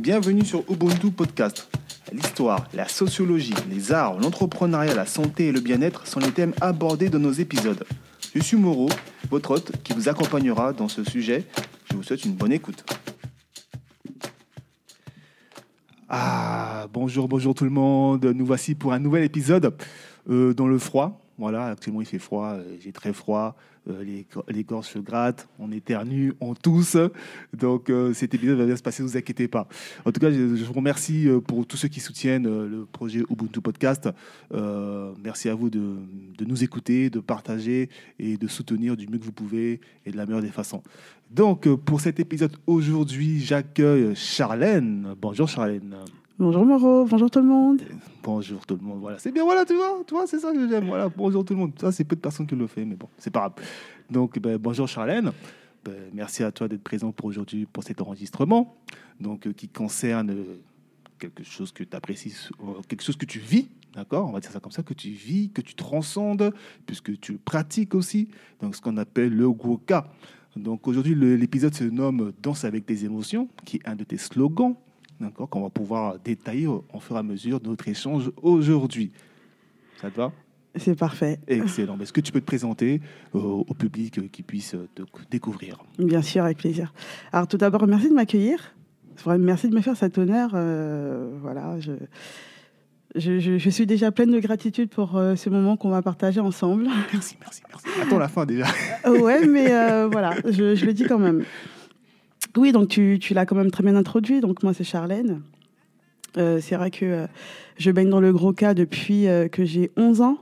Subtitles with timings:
[0.00, 1.68] Bienvenue sur Ubuntu Podcast.
[2.10, 7.10] L'histoire, la sociologie, les arts, l'entrepreneuriat, la santé et le bien-être sont les thèmes abordés
[7.10, 7.84] dans nos épisodes.
[8.34, 8.88] Je suis Moreau,
[9.28, 11.44] votre hôte qui vous accompagnera dans ce sujet.
[11.90, 12.82] Je vous souhaite une bonne écoute.
[16.08, 18.24] Ah, bonjour, bonjour tout le monde.
[18.24, 19.74] Nous voici pour un nouvel épisode
[20.30, 21.20] euh, dans le froid.
[21.40, 23.56] Voilà, actuellement il fait froid, euh, j'ai très froid,
[23.88, 26.98] euh, les, les gorges se grattent, on éternue, on tousse.
[27.56, 29.66] Donc euh, cet épisode va bien se passer, ne vous inquiétez pas.
[30.04, 33.20] En tout cas, je, vous remercie euh, pour tous ceux qui soutiennent euh, le projet
[33.30, 34.10] Ubuntu Podcast.
[34.52, 35.96] Euh, merci à vous de,
[36.36, 40.18] de nous écouter, de partager et de soutenir du mieux que vous pouvez et de
[40.18, 40.82] la meilleure des façons.
[41.30, 45.14] Donc euh, pour cet épisode aujourd'hui, j'accueille Charlène.
[45.18, 45.96] Bonjour Charlène.
[46.40, 47.82] Bonjour Moreau, bonjour tout le monde.
[48.22, 48.98] Bonjour tout le monde.
[48.98, 49.44] Voilà, c'est bien.
[49.44, 50.86] Voilà, tu vois, tu vois, c'est ça que j'aime.
[50.86, 51.72] Voilà, bonjour tout le monde.
[51.78, 53.52] Ça, c'est peu de personnes qui le font, mais bon, c'est pas grave.
[54.10, 55.32] Donc, ben, bonjour Charlène.
[55.84, 58.74] Ben, merci à toi d'être présent pour aujourd'hui pour cet enregistrement,
[59.20, 60.56] donc euh, qui concerne euh,
[61.18, 64.50] quelque chose que tu apprécies, euh, quelque chose que tu vis, d'accord On va dire
[64.50, 66.54] ça comme ça, que tu vis, que tu transcendes,
[66.86, 68.30] puisque tu pratiques aussi.
[68.62, 70.10] Donc, ce qu'on appelle le Goka.
[70.56, 74.74] Donc, aujourd'hui, l'épisode se nomme Danse avec tes émotions, qui est un de tes slogans
[75.20, 79.12] d'accord, qu'on va pouvoir détailler au fur et à mesure de notre échange aujourd'hui.
[80.00, 80.32] Ça te va?
[80.76, 81.40] C'est parfait.
[81.48, 81.98] Excellent.
[82.00, 83.00] Est-ce que tu peux te présenter
[83.34, 85.78] euh, au public euh, qui puisse euh, te découvrir?
[85.98, 86.92] Bien sûr, avec plaisir.
[87.32, 88.74] Alors tout d'abord, merci de m'accueillir.
[89.26, 90.52] Merci de me faire cet honneur.
[90.54, 91.92] euh, voilà, je,
[93.16, 96.40] je, je- je suis déjà pleine de gratitude pour euh, ce moment qu'on va partager
[96.40, 96.84] ensemble.
[97.12, 97.86] Merci, merci, merci.
[98.00, 98.66] Attends la fin déjà.
[99.06, 101.44] ouais, mais euh, voilà, je, je le dis quand même.
[102.56, 104.40] Oui, donc tu, tu l'as quand même très bien introduit.
[104.40, 105.42] Donc moi, c'est Charlène.
[106.36, 107.26] Euh, c'est vrai que euh,
[107.76, 110.38] je baigne dans le gros cas depuis euh, que j'ai 11 ans.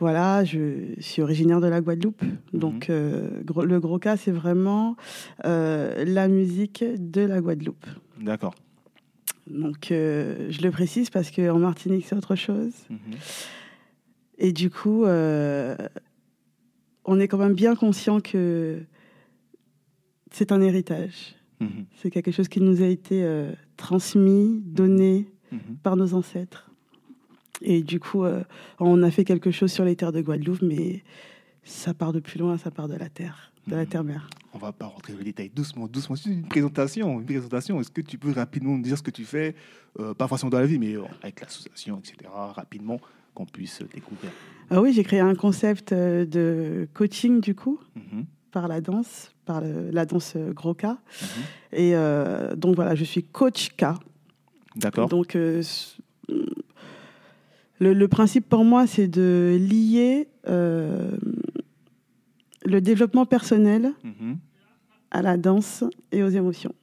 [0.00, 2.22] Voilà, je suis originaire de la Guadeloupe.
[2.52, 4.96] Donc euh, gros- le gros cas, c'est vraiment
[5.44, 7.84] la musique de la Guadeloupe.
[8.20, 8.54] D'accord.
[9.48, 12.70] Donc je le précise parce qu'en Martinique, c'est autre chose.
[12.90, 12.98] Mhm.
[14.38, 15.76] Et du coup, on
[17.20, 18.78] est quand même bien conscient que
[20.30, 21.34] c'est un héritage.
[21.60, 21.86] Mhm.
[21.96, 25.76] C'est quelque chose qui nous a été euh, transmis, donné Mhm.
[25.82, 26.70] par nos ancêtres.
[27.62, 28.42] Et du coup, euh,
[28.78, 31.02] on a fait quelque chose sur les terres de Guadeloupe, mais
[31.64, 33.88] ça part de plus loin, ça part de la terre, de la Mhm.
[33.88, 34.30] terre-mère.
[34.54, 36.16] On va pas rentrer dans le détail doucement, doucement.
[36.16, 37.80] C'est une présentation, une présentation.
[37.80, 39.54] Est-ce que tu peux rapidement nous dire ce que tu fais,
[39.98, 42.30] euh, pas forcément dans la vie, mais avec l'association, etc.
[42.54, 43.00] Rapidement,
[43.34, 44.30] qu'on puisse découvrir?
[44.70, 47.80] Ah oui, j'ai créé un concept de coaching, du coup.
[48.50, 50.84] Par la danse, par le- la danse euh, gros K.
[50.84, 50.96] Mhm.
[51.72, 53.84] Et euh, donc voilà, je suis coach K.
[54.76, 55.08] D'accord.
[55.08, 55.62] Donc, euh,
[57.80, 61.16] le, le principe pour moi, c'est de lier euh,
[62.64, 64.38] le développement personnel Mhm.
[65.10, 66.74] à la danse et aux émotions.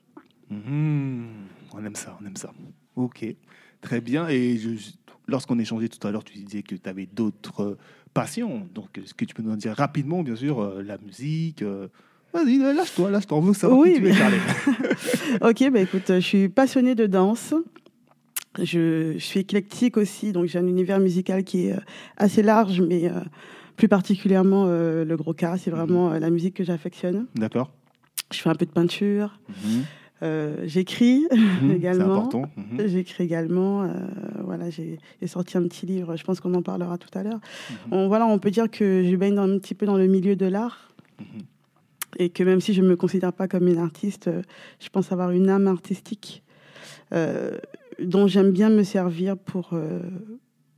[0.50, 1.28] Mhm.
[1.74, 2.52] On aime ça, on aime ça.
[2.96, 3.26] Ok,
[3.82, 4.28] très bien.
[4.30, 4.58] Et
[5.28, 7.78] lorsqu'on échangeait tout à l'heure, tu disais que tu avais d'autres
[8.16, 8.68] euh, passions.
[8.74, 11.88] Donc, est-ce que tu peux nous en dire rapidement, bien sûr, euh, la musique euh,
[12.34, 13.38] Vas-y, lâche-toi, lâche-toi.
[13.38, 14.40] On veut savoir Oui, qui tu mais- Charlène.
[15.42, 17.54] ok, bah écoute, je suis passionnée de danse.
[18.60, 21.80] Je, je suis éclectique aussi, donc j'ai un univers musical qui est euh,
[22.18, 23.20] assez large, mais euh,
[23.76, 27.26] plus particulièrement euh, le gros cas, c'est vraiment euh, la musique que j'affectionne.
[27.36, 27.72] D'accord.
[28.34, 29.84] Je fais un peu de peinture, Mhm.
[30.24, 31.26] Euh, j'écris.
[31.30, 32.14] C'est également.
[32.14, 32.44] important.
[32.58, 32.88] Mhm.
[32.88, 33.84] J'écris également.
[33.84, 33.90] euh,
[34.44, 36.16] voilà, j'ai sorti un petit livre.
[36.16, 37.40] Je pense qu'on en parlera tout à l'heure.
[37.70, 37.76] Mhm.
[37.92, 40.46] On, voilà, on peut dire que je baigne un petit peu dans le milieu de
[40.46, 41.42] l'art Mhm.
[42.20, 44.42] et que même si je ne me considère pas comme une artiste, euh,
[44.82, 46.44] je pense avoir une âme artistique
[47.14, 47.58] euh,
[48.04, 49.70] dont j'aime bien me servir pour,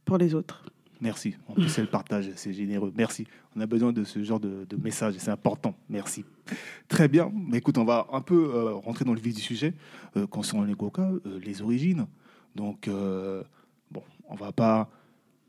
[0.06, 0.64] pour les autres.
[1.02, 1.36] Merci.
[1.48, 2.92] En plus, c'est le partage, c'est généreux.
[2.96, 3.28] Merci.
[3.56, 5.76] On a besoin de ce genre de, message c'est important.
[5.90, 6.26] Merci.
[6.88, 7.32] Très bien.
[7.34, 9.74] Mais écoute, on va un peu euh, rentrer dans le vif du sujet
[10.16, 12.08] euh, concernant les Goka, euh, les origines.
[12.56, 13.44] Donc, euh,
[13.92, 14.90] bon, on va pas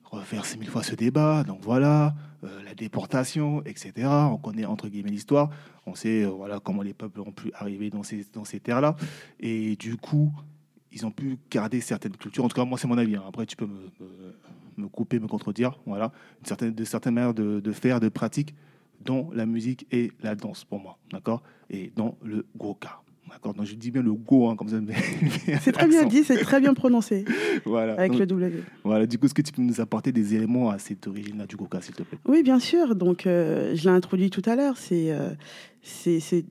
[0.04, 1.44] refaire ces mille fois ce débat.
[1.44, 4.06] Donc voilà, la déportation, etc.
[4.08, 5.50] On connaît entre guillemets l'histoire.
[5.86, 8.96] On sait voilà comment les peuples ont pu arriver dans ces, dans ces terres-là.
[9.40, 10.32] Et du coup,
[10.92, 12.44] ils ont pu garder certaines cultures.
[12.44, 13.16] En tout cas, moi, c'est mon avis.
[13.16, 13.24] hein.
[13.28, 13.90] Après, tu peux me,
[14.78, 15.78] me couper, me contredire.
[15.86, 18.54] Voilà, une certaine, de certaines manières de, de faire, de pratique,
[19.04, 23.66] dont la musique et la danse pour moi, d'accord Et dans le goka, d'accord Donc
[23.66, 24.76] je dis bien le go, hein, comme ça.
[25.60, 27.24] C'est très bien dit, c'est très bien prononcé
[27.64, 27.94] Voilà.
[27.94, 28.62] avec Donc, le W.
[28.84, 29.06] voilà.
[29.06, 31.80] Du coup, est-ce que tu peux nous apporter des éléments à cette origine-là du goka,
[31.80, 32.18] s'il te plaît?
[32.26, 32.94] Oui, bien sûr.
[32.96, 34.76] Donc, euh, je l'ai introduit tout à l'heure.
[34.76, 35.30] C'est euh,
[35.82, 36.44] c'est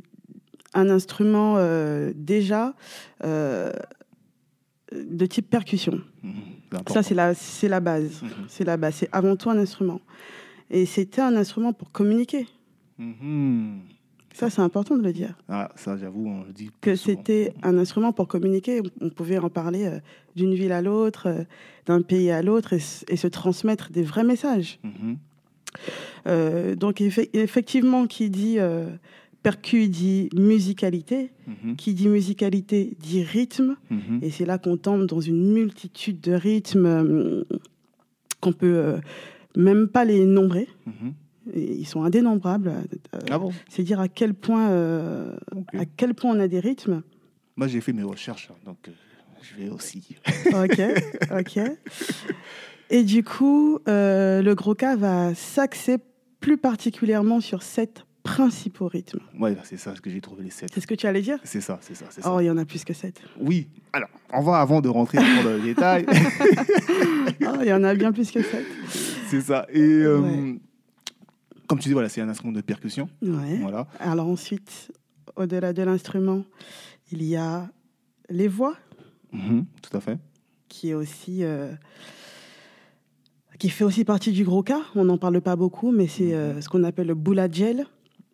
[0.73, 2.73] un instrument euh, déjà
[3.23, 5.99] de type percussion.
[6.23, 6.33] Mhm.
[6.87, 8.21] Ça, c'est la, c'est la base.
[8.21, 8.29] Mhm.
[8.49, 8.95] C'est la base.
[8.95, 10.01] C'est avant tout un instrument.
[10.69, 12.45] Et c'était un instrument pour communiquer.
[12.97, 13.79] Mhm.
[14.33, 15.33] Ça, c'est important de le dire.
[15.49, 16.69] Ah, ça, j'avoue, on le dit.
[16.81, 18.81] Que c'était un instrument pour communiquer.
[19.01, 19.99] On pouvait en parler euh,
[20.35, 21.43] d'une ville à l'autre, euh,
[21.87, 24.79] d'un pays à l'autre et, se transmettre des vrais messages.
[24.83, 25.17] Mhm.
[26.27, 28.57] Euh, donc, effe- effectivement, qui dit
[29.47, 31.31] percu dit musicalité.
[31.47, 31.77] Mhm.
[31.77, 33.77] Qui dit musicalité dit rythme.
[33.89, 34.19] Mhm.
[34.21, 37.43] Et c'est là qu'on tombe dans une multitude de rythmes euh,
[38.41, 38.97] qu'on peut euh,
[39.55, 40.67] même pas les nombrer.
[40.85, 41.13] Mhm.
[41.53, 42.73] Et ils sont indénombrables.
[43.13, 45.37] Euh, Ah bon C'est dire à quel point, euh,
[45.73, 47.01] à quel point on a des rythmes.
[47.55, 48.89] Moi, j'ai fait mes recherches, hein, donc
[49.41, 50.17] je vais aussi.
[50.53, 50.81] Ok,
[51.39, 51.59] ok.
[52.89, 55.99] Et du coup, le gros cas va s'axer
[56.41, 59.19] plus particulièrement sur sept principaux rythmes.
[59.39, 60.69] Ouais, c'est ça ce que j'ai trouvé les sept.
[60.73, 61.39] C'est ce que tu allais dire?
[61.43, 62.33] C'est ça, c'est ça, c'est ça.
[62.33, 63.21] Oh, il y en a plus que sept.
[63.39, 63.67] Oui.
[63.93, 66.05] Alors, on va avant de rentrer dans le détail.
[67.49, 68.65] Oh, il y en a bien plus que sept.
[69.27, 69.65] c'est ça.
[69.69, 70.59] Et euh, Ouais.
[71.67, 73.09] comme tu dis, voilà, c'est un instrument de percussion.
[73.21, 73.57] Ouais.
[73.61, 73.87] Voilà.
[73.99, 74.91] Alors ensuite,
[75.35, 76.43] au-delà de l'instrument,
[77.11, 77.69] il y a
[78.29, 78.75] les voix,
[79.31, 80.17] Mhm, Tout à fait.
[80.67, 81.71] qui est aussi euh,
[83.59, 84.81] qui fait aussi partie du gros cas.
[84.95, 87.85] On n'en parle pas beaucoup, mais c'est euh, ce qu'on appelle le boula gel.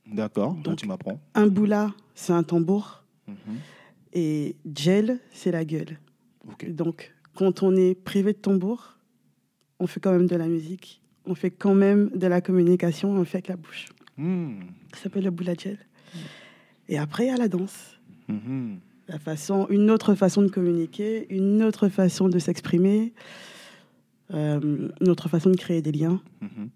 [0.06, 0.56] D'accord.
[0.56, 1.20] Donc- tu m'apprends.
[1.34, 3.36] Un boula, c'est un tambour, Mhm.
[4.14, 5.98] et gel, c'est la gueule.
[6.68, 8.98] Donc, quand on est privé de tambour,
[9.80, 13.24] on fait quand même de la musique, on fait quand même de la communication, on
[13.26, 13.86] fait avec la bouche.
[14.18, 14.60] Hmm.
[14.94, 15.80] Ça s'appelle le boula gel.
[16.90, 17.98] Et après, il y a la danse.
[18.28, 18.80] Mhm.
[19.08, 23.14] La façon, une autre façon de communiquer, une autre façon de s'exprimer,
[24.34, 26.70] euh, une autre façon de créer des liens Mhm.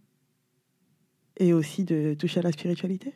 [1.38, 3.14] Et aussi de toucher à la spiritualité.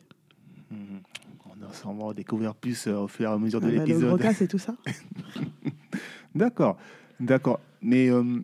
[0.70, 1.00] Mhm.
[1.46, 3.84] On a sûrement découvert plus euh, au fur et à mesure de Ah bah, le
[3.84, 4.22] l'épisode.
[4.34, 4.74] c'est tout ça.
[6.34, 6.78] D'accord,
[7.20, 7.60] d'accord.
[7.82, 8.40] Mais euh,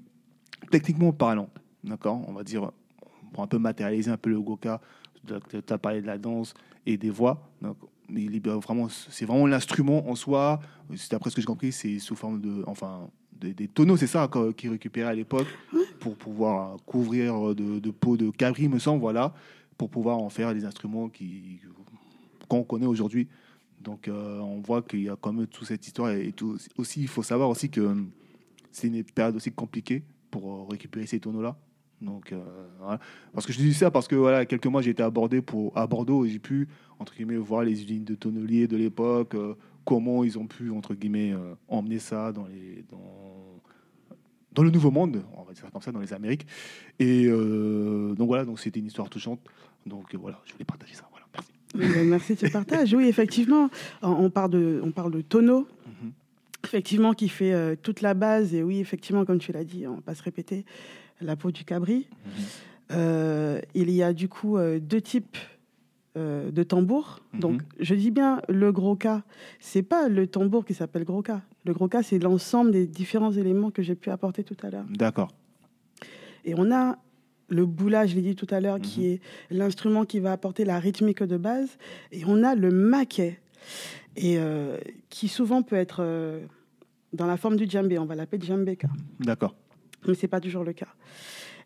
[0.71, 1.49] techniquement parlant,
[1.83, 2.71] d'accord, on va dire,
[3.33, 4.81] pour un peu matérialiser un peu le Goka,
[5.27, 6.53] tu as parlé de la danse
[6.85, 7.51] et des voix.
[7.63, 7.77] Donc,
[8.11, 10.61] il vraiment, c'est vraiment l'instrument en soi.
[10.97, 14.07] C'est d'après ce que j'ai compris, c'est sous forme de, enfin, des, des tonneaux, c'est
[14.07, 15.47] ça qu'ils récupéraient à l'époque
[16.01, 19.33] pour pouvoir couvrir de, de peau de cabri, me semble, voilà,
[19.79, 21.61] pour pouvoir en faire des instruments qui
[22.49, 23.29] qu'on connaît aujourd'hui.
[23.81, 26.59] Donc euh, on voit qu'il y a quand même toute cette histoire et tout.
[26.77, 27.97] Aussi, il faut savoir aussi que
[28.73, 31.57] c'est une période aussi compliquée pour euh, récupérer ces tonneaux-là.
[32.01, 32.97] Donc euh.
[33.33, 35.87] Parce que je dis ça parce que voilà, quelques mois j'ai été abordé pour à
[35.87, 39.37] Bordeaux et j'ai pu entre guillemets voir les usines de tonneliers de l'époque,
[39.85, 41.35] comment ils ont pu entre guillemets
[41.67, 43.61] emmener ça dans les dans
[44.59, 46.45] dans le nouveau monde, on va dire ça comme ça, dans les Amériques.
[46.99, 49.39] Et euh, donc voilà, donc c'était une histoire touchante.
[49.87, 51.05] Donc voilà, je voulais partager ça.
[51.13, 51.53] Voilà, merci.
[51.77, 52.93] Oui, ben, Merci, tu partages.
[52.93, 53.71] Oui, effectivement,
[54.03, 56.11] on- parle de, on parle de tonneau, Mhm.
[56.65, 58.53] effectivement, qui fait euh, toute la base.
[58.53, 60.65] Et oui, effectivement, comme tu l'as dit, on va pas se répéter,
[61.21, 62.09] la peau du cabri.
[62.27, 62.33] Mhm.
[62.91, 65.37] Euh, il y a du coup euh, deux types
[66.17, 67.21] euh, de tambours.
[67.35, 67.41] Mhm.
[67.41, 69.23] Donc, je dis bien le gros cas.
[69.61, 71.43] C'est pas le tambour qui s'appelle gros cas.
[71.69, 74.87] Le gros cas, c'est l'ensemble des différents éléments que j'ai pu apporter tout à l'heure.
[74.89, 75.29] D'accord.
[76.47, 76.97] Et on a
[77.51, 78.81] le boula, je l'ai dit tout à l'heure, Mhm.
[78.83, 79.21] qui est
[79.51, 81.77] l'instrument qui va apporter la rythmique de base.
[82.11, 83.39] Et on a le maquet,
[84.17, 84.79] et, euh,
[85.11, 86.41] qui souvent peut être euh,
[87.13, 87.99] dans la forme du djembé.
[87.99, 88.89] On va l'appeler djembeka,
[89.21, 89.55] D'accord.
[90.07, 90.89] mais ce n'est pas toujours le cas.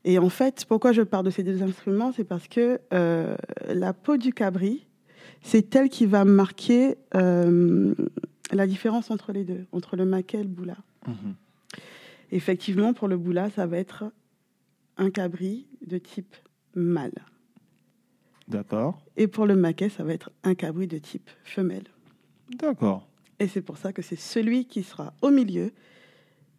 [0.05, 2.11] Et en fait, pourquoi je parle de ces deux instruments?
[2.11, 3.37] C'est parce que euh,
[3.69, 4.85] la peau du cabri,
[5.43, 6.97] c'est elle qui va marquer
[8.55, 10.77] la différence entre les deux, entre le maquet et le boula.
[11.07, 11.35] Mhm.
[12.31, 14.05] Effectivement, pour le boula, ça va être
[14.97, 16.35] un cabri de type
[16.75, 17.13] mâle.
[18.49, 19.03] D'accord.
[19.17, 21.85] Et pour le maquet, ça va être un cabri de type femelle.
[22.59, 23.07] D'accord.
[23.39, 25.73] Et c'est pour ça que c'est celui qui sera au milieu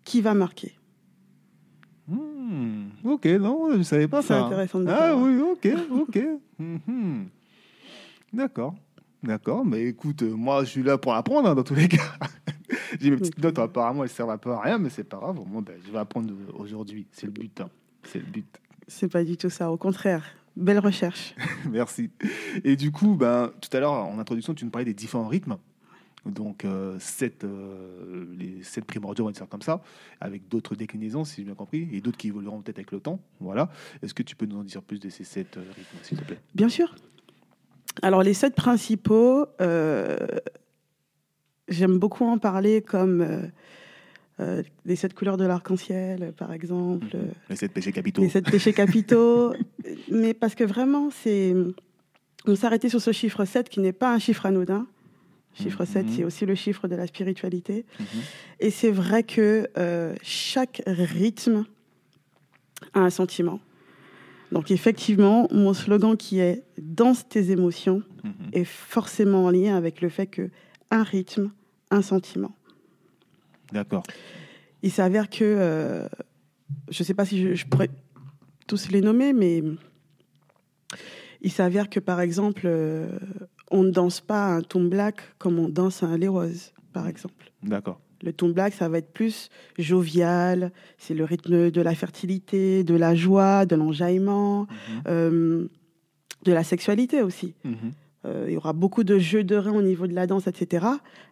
[0.03, 0.73] qui va marquer.
[2.07, 4.45] Hmm, Ok, non, je ne savais pas C'est ça.
[4.45, 5.25] intéressant de Ah savoir.
[5.25, 6.19] oui, ok, ok.
[6.59, 7.27] Mhm.
[8.31, 8.75] D'accord.
[9.24, 12.01] D'accord, mais écoute, euh, moi je suis là pour apprendre hein, dans tous les cas.
[13.00, 15.39] J'ai mes petites notes, apparemment elles servent un peu à rien, mais c'est pas grave.
[15.48, 17.08] Moi, ben, je vais apprendre aujourd'hui.
[17.12, 17.62] C'est le but.
[17.62, 17.70] hein.
[18.03, 18.46] C'est le but.
[18.88, 20.24] C'est pas du tout ça, au contraire.
[20.56, 21.34] Belle recherche.
[21.72, 22.12] Merci.
[22.63, 25.58] Et du coup, ben, tout à l'heure, en introduction, tu nous parlais des différents rythmes.
[26.25, 29.82] Donc, euh, sept, euh, les sept primordiaux, on va dire comme ça,
[30.22, 33.20] avec d'autres déclinaisons, si j'ai bien compris, et d'autres qui évolueront peut-être avec le temps.
[33.39, 33.70] Voilà.
[34.01, 36.24] Est-ce que tu peux nous en dire plus de ces sept euh, rythmes, s'il te
[36.24, 36.39] plaît?
[36.53, 36.94] Bien sûr.
[38.01, 40.17] Alors, les sept principaux, euh,
[41.67, 43.41] j'aime beaucoup en parler comme euh,
[44.39, 48.21] euh, les sept couleurs de l'arc-en-ciel, par exemple, euh, Les sept péchés capitaux.
[48.21, 49.53] les sept péchés capitaux.
[50.12, 51.53] mais parce que vraiment, c'est.
[52.45, 54.85] On s'arrêtait sur ce chiffre 7 qui n'est pas un chiffre anodin.
[55.53, 56.12] Chiffre 7, Mhm.
[56.12, 57.85] c'est aussi le chiffre de la spiritualité.
[58.00, 58.05] Mhm.
[58.59, 61.63] Et c'est vrai que euh, chaque rythme
[62.93, 63.59] a un sentiment.
[64.53, 68.33] Donc effectivement, mon slogan qui est danse tes émotions Mhm.
[68.53, 70.50] est forcément en lien avec le fait que
[70.91, 71.51] un rythme,
[71.91, 72.55] un sentiment.
[73.72, 74.03] D'accord.
[74.83, 76.07] Il s'avère que, euh,
[76.89, 77.89] je ne sais pas si je, je pourrais
[78.67, 79.63] tous les nommer, mais
[81.41, 83.10] il s'avère que par exemple, euh,
[83.72, 87.51] on ne danse pas un tomb black comme on danse un rose, par exemple.
[87.63, 88.00] D'accord.
[88.24, 92.96] Le tomb black, ça va être plus jovial, c'est le rythme de la fertilité, de
[92.96, 95.01] la joie, de l'enjaillement, Mhm.
[95.08, 95.68] euh,
[96.46, 97.53] de la sexualité aussi.
[97.65, 97.75] Mhm.
[98.25, 100.86] Euh, il y aura beaucoup de jeux de reins au niveau de la danse, etc.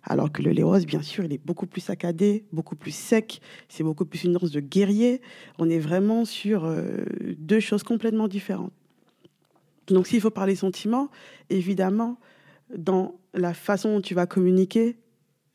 [0.04, 3.40] Alors que le léros, bien sûr, il est beaucoup plus saccadé, beaucoup plus sec.
[3.70, 5.22] C'est beaucoup plus une danse de guerrier.
[5.58, 7.06] On est vraiment sur euh,
[7.38, 8.74] deux choses complètement différentes.
[9.88, 11.10] Donc, s'il faut parler sentiments,
[11.50, 12.18] évidemment,
[12.78, 14.98] dans la façon dont tu vas communiquer,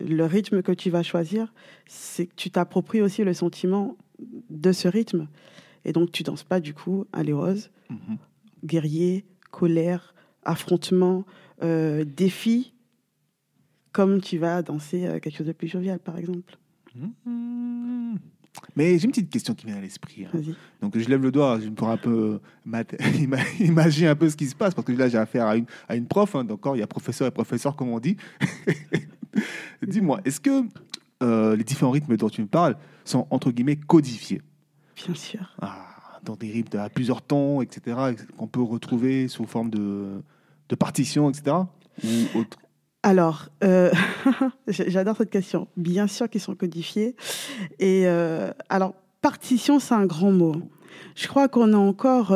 [0.01, 1.53] le rythme que tu vas choisir,
[1.87, 3.97] c'est que tu t'appropries aussi le sentiment
[4.51, 5.29] de ce rythme.
[5.85, 8.19] Et donc, tu danses pas du coup un léros, Mhm.
[8.65, 11.25] guerrier, colère, affrontement,
[11.63, 12.75] euh, défi,
[13.93, 16.59] comme tu vas danser euh, quelque chose de plus jovial, par exemple.
[16.95, 18.19] Mhm.
[18.75, 20.25] Mais j'ai une petite question qui vient à l'esprit.
[20.25, 20.31] hein.
[20.81, 22.41] Donc je lève le doigt, je pour un peu
[23.61, 25.95] imaginer un peu ce qui se passe, parce que là j'ai affaire à une, à
[25.97, 28.17] une prof, hein, donc il y a professeur et professeur comme on dit.
[29.87, 30.63] Dis-moi, est-ce que
[31.23, 34.43] euh, les différents rythmes dont tu me parles sont entre guillemets codifiés?
[35.05, 35.55] Bien sûr.
[35.61, 35.87] Ah,
[36.25, 37.97] Dans des rythmes à plusieurs tons, etc.,
[38.37, 40.21] qu'on peut retrouver sous forme de,
[40.69, 41.57] de partition, etc.
[42.05, 42.59] Ou autre?
[43.03, 43.93] Alors, euh,
[44.69, 45.69] j'adore cette question.
[45.77, 47.15] Bien sûr qu'ils sont codifiés.
[47.79, 50.57] Et euh, alors, partition, c'est un grand mot.
[51.15, 52.33] Je crois qu'on a encore,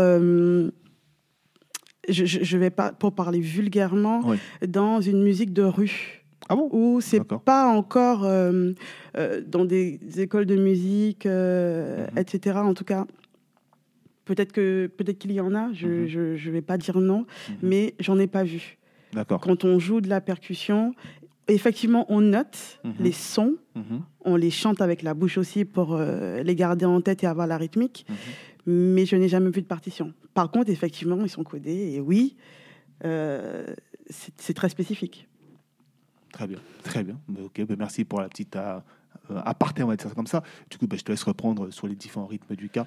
[2.09, 4.39] je, je- je vais pas pour parler vulgairement, Oui.
[4.67, 6.20] dans une musique de rue.
[6.53, 8.73] Ah bon où c'est pas encore euh,
[9.17, 12.19] euh, dans des écoles de musique, euh, Mhm.
[12.19, 12.57] etc.
[12.59, 13.07] En tout cas,
[14.25, 15.73] peut-être que peut-être qu'il y en a.
[15.73, 16.07] Je Mhm.
[16.09, 17.57] je, je vais pas dire non, Mhm.
[17.63, 18.79] mais j'en ai pas vu.
[19.13, 19.41] D'accord.
[19.41, 20.93] Quand on joue de la percussion,
[21.47, 22.95] effectivement, on note Mhm.
[22.99, 24.01] les sons, Mhm.
[24.25, 27.59] on les chante avec la bouche aussi pour les garder en tête et avoir la
[27.59, 28.05] rythmique.
[28.67, 30.13] Mais je n'ai jamais vu de partition.
[30.35, 32.37] Par contre, effectivement, ils sont codés et oui,
[33.03, 35.29] c'est très spécifique.
[36.33, 37.19] Très bien, très bien.
[37.29, 38.79] Mais Ok, ben merci pour la petite euh,
[39.31, 40.43] euh, aparté, on va dire ça comme ça.
[40.71, 42.87] Du coup, ben, je te laisse reprendre sur les différents rythmes du cas.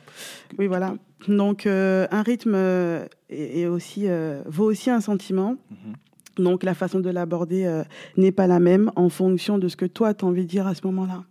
[0.57, 0.95] Oui, voilà.
[1.27, 5.55] Donc, euh, un rythme euh, est, aussi, euh, vaut aussi un sentiment.
[5.71, 6.43] Mhm.
[6.43, 7.83] Donc, la façon de l'aborder euh,
[8.17, 10.67] n'est pas la même en fonction de ce que toi, tu as envie de dire
[10.67, 11.23] à ce moment-là.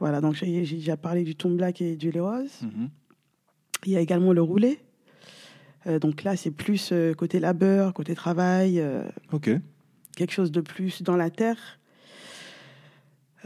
[0.00, 2.62] Voilà, donc j'ai j'ai déjà parlé du ton black et du léose.
[2.62, 2.88] Mhm.
[3.84, 4.78] Il y a également le roulé.
[6.00, 8.82] Donc là, c'est plus côté labeur, côté travail,
[9.32, 9.50] Ok.
[10.18, 11.78] Quelque chose de plus dans la terre.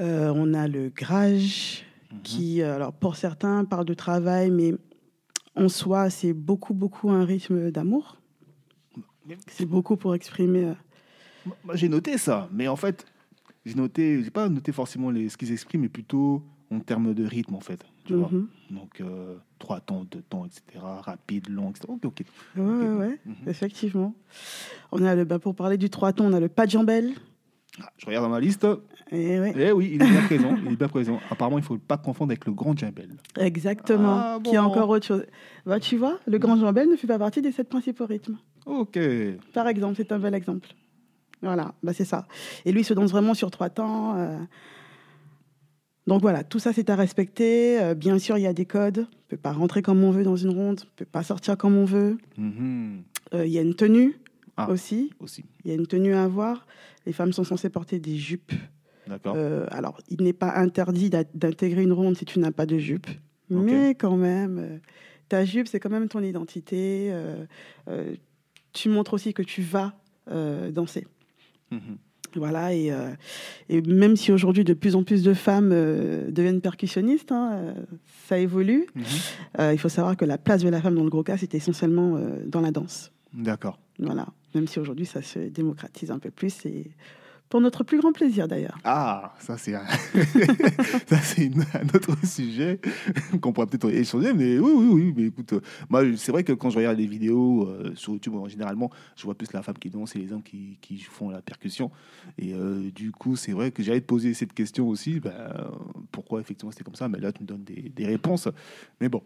[0.01, 2.23] Euh, on a le grage, Mhm.
[2.23, 4.73] qui, euh, alors pour certains, parle de travail, mais
[5.55, 8.19] en soi, c'est beaucoup, beaucoup un rythme d'amour.
[9.49, 10.65] C'est beaucoup pour exprimer.
[10.65, 10.75] euh,
[11.75, 13.05] j'ai noté ça, mais en fait,
[13.65, 17.25] j'ai noté, j'ai pas noté forcément les, ce qu'ils expriment, mais plutôt en termes de
[17.25, 17.85] rythme, en fait.
[18.05, 18.49] Tu vois mhm.
[18.71, 20.63] Donc, euh, trois temps, deux temps, etc.
[20.83, 21.85] Rapide, long, etc.
[21.89, 22.23] Ok, ok.
[22.57, 23.35] Ouais, ouais, ouais, Mhm.
[23.49, 24.15] effectivement.
[24.91, 27.11] On a le, bah, pour parler du trois tons, on a le pas de jambelle.
[27.81, 28.67] Ah, je regarde dans ma liste.
[29.13, 30.57] Et ouais, Eh oui, il est bien présent.
[30.67, 31.21] Il est bien présent.
[31.31, 33.11] Apparemment, il faut pas confondre avec le grand djembel.
[33.39, 34.15] exactement.
[34.19, 34.65] Ah, Qui est bon.
[34.65, 35.25] encore autre chose.
[35.65, 38.37] Bah, tu vois, le grand jambelle ne fait pas partie des sept principaux rythmes.
[38.67, 38.99] Ok.
[39.55, 40.69] Par exemple, c'est un bel exemple.
[41.41, 42.27] Voilà, bah c'est ça.
[42.65, 44.17] Et lui, il se danse vraiment sur trois temps.
[44.17, 44.39] euh.
[46.07, 47.81] Donc voilà, tout ça, c'est à respecter.
[47.81, 48.99] Euh, bien sûr, il y a des codes.
[48.99, 50.81] On ne peut pas rentrer comme on veut dans une ronde.
[50.83, 52.19] On ne peut pas sortir comme on veut.
[52.37, 53.03] Mhm.
[53.35, 54.19] Euh, Il y a une tenue
[54.57, 54.69] Ah.
[54.69, 55.13] aussi.
[55.21, 55.45] Aussi.
[55.65, 56.67] Il y a une tenue à avoir.
[57.07, 58.53] Les femmes sont censées porter des jupes.
[59.07, 59.35] D'accord.
[59.37, 63.07] Euh, alors, il n'est pas interdit d'intégrer une ronde si tu n'as pas de jupe.
[63.51, 64.79] Mais quand même, euh,
[65.29, 67.13] ta jupe, c'est quand même ton identité.
[68.73, 69.93] tu montres aussi que tu vas
[70.27, 71.07] danser.
[71.71, 71.97] Mhm.
[72.37, 73.11] Voilà, et, euh,
[73.69, 77.73] et même si aujourd'hui de plus en plus de femmes euh, deviennent percussionnistes, hein, euh,
[78.29, 79.73] ça évolue, Mhm.
[79.73, 82.19] il faut savoir que la place de la femme dans le gros cas, c'était essentiellement
[82.47, 83.13] dans la danse.
[83.35, 83.79] D'accord.
[83.99, 86.91] Voilà, même si aujourd'hui ça se démocratise un peu plus, et
[87.53, 88.79] pour notre plus grand plaisir d'ailleurs.
[88.83, 89.85] Ah, ça c'est un,
[91.07, 92.81] ça c'est un autre sujet
[93.43, 95.15] qu'on pourrait peut-être échanger, mais oui, oui, oui.
[95.15, 98.33] Mais écoute, euh, moi c'est vrai que quand je regarde les vidéos euh, sur YouTube,
[98.49, 101.43] généralement, je vois plus la femme qui danse et les hommes qui, qui font la
[101.43, 101.91] percussion.
[102.39, 105.21] Et euh, du coup, c'est vrai que j'allais te poser cette question aussi.
[105.21, 105.71] ben,
[106.11, 107.07] pourquoi effectivement c'était comme ça?
[107.11, 108.49] Mais là, tu me donnes des, des réponses.
[108.99, 109.23] Mais bon,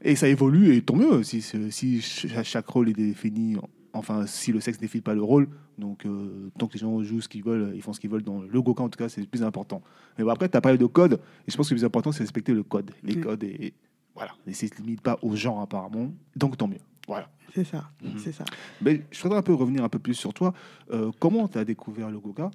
[0.00, 3.56] et ça évolue et tant mieux si, si ch- chaque rôle est défini.
[3.98, 7.20] Enfin, si le sexe définit pas le rôle, donc euh, tant que les gens jouent
[7.20, 9.20] ce qu'ils veulent, ils font ce qu'ils veulent dans le Goka en tout cas, c'est
[9.20, 9.82] le plus important.
[10.16, 12.12] Mais bon, après, tu as parlé de code, et je pense que le plus important,
[12.12, 12.90] c'est respecter le code.
[13.02, 13.20] Les Mm.
[13.20, 13.74] codes, et
[14.14, 16.80] Voilà, et ça ne se limite pas aux gens apparemment, donc tant mieux.
[17.06, 17.28] Voilà.
[17.54, 18.18] C'est ça, Mhm.
[18.18, 18.44] c'est ça.
[18.82, 20.52] Mais je voudrais un peu revenir un peu plus sur toi.
[20.92, 22.50] Euh, comment tu as découvert le Goka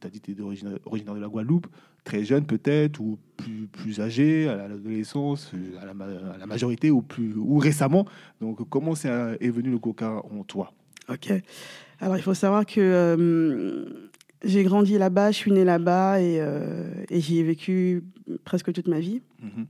[0.00, 1.66] Tu as dit que tu es originaire, originaire de la Guadeloupe,
[2.04, 6.46] très jeune peut-être, ou plus, plus âgé, à l'adolescence, euh, à la, ma- à la
[6.46, 8.06] majorité, ou, plus, ou récemment.
[8.40, 10.72] Donc comment euh, est venu le Goka en toi?
[11.08, 11.32] Ok.
[12.00, 13.84] Alors, il faut savoir que euh,
[14.44, 18.02] j'ai grandi là-bas, je suis née là-bas et, euh, et j'y ai vécu
[18.44, 19.22] presque toute ma vie.
[19.40, 19.66] Mhm.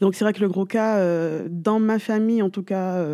[0.00, 3.04] Donc, c'est vrai que le gros cas, euh, dans ma famille en tout cas,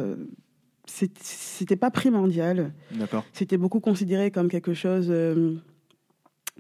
[0.87, 2.73] c'était pas primordial.
[2.92, 3.25] D'accord.
[3.32, 5.11] C'était beaucoup considéré comme quelque chose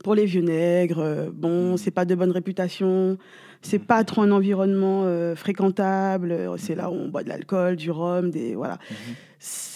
[0.02, 0.98] pour les vieux nègres.
[0.98, 1.76] euh, bon, Mhm.
[1.76, 3.16] c'est pas de bonne réputation.
[3.62, 6.32] C'est pas trop un environnement euh, fréquentable.
[6.32, 8.78] euh, C'est là où on boit de l'alcool, du rhum, des voilà.
[8.90, 8.96] Mhm.
[9.38, 9.74] C'est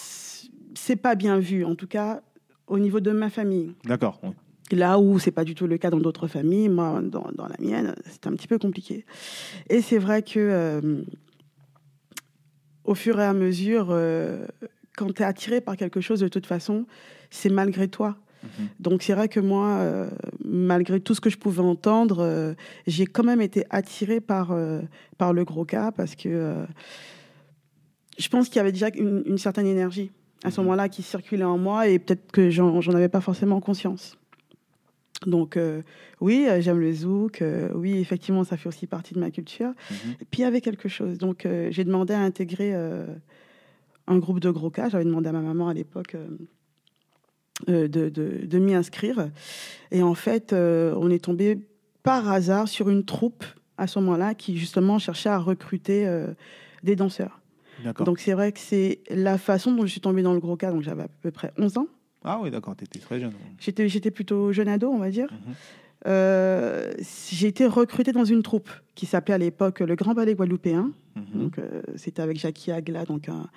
[0.75, 2.21] c'est pas bien vu, en tout cas
[2.67, 3.73] au niveau de ma famille.
[3.85, 4.19] D'accord.
[4.23, 4.29] oui.
[4.71, 7.55] Là où c'est pas du tout le cas dans d'autres familles, moi, dans, dans la
[7.59, 9.03] mienne, c'est un petit peu compliqué.
[9.69, 11.01] Et c'est vrai que euh,
[12.83, 14.45] au fur et à mesure, euh,
[14.95, 16.85] quand tu es attiré par quelque chose, de toute façon,
[17.31, 18.15] c'est malgré toi.
[18.43, 18.67] Mhm.
[18.79, 20.09] Donc c'est vrai que moi, euh,
[20.45, 22.53] malgré tout ce que je pouvais entendre, euh,
[22.87, 24.81] j'ai quand même été attirée par, euh,
[25.17, 26.55] par le gros cas parce que
[28.17, 30.11] je pense qu'il y avait déjà une, une certaine énergie
[30.43, 30.67] à ce Mhm.
[30.67, 34.17] moment-là qui circulait en moi et peut-être que j'en avais pas forcément conscience.
[35.25, 35.81] Donc euh,
[36.21, 39.71] oui, j'aime le zouk, euh, oui, effectivement, ça fait aussi partie de ma culture.
[39.91, 40.11] Mhm.
[40.21, 41.17] Et puis il y avait quelque chose.
[41.17, 44.87] Donc euh, j'ai demandé à intégrer un groupe de gros cas.
[44.89, 46.15] J'avais demandé à ma maman à l'époque
[47.67, 49.29] de, de- de m'y inscrire.
[49.91, 51.59] Et en fait, euh, on est tombé
[52.03, 53.43] par hasard sur une troupe
[53.77, 56.27] à ce moment-là qui justement cherchait à recruter euh,
[56.83, 57.39] des danseurs.
[58.05, 60.71] Donc c'est vrai que c'est la façon dont je suis tombée dans le gros cas.
[60.71, 61.87] Donc j'avais à peu près 11 ans.
[62.23, 63.31] Ah oui, d'accord, tu étais très jeune.
[63.59, 65.31] J'étais, j'étais plutôt jeune ado, on va dire.
[65.31, 65.53] Mhm.
[66.07, 66.91] Euh,
[67.29, 70.91] j'ai été recrutée dans une troupe qui s'appelait à l'époque le Grand Ballet Guadeloupéen.
[71.15, 71.41] Mhm.
[71.41, 73.47] Donc, euh, c'était avec Jackie Agla, donc un,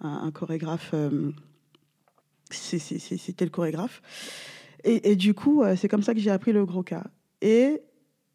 [0.00, 0.90] un- un chorégraphe.
[0.94, 1.30] euh,
[2.54, 4.02] c'était le chorégraphe.
[4.84, 7.04] Et, et du coup, euh, c'est comme ça que j'ai appris le gros cas.
[7.40, 7.80] Et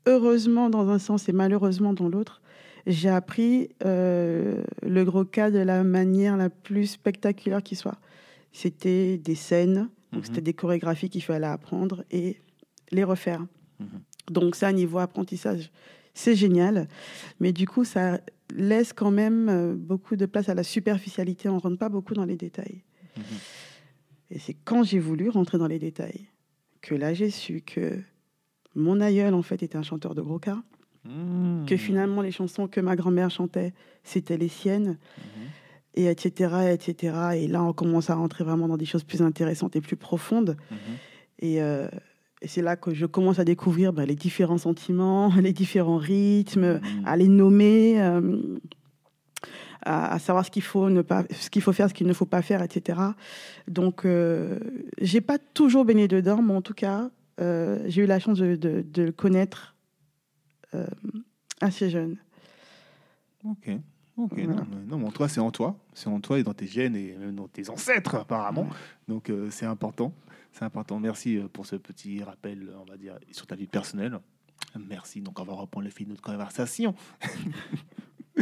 [0.05, 2.41] heureusement dans un sens et malheureusement dans l'autre,
[2.86, 7.97] j'ai appris euh, le gros cas de la manière la plus spectaculaire qui soit.
[8.53, 10.25] C'était des scènes, donc Mhm.
[10.25, 12.38] c'était des chorégraphies qu'il fallait apprendre et
[12.91, 13.45] les refaire.
[13.80, 13.88] Mhm.
[14.32, 15.69] Donc ça, niveau apprentissage,
[16.13, 16.88] c'est génial.
[17.41, 18.21] Mais du coup, ça
[18.56, 21.49] laisse quand même euh, beaucoup de place à la superficialité.
[21.49, 22.84] On ne rentre pas beaucoup dans les détails.
[23.17, 23.23] Mhm.
[24.29, 26.27] Et c'est quand j'ai voulu rentrer dans les détails
[26.81, 27.99] que là, j'ai su que
[28.75, 30.61] mon aïeul, en fait, était un chanteur de gros cas.
[31.05, 31.65] Mhm.
[31.67, 34.97] Que finalement, les chansons que ma grand-mère chantait, c'était les siennes.
[35.17, 35.43] Mhm.
[35.95, 37.17] Et etc., etc.
[37.35, 40.55] Et là, on commence à rentrer vraiment dans des choses plus intéressantes et plus profondes.
[41.39, 41.87] Et, euh,
[42.43, 46.79] et c'est là que je commence à découvrir ben, les différents sentiments, les différents rythmes,
[47.03, 48.37] à les nommer, euh,
[49.88, 52.13] à, à savoir ce qu'il faut ne pas, ce qu'il faut faire, ce qu'il ne
[52.13, 53.00] faut pas faire, etc.
[53.67, 54.60] Donc, euh,
[55.02, 58.56] j'ai pas toujours baigné dedans, mais en tout cas, euh, j'ai eu la chance de,
[58.56, 59.76] de- de le connaître
[60.76, 60.86] euh,
[61.62, 62.17] assez jeune.
[63.43, 63.69] Ok.
[64.17, 64.62] Ok, Voilà.
[64.62, 65.78] non, non, mais en toi, c'est en toi.
[65.93, 68.63] C'est en toi et dans tes gènes et même dans tes ancêtres, apparemment.
[68.63, 68.76] Ouais.
[69.08, 70.12] Donc, euh, c'est important.
[70.54, 71.00] C'est important.
[71.00, 74.17] Merci pour ce petit rappel, on va dire, sur ta vie personnelle.
[74.89, 75.21] Merci.
[75.21, 76.95] Donc, on va reprendre le fil de notre conversation.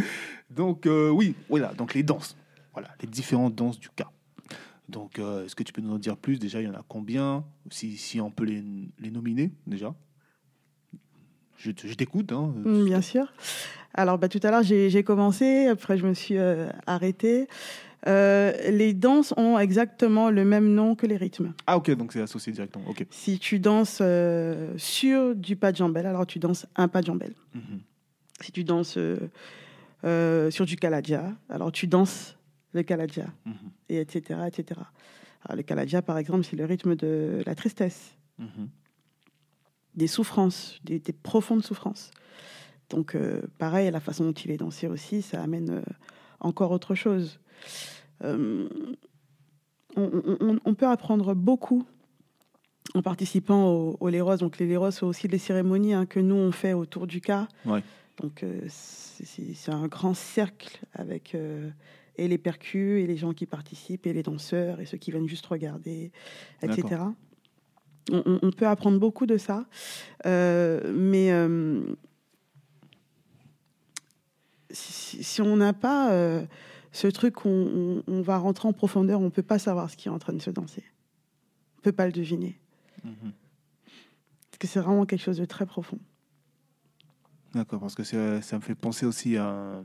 [0.55, 1.73] donc, euh, oui, voilà.
[1.73, 2.35] Donc, les danses.
[2.73, 4.09] Voilà, les différentes danses du cas.
[4.89, 6.37] Donc, euh, est-ce que tu peux nous en dire plus?
[6.39, 7.43] Déjà, il y en a combien?
[7.71, 8.63] Si, si on peut les,
[8.99, 9.95] les nominer, déjà
[11.57, 12.31] Je, je t'écoute.
[12.31, 12.53] Hein.
[12.63, 13.31] Mm, Bien sûr.
[13.93, 17.47] Alors, bah, tout à l'heure, j'ai commencé, après, je me suis euh, arrêtée.
[18.07, 21.53] Euh, les danses ont exactement le même nom que les rythmes.
[21.65, 22.85] Ah, ok, donc c'est associé directement.
[22.87, 23.07] Ok.
[23.09, 27.07] Si tu danses euh, sur du pas de jambelle, alors tu danses un pas de
[27.07, 27.33] jambelle.
[27.55, 27.79] Mhm.
[28.41, 28.99] Si tu danses
[30.05, 32.37] euh, sur du kaladja, alors tu danses
[32.73, 33.53] le kaladja, Mhm.
[33.89, 34.81] et etc., etc.
[35.43, 38.69] Alors, le kaladja, par exemple, c'est le rythme de la tristesse, Mhm.
[39.95, 42.11] des souffrances, des, des profondes souffrances.
[42.89, 45.81] Donc, euh, pareil, la façon dont il est dansé aussi, ça amène euh,
[46.39, 47.39] encore autre chose.
[48.21, 48.67] On,
[49.95, 51.85] on- on- on peut apprendre beaucoup
[52.93, 54.37] en participant au, au Léros.
[54.37, 57.47] Donc, les Léros sont aussi des cérémonies hein, que nous, on fait autour du cas.
[57.65, 57.81] Ouais.
[58.17, 61.69] Donc, euh, c'est un grand cercle avec euh,
[62.17, 65.27] et les percus, et les gens qui participent, et les danseurs, et ceux qui viennent
[65.27, 66.11] juste regarder,
[66.61, 67.01] etc.
[68.11, 69.65] On, peut apprendre beaucoup de ça.
[70.27, 71.31] Euh, mais
[74.69, 76.11] si, si on n'a pas
[76.91, 80.07] ce truc on, on va rentrer en profondeur, on ne peut pas savoir ce qui
[80.07, 80.83] est en train de se danser.
[81.75, 82.59] On ne peut pas le deviner.
[83.03, 83.33] Mhm.
[84.51, 85.99] Parce que c'est vraiment quelque chose de très profond.
[87.55, 89.81] D'accord, parce que ça, ça me fait penser aussi à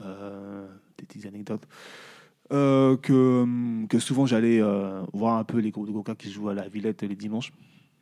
[0.00, 1.66] euh, des petites anecdotes.
[2.50, 6.48] Euh, que, que souvent j'allais euh, voir un peu les groupes de Goka qui jouent
[6.48, 7.52] à la Villette les dimanches.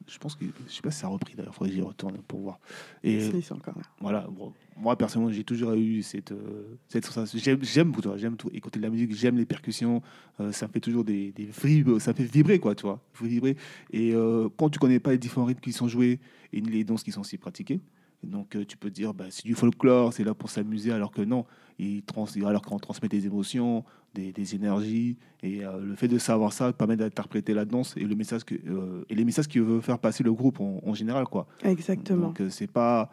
[0.06, 2.18] Je pense que je sais pas si ça a repris d'ailleurs, faudrait que j'y retourne
[2.28, 2.60] pour voir.
[3.02, 3.82] Et Si, c'est encore là.
[4.00, 7.36] voilà, bon, moi personnellement, j'ai toujours eu cette, euh, cette sensation.
[7.42, 10.02] J'aime, j'aime, tu vois, j'aime tout, écouter de la musique, j'aime les percussions.
[10.38, 13.00] euh, ça me fait toujours des, des vibres, ça me fait vibrer, quoi, tu vois.
[13.20, 13.56] Vibrer.
[13.90, 16.20] Et euh, quand tu connais pas les différents rythmes qui sont joués
[16.52, 17.80] et les danses qui sont si pratiquées,
[18.22, 21.22] donc euh, tu peux dire, bah, c'est du folklore, c'est là pour s'amuser, alors que
[21.22, 21.44] non.
[21.78, 26.16] Il trans, alors qu'on transmet des émotions, des, des énergies, et euh, le fait de
[26.18, 29.60] savoir ça permet d'interpréter la danse et le message que, euh, et les messages qu'il
[29.62, 31.46] veut faire passer le groupe en, en général, quoi.
[31.62, 32.28] Exactement.
[32.28, 33.10] Donc c'est pas,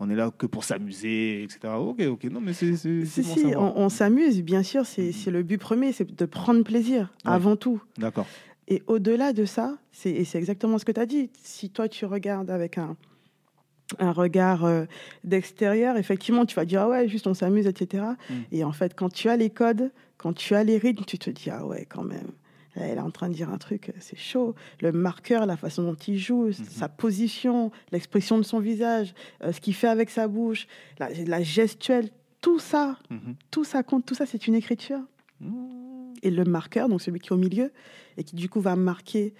[0.00, 1.60] on est là que pour s'amuser, etc.
[1.78, 3.76] Ok, ok, non mais c'est Si, bon si, savoir.
[3.76, 7.30] on, on s'amuse, bien sûr, c'est c'est le but premier, c'est de prendre plaisir Ouais.
[7.30, 7.80] avant tout.
[7.96, 8.26] D'accord.
[8.66, 11.30] Et au-delà de ça, c'est exactement ce que tu as dit.
[11.42, 12.96] Si toi, tu regardes avec un,
[13.98, 14.84] un regard euh,
[15.24, 18.04] d'extérieur, effectivement, tu vas dire, ah ouais, juste on s'amuse, etc.
[18.28, 18.34] Mm.
[18.52, 21.30] Et en fait, quand tu as les codes, quand tu as les rythmes, tu te
[21.30, 22.30] dis, ah ouais, quand même.
[22.76, 24.54] Là, Elle est en train de dire un truc, c'est chaud.
[24.80, 29.60] Le marqueur, la façon dont il joue, sa position, l'expression de son visage, euh, ce
[29.60, 30.68] qu'il fait avec sa bouche,
[31.00, 33.34] la, la gestuelle, tout ça, Mhm.
[33.50, 35.00] tout ça compte, tout ça, c'est une écriture
[35.40, 36.12] Mmh.
[36.22, 37.72] et le marqueur, donc celui qui est au milieu,
[38.18, 39.32] et qui du coup va marquer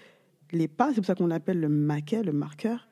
[0.51, 2.89] les pas, c'est pour ça qu'on l'appelle le maquet, le marqueur,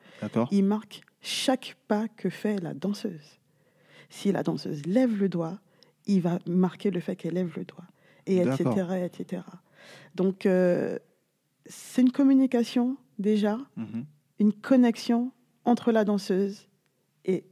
[0.51, 3.39] il marque chaque pas que fait la danseuse.
[4.09, 5.59] Si la danseuse lève le doigt,
[6.07, 7.85] il va marquer le fait qu'elle lève le doigt,
[8.25, 9.05] et etc.
[9.05, 9.43] Etc.
[10.15, 10.97] Donc, euh,
[11.65, 14.05] c'est une communication déjà, Mhm.
[14.39, 15.31] une connexion
[15.65, 16.67] entre la danseuse
[17.25, 17.43] et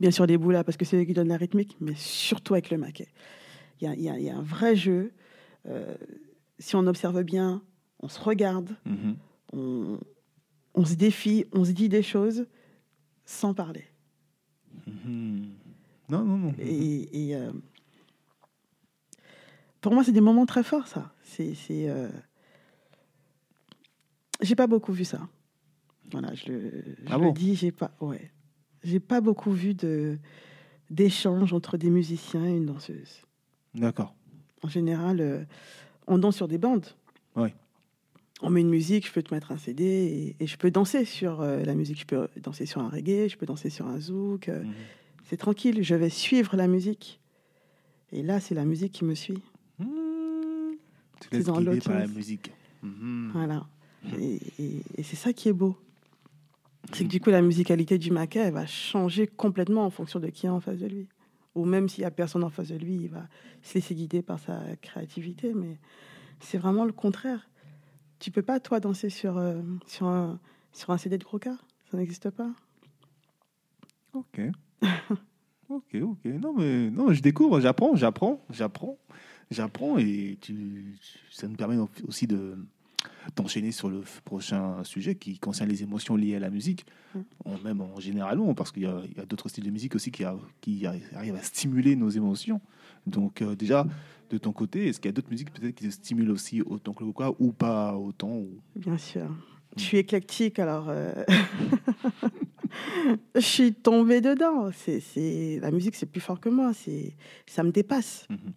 [0.00, 2.70] bien sûr les boulas parce que c'est eux qui donnent la rythmique, mais surtout avec
[2.70, 3.08] le maquet.
[3.80, 5.12] Y y il y a un vrai jeu.
[5.66, 5.94] Euh,
[6.58, 7.62] si on observe bien,
[8.00, 9.16] on se regarde, Mhm.
[9.52, 9.98] on,
[10.74, 12.46] on se défie, on se dit des choses
[13.24, 13.84] sans parler.
[15.04, 16.54] Non, non, non.
[16.58, 17.52] Et, et, euh,
[19.80, 21.12] pour moi, c'est des moments très forts, ça.
[21.22, 22.08] C'est, c'est, euh,
[24.40, 25.28] J'ai pas beaucoup vu ça.
[26.10, 26.70] Voilà, je le,
[27.04, 27.32] je Ah le bon?
[27.32, 28.30] dis, j'ai pas, ouais,
[28.82, 30.18] j'ai pas beaucoup vu de
[30.90, 33.22] d'échanges entre des musiciens et une danseuse.
[33.74, 34.12] D'accord.
[34.64, 35.44] En général, euh,
[36.08, 36.86] on danse sur des bandes.
[37.36, 37.54] Ouais.
[38.42, 41.04] On met une musique, je peux te mettre un CD et, et je peux danser
[41.04, 42.00] sur euh, la musique.
[42.00, 44.48] Je peux danser sur un reggae, je peux danser sur un zouk.
[44.48, 44.72] euh, Mhm.
[45.24, 47.20] c'est tranquille, je vais suivre la musique.
[48.12, 49.42] Et là, c'est la musique qui me suit.
[49.78, 49.88] Mhm.
[51.20, 52.50] Tu C'est dans l'autre par la musique.
[52.82, 53.30] Mhm.
[53.34, 53.66] Voilà.
[54.18, 55.76] Et, et- et c'est ça qui est beau.
[56.92, 60.28] C'est que du coup, la musicalité du maquet, elle va changer complètement en fonction de
[60.28, 61.06] qui est en face de lui.
[61.54, 63.28] Ou même s'il n'y a personne en face de lui, il va
[63.62, 65.52] se laisser guider par sa créativité.
[65.54, 65.78] Mais
[66.40, 67.49] c'est vraiment le contraire.
[68.20, 70.38] Tu peux pas, toi, danser sur, euh, sur, un,
[70.72, 71.56] sur un CD de Croca.
[71.90, 72.50] Ça n'existe pas.
[74.12, 74.40] Ok.
[75.68, 76.24] ok, ok.
[76.40, 78.98] Non, mais non, je découvre, j'apprends, j'apprends, j'apprends,
[79.50, 80.98] j'apprends et tu,
[81.30, 82.56] ça nous permet aussi de
[83.34, 87.18] d'enchaîner sur le prochain sujet qui concerne les émotions liées à la musique, Mm.
[87.46, 90.36] en- même en généralement, parce qu'il y a, d'autres styles de musique aussi qui, a-
[90.60, 92.60] qui arrivent à stimuler nos émotions.
[93.06, 93.86] Donc euh, déjà,
[94.30, 96.92] de ton côté, est-ce qu'il y a d'autres musiques peut-être qui te stimulent aussi autant
[96.92, 98.60] que le ou pas autant ou...
[98.76, 99.28] Bien sûr.
[99.76, 101.12] Je suis éclectique, alors euh,
[103.34, 104.70] je suis tombée dedans.
[104.72, 105.58] C'est.
[105.60, 106.72] La musique, c'est plus fort que moi.
[106.72, 107.14] C'est...
[107.46, 108.26] Ça me dépasse.
[108.28, 108.52] Mhm.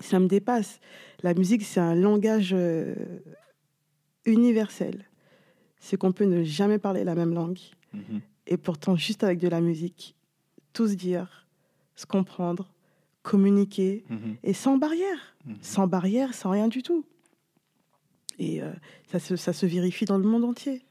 [0.00, 0.80] Ça me dépasse.
[1.22, 2.94] La musique, c'est un langage euh,
[4.24, 5.04] universel.
[5.78, 7.58] C'est qu'on peut ne jamais parler la même langue.
[7.92, 8.20] Mhm.
[8.46, 10.16] Et pourtant, juste avec de la musique,
[10.72, 11.46] tout se dire,
[11.96, 12.72] se comprendre,
[13.30, 14.36] communiquer, Mhm.
[14.44, 15.56] et sans barrière Mhm.
[15.60, 17.04] sans barrière, sans rien du tout.
[18.38, 18.72] Et euh,
[19.10, 20.82] ça, se, ça se vérifie dans le monde entier.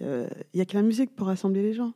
[0.00, 1.92] Il n'y a que la musique pour rassembler les gens.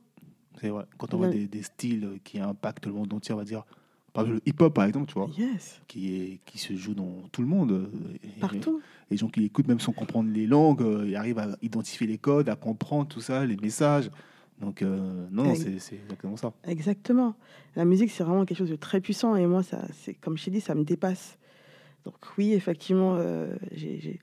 [0.60, 0.84] C'est vrai.
[0.96, 3.64] Quand on voit des, des styles qui impactent le monde entier, on va dire,
[4.12, 7.28] par exemple, le hip-hop par exemple, tu vois, Yes, qui, est, qui se joue dans
[7.32, 7.72] tout le monde.
[7.72, 7.90] euh,
[8.22, 8.80] et- partout.
[9.10, 12.18] Les gens qui l'écoutent, même sans comprendre les langues, euh, ils arrivent à identifier les
[12.18, 14.10] codes, à comprendre tout ça, les messages.
[14.60, 16.52] Donc, euh, non, c'est exactement ça.
[16.66, 17.34] Exactement.
[17.74, 19.36] La musique, c'est vraiment quelque chose de très puissant.
[19.36, 21.38] Et moi, ça, c'est comme je t'ai dit, ça me dépasse.
[22.04, 24.20] Donc oui, effectivement, euh, j'ai-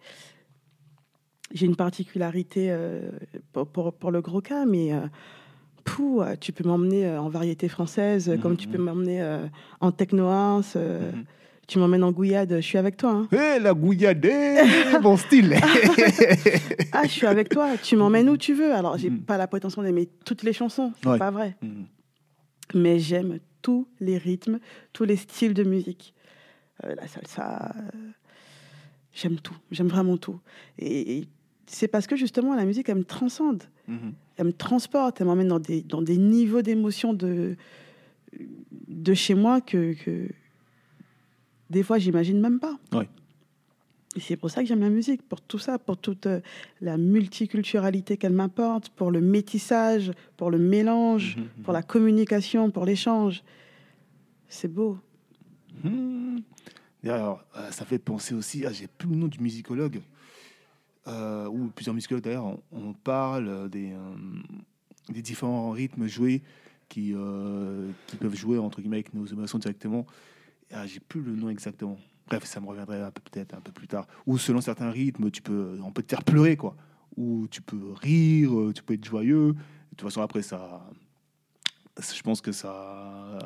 [1.62, 3.12] une particularité euh,
[3.52, 4.92] pour, pour, pour le gros cas, mais
[5.84, 8.84] pou, tu peux m'emmener en variété française, comme tu peux Mhm.
[8.86, 9.46] m'emmener euh,
[9.82, 11.26] en techno house, Mhm.
[11.68, 13.12] Tu m'emmènes en gouillade, je suis avec toi.
[13.32, 13.60] hein.
[13.62, 14.58] La gouilladée
[15.02, 15.56] Bon style
[16.92, 18.74] Ah, je suis avec toi, tu m'emmènes où tu veux.
[18.74, 19.22] Alors, j'ai Mhm.
[19.22, 21.18] pas la prétention d'aimer toutes les chansons, c'est Ouais.
[21.18, 21.56] pas vrai.
[21.62, 21.86] Mhm.
[22.76, 24.60] Mais j'aime tous les rythmes,
[24.92, 26.14] tous les styles de musique.
[26.84, 27.98] Euh, la salsa, euh,
[29.14, 30.40] j'aime tout, j'aime vraiment tout.
[30.80, 31.28] Et, et
[31.66, 34.14] c'est parce que justement la musique, elle me transcende, Mhm.
[34.38, 37.56] elle me transporte, elle m'emmène dans des, dans des niveaux d'émotion de,
[38.88, 40.28] de chez moi que, que
[41.74, 42.78] des fois j'imagine même pas.
[42.94, 43.10] Ouais.
[44.16, 46.40] Et c'est pour ça que j'aime la musique, pour tout ça, pour toute euh,
[46.82, 52.86] la multiculturalité qu'elle m'apporte, pour le métissage, pour le mélange, Mhm, pour la communication, pour
[52.86, 53.44] l'échange.
[54.48, 55.00] C'est beau.
[55.84, 56.42] Hmm.
[57.04, 60.00] D'ailleurs, euh, ça fait penser aussi, ah, j'ai plus le nom du musicologue,
[61.08, 63.98] euh, ou plusieurs musicologues d'ailleurs, on, on parle euh, des, euh,
[65.10, 66.44] des différents rythmes joués
[66.88, 70.06] qui, euh, qui peuvent jouer entre guillemets avec nos émotions directement.
[70.74, 71.98] Ah, j'ai plus le nom exactement.
[72.28, 74.08] Bref, ça me reviendrait peut-être un peu plus tard.
[74.26, 76.76] Ou selon certains rythmes, tu peux, on peut te faire pleurer quoi.
[77.16, 79.54] Ou tu peux rire, euh, tu peux être joyeux.
[79.54, 79.58] De
[79.98, 80.90] toute façon, après ça,
[82.00, 83.40] je pense que ça, euh,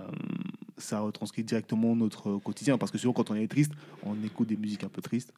[0.78, 2.78] ça retranscrit directement notre quotidien.
[2.78, 5.34] Parce que souvent, quand on est triste, on écoute des musiques un peu tristes.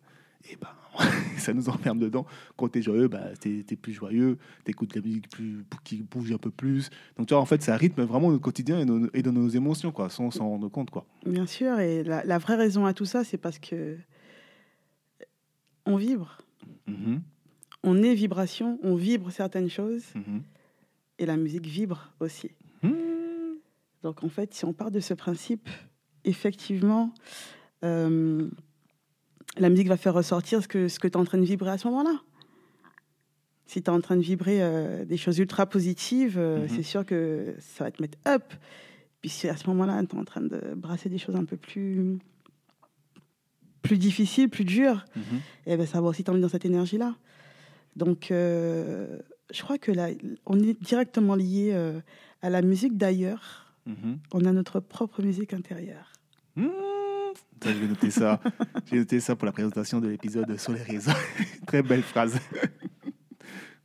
[0.50, 0.70] Et ben,
[1.38, 2.26] ça nous enferme dedans.
[2.58, 4.38] Quand tu es joyeux, ben, tu es, plus joyeux.
[4.66, 6.90] Tu écoutes de la musique plus, qui bouge un peu plus.
[7.18, 9.50] Donc, tu vois, en fait, ça rythme vraiment notre quotidien et, nos, et de nos
[9.50, 10.90] émotions, quoi, sans s'en rendre compte.
[10.90, 11.06] Quoi.
[11.26, 13.98] Bien sûr, et la, la vraie raison à tout ça, c'est parce que
[15.86, 16.38] on vibre.
[16.88, 17.22] Mhm,
[17.84, 20.44] On est vibration, on vibre certaines choses, mhm.
[21.18, 22.52] et la musique vibre aussi.
[22.84, 23.56] Hmm.
[24.04, 25.70] Donc en fait, si on part de ce principe,
[26.24, 27.14] effectivement,
[27.84, 28.50] euh,
[29.58, 31.72] la musique va faire ressortir ce que, ce que tu es en train de vibrer
[31.72, 32.20] à ce moment-là.
[33.66, 36.70] Si tu es en train de vibrer euh, des choses ultra positives, euh, Mhm.
[36.70, 38.44] c'est sûr que ça va te mettre up.
[39.22, 41.58] Puis si à ce moment-là, tu es en train de brasser des choses un peu
[41.58, 42.18] plus,
[43.82, 45.24] plus difficiles, plus dures, Mhm.
[45.68, 47.16] eh ben, ça va aussi t'emmener dans cette énergie-là.
[47.96, 49.20] Donc, euh,
[49.52, 50.10] je crois que là,
[50.46, 51.74] on est directement lié
[52.42, 53.74] à la musique d'ailleurs.
[53.86, 54.20] Mhm.
[54.34, 56.12] On a notre propre musique intérieure.
[57.62, 58.40] Ça, je vais noter ça.
[58.90, 61.12] J'ai noté ça pour la présentation de l'épisode sur les réseaux.
[61.68, 62.40] Très belle phrase.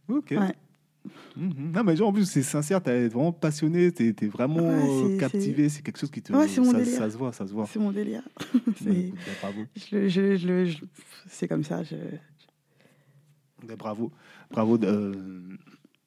[0.08, 0.30] ok.
[0.32, 0.54] Ouais.
[1.36, 1.72] Mhm.
[1.72, 4.62] Non, mais genre, en plus, c'est sincère, t'es vraiment passionné, t'es es vraiment
[5.04, 6.32] Ouais, captivé, c'est quelque chose qui te.
[6.32, 6.86] Ouais, ça, délire.
[6.98, 7.66] ça se voit, ça se voit.
[7.66, 8.22] C'est mon délire.
[8.82, 9.64] C'est- bah, bravo.
[9.76, 11.82] je je- je comme ça.
[13.66, 14.12] Bah, bravo.
[14.50, 14.78] Bravo.
[14.82, 15.56] euh,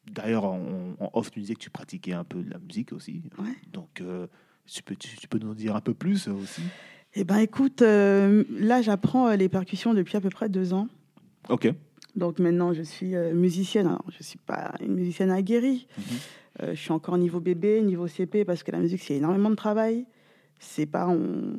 [0.09, 3.23] D'ailleurs, en, en off, tu disais que tu pratiquais un peu de la musique aussi.
[3.39, 3.53] Ouais.
[3.73, 4.25] Donc, euh,
[4.65, 6.61] tu, peux, tu, tu peux nous en dire un peu plus euh, aussi?
[7.15, 10.87] Eh ben, écoute, euh, là, j'apprends euh, les percussions depuis à peu près deux ans.
[11.49, 11.73] Ok.
[12.15, 13.87] Donc maintenant, je suis euh, musicienne.
[13.87, 15.87] Alors, je ne suis pas une musicienne aguerrie.
[15.97, 16.03] Mhm.
[16.63, 19.55] Euh, je suis encore niveau bébé, niveau CP, parce que la musique, c'est énormément de
[19.55, 20.05] travail.
[20.59, 21.53] C'est pas, on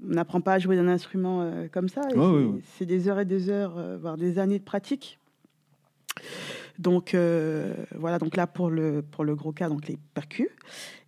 [0.00, 2.02] n'apprend pas à jouer d'un instrument euh, comme ça.
[2.14, 5.18] Et Ouais, c'est, des heures et des heures, euh, voire des années de pratique.
[6.78, 7.14] Donc
[7.94, 10.48] voilà, donc là pour le, pour le gros cas, donc les percus.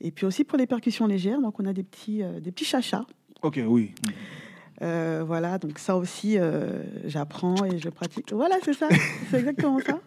[0.01, 3.05] Et puis aussi pour les percussions légères, donc on a des petits, des petits chachas.
[3.47, 3.95] Ok, oui.
[4.83, 8.33] Euh, voilà, donc ça aussi, euh, j'apprends et je pratique.
[8.33, 8.89] Voilà, c'est ça,
[9.31, 10.01] c'est exactement ça.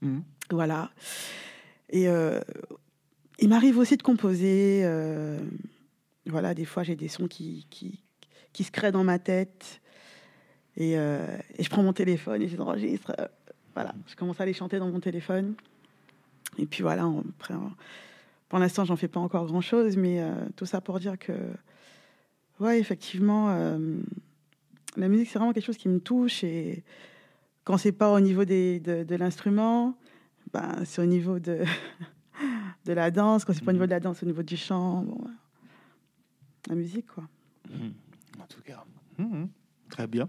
[0.00, 0.22] Mhm.
[0.52, 0.90] Voilà.
[1.90, 2.40] Et euh,
[3.40, 4.82] il m'arrive aussi de composer.
[6.26, 8.04] voilà, des fois, j'ai des sons qui, qui,
[8.52, 9.80] qui se créent dans ma tête.
[10.76, 13.12] Et, et je prends mon téléphone et j'enregistre.
[13.74, 15.54] voilà, je commence à les chanter dans mon téléphone.
[16.58, 17.24] Et puis voilà, on-
[18.48, 20.22] pour l'instant, j'en fais pas encore grand-chose, mais
[20.54, 21.32] tout ça pour dire que,
[22.60, 23.98] ouais, effectivement, euh,
[24.96, 26.44] la musique, c'est vraiment quelque chose qui me touche.
[26.44, 26.82] Et
[27.64, 29.96] quand c'est pas au niveau des, de, de l'instrument,
[30.52, 31.64] ben, c'est au niveau de,
[32.84, 33.44] de la danse.
[33.44, 35.02] Quand c'est pas au niveau de la danse, au niveau du chant.
[35.02, 35.32] Bon, ouais.
[36.68, 37.24] la musique, quoi.
[37.70, 37.92] Mhm.
[38.40, 38.84] En tout cas.
[39.18, 39.48] Mhm.
[39.88, 40.28] Très bien.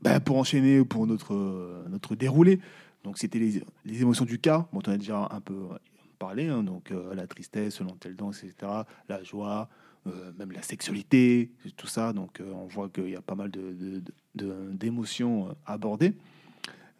[0.00, 2.58] Ben, pour enchaîner pour notre, euh, notre déroulé,
[3.04, 4.66] donc c'était les, les émotions du cas.
[4.72, 5.68] Bon, on a déjà un peu
[6.18, 8.70] parlé, hein, donc euh, la tristesse, selon telle danse, etc.
[9.08, 9.81] La joie, euh,
[10.38, 12.12] même la sexualité, tout ça.
[12.12, 14.02] Donc euh, on voit qu'il y a pas mal de, de-
[14.34, 16.14] de- d'émotions euh, abordées.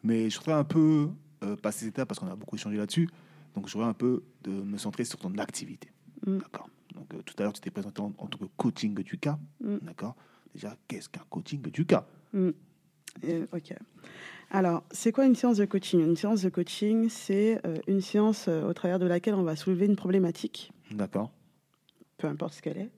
[0.04, 1.08] Mais je voudrais un peu
[1.42, 3.08] euh, passer ces étapes parce qu'on a beaucoup échangé là-dessus.
[3.54, 5.88] Donc je voudrais un peu de me centrer sur ton activité.
[6.26, 6.38] Mm.
[6.38, 6.68] D'accord.
[6.94, 9.38] Donc euh, tout à l'heure, tu t'es présenté en, en tant que coaching du cas.
[9.62, 9.76] Mm.
[9.82, 10.14] D'accord.
[10.54, 12.06] Déjà, qu'est-ce qu'un coaching du cas?
[12.34, 12.52] Euh,
[13.52, 13.74] ok.
[14.50, 16.00] Alors, c'est quoi une séance de coaching?
[16.00, 19.56] Une séance de coaching, c'est euh, une séance euh, au travers de laquelle on va
[19.56, 21.30] soulever une problématique, D'accord.
[22.22, 22.90] Peu importe ce qu'elle est,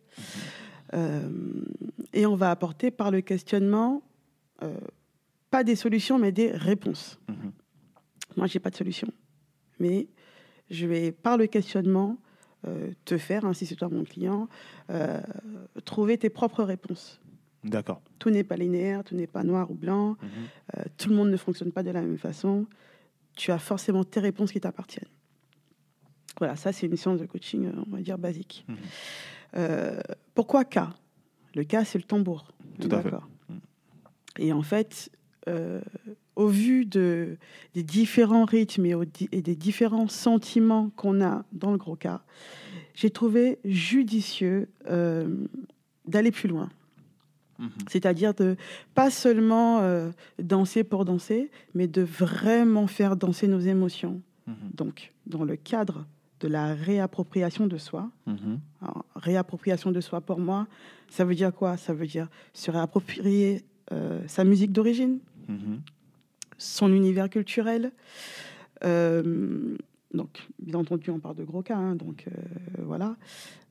[0.92, 1.28] Euh,
[2.12, 4.02] et on va apporter par le questionnement,
[4.62, 4.78] euh,
[5.50, 7.18] pas des solutions, mais des réponses.
[7.28, 7.52] Mhm.
[8.36, 9.08] Moi, j'ai pas de solution,
[9.80, 10.06] mais
[10.70, 12.18] je vais par le questionnement
[12.66, 14.46] euh, te faire, hein, si c'est toi mon client,
[15.84, 17.18] trouver tes propres réponses.
[17.64, 18.00] D'accord.
[18.18, 20.10] Tout n'est pas linéaire, tout n'est pas noir ou blanc.
[20.10, 20.84] Mhm.
[20.98, 22.66] Tout le monde ne fonctionne pas de la même façon.
[23.36, 25.14] Tu as forcément tes réponses qui t'appartiennent.
[26.38, 28.64] Voilà, ça c'est une séance de coaching, euh, on va dire, basique.
[28.68, 28.76] Mhm.
[29.56, 30.00] Euh,
[30.34, 30.78] pourquoi K?
[31.54, 32.52] Le K, c'est le tambour.
[32.80, 33.10] Tout à fait.
[33.10, 33.28] D'accord.
[34.38, 35.10] Et en fait,
[35.48, 35.80] euh,
[36.36, 37.36] au vu de,
[37.74, 38.94] des différents rythmes et,
[39.30, 42.22] et des différents sentiments qu'on a dans le gros cas,
[42.94, 45.46] j'ai trouvé judicieux euh,
[46.06, 46.70] d'aller plus loin.
[47.58, 47.70] Mhm.
[47.88, 48.56] C'est-à-dire de
[48.94, 50.10] pas seulement euh,
[50.42, 54.20] danser pour danser, mais de vraiment faire danser nos émotions.
[54.46, 54.54] Mhm.
[54.74, 56.06] Donc, dans le cadre
[56.44, 58.58] de la réappropriation de soi, mhm.
[59.16, 60.66] réappropriation de soi pour moi,
[61.08, 61.78] ça veut dire quoi?
[61.78, 65.20] Ça veut dire se réapproprier euh, sa musique d'origine,
[66.58, 67.92] son univers culturel.
[68.84, 69.74] Euh,
[70.12, 72.26] donc, bien entendu, on parle de gros cas, hein, donc
[72.78, 73.16] voilà.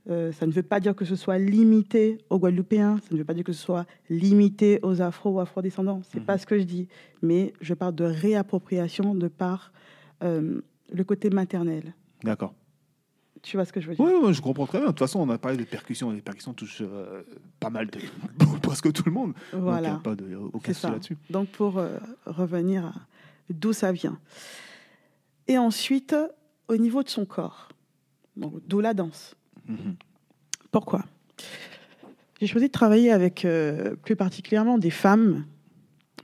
[0.09, 3.23] Euh, ça ne veut pas dire que ce soit limité aux Guadeloupéens, ça ne veut
[3.23, 6.01] pas dire que ce soit limité aux Afro ou Afro-descendants.
[6.03, 6.39] C'est n'est pas mhm.
[6.39, 6.87] ce que je dis.
[7.21, 9.71] Mais je parle de réappropriation de par
[10.21, 11.93] le côté maternel.
[12.23, 12.53] D'accord.
[13.43, 14.87] Tu vois ce que je veux dire Oui, je comprends très bien.
[14.87, 16.09] De toute façon, on a parlé de percussions.
[16.11, 17.21] Les percussions touchent euh,
[17.59, 17.99] pas mal de.
[18.63, 19.33] presque tout le monde.
[19.51, 19.91] Voilà.
[19.91, 21.17] Donc, il n'y a pas de, aucun souci là-dessus.
[21.29, 21.79] Donc, pour
[22.25, 22.93] revenir à
[23.49, 24.17] d'où ça vient.
[25.47, 26.15] Et ensuite,
[26.67, 27.69] au niveau de son corps,
[28.35, 29.35] d'où la danse.
[29.67, 29.95] Mhm.
[30.71, 31.05] Pourquoi?
[32.39, 35.45] J'ai choisi de travailler avec euh, plus particulièrement des femmes,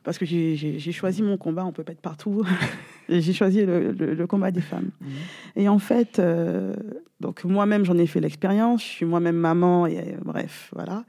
[0.03, 2.43] parce que j'ai choisi mon combat, on peut pas être partout.
[3.09, 4.91] j'ai choisi le, combat des femmes.
[5.01, 5.07] Mhm.
[5.55, 6.75] Et en fait, euh,
[7.19, 11.05] donc moi-même, j'en ai fait l'expérience, je suis moi-même maman, et euh, bref, voilà.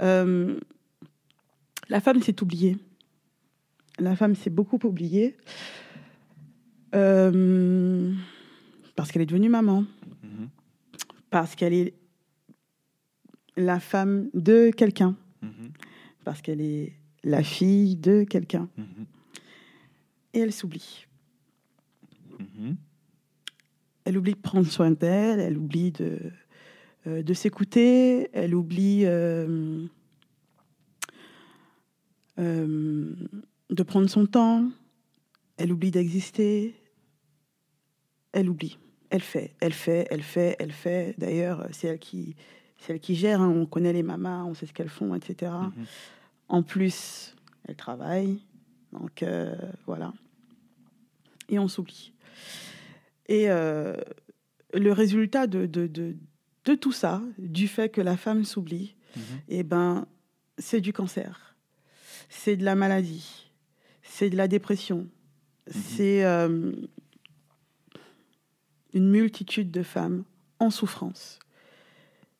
[0.00, 2.76] la femme s'est oubliée.
[3.98, 5.36] La femme s'est beaucoup oubliée.
[6.90, 7.32] parce
[9.10, 9.84] qu'elle est devenue maman
[11.34, 11.94] parce qu'elle est
[13.56, 15.72] la femme de quelqu'un, mhm.
[16.22, 16.92] parce qu'elle est
[17.24, 18.68] la fille de quelqu'un.
[18.76, 19.06] Mhm.
[20.34, 21.06] Et elle s'oublie.
[22.54, 22.76] Mhm.
[24.04, 26.18] Elle oublie de prendre soin d'elle, elle oublie de,
[27.06, 29.86] euh, de s'écouter, elle oublie euh,
[32.38, 33.14] euh,
[33.70, 34.70] de prendre son temps,
[35.56, 36.74] elle oublie d'exister,
[38.32, 38.78] elle oublie
[39.14, 41.14] elle fait, elle fait, elle fait, elle fait.
[41.18, 42.34] D'ailleurs, c'est elle qui,
[42.78, 43.40] c'est elle qui gère.
[43.40, 43.48] Hein.
[43.48, 45.52] On connaît les mamas, on sait ce qu'elles font, etc.
[45.52, 45.84] Mhm.
[46.48, 47.36] En plus,
[47.68, 48.40] elle travaille.
[48.92, 49.54] Donc euh,
[49.86, 50.12] voilà.
[51.48, 52.12] Et on s'oublie.
[53.26, 53.94] Et euh,
[54.72, 59.22] le résultat de, de, de, tout ça, du fait que la femme s'oublie, mhm.
[59.48, 60.06] eh ben,
[60.58, 61.54] c'est du cancer,
[62.28, 63.50] c'est de la maladie,
[64.02, 65.82] c'est de la dépression, mhm.
[65.96, 66.72] c'est euh,
[68.92, 70.24] une multitude de femmes
[70.58, 71.38] en souffrance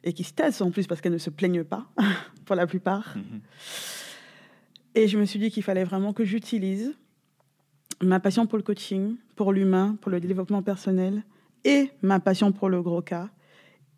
[0.05, 1.87] et qui se taisent en plus parce qu'elles ne se plaignent pas,
[2.45, 3.17] pour la plupart.
[3.17, 3.41] Mhm.
[4.95, 6.95] Et je me suis dit qu'il fallait vraiment que j'utilise
[8.03, 11.25] ma passion pour le coaching, pour l'humain, pour le développement personnel
[11.65, 13.31] et ma passion pour le gros cas,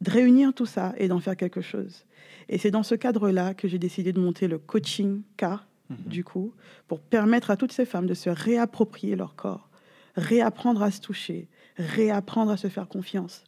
[0.01, 2.05] de réunir tout ça et d'en faire quelque chose.
[2.49, 5.97] Et c'est dans ce cadre-là que j'ai décidé de monter le coaching cas, mhm.
[6.07, 6.53] du coup,
[6.87, 9.69] pour permettre à toutes ces femmes de se réapproprier leur corps,
[10.15, 13.45] réapprendre à se toucher, réapprendre à se faire confiance,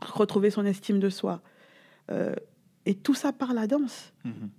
[0.00, 1.42] retrouver son estime de soi.
[2.10, 2.34] Euh,
[2.84, 4.12] et tout ça par la danse.
[4.24, 4.50] Mhm.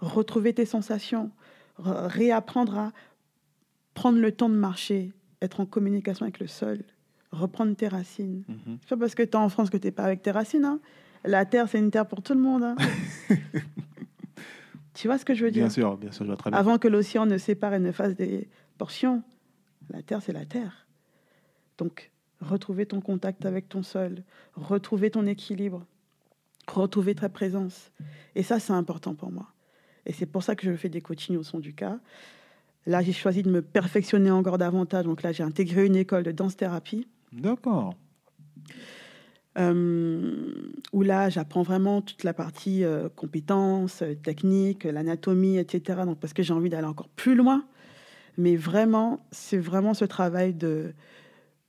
[0.00, 1.30] Retrouver tes sensations,
[1.78, 2.92] réapprendre à
[3.94, 6.82] prendre le temps de marcher, être en communication avec le sol,
[7.30, 8.44] reprendre tes racines.
[8.48, 8.78] Mhm.
[8.80, 10.64] C'est pas parce que tu es en France que tu n'es pas avec tes racines.
[10.64, 10.80] Hein.
[11.24, 12.62] La terre, c'est une terre pour tout le monde.
[12.62, 12.76] Hein.
[14.94, 15.64] tu vois ce que je veux dire?
[15.64, 16.58] Bien sûr, bien sûr, je vois très bien.
[16.58, 19.22] Avant que l'océan ne sépare et ne fasse des portions,
[19.90, 20.86] la terre, c'est la terre.
[21.78, 24.22] Donc, retrouver ton contact avec ton sol,
[24.54, 25.86] retrouver ton équilibre,
[26.68, 27.90] retrouver ta présence.
[28.34, 29.48] Et ça, c'est important pour moi.
[30.06, 31.98] Et c'est pour ça que je fais des coachings au son du cas.
[32.86, 35.04] Là, j'ai choisi de me perfectionner encore davantage.
[35.04, 37.06] Donc là, j'ai intégré une école de danse-thérapie.
[37.32, 37.94] D'accord.
[39.56, 40.52] Euh,
[40.92, 46.00] où là, j'apprends vraiment toute la partie euh, compétences, techniques, l'anatomie, etc.
[46.04, 47.64] Donc, parce que j'ai envie d'aller encore plus loin.
[48.36, 50.92] Mais vraiment, c'est vraiment ce travail de,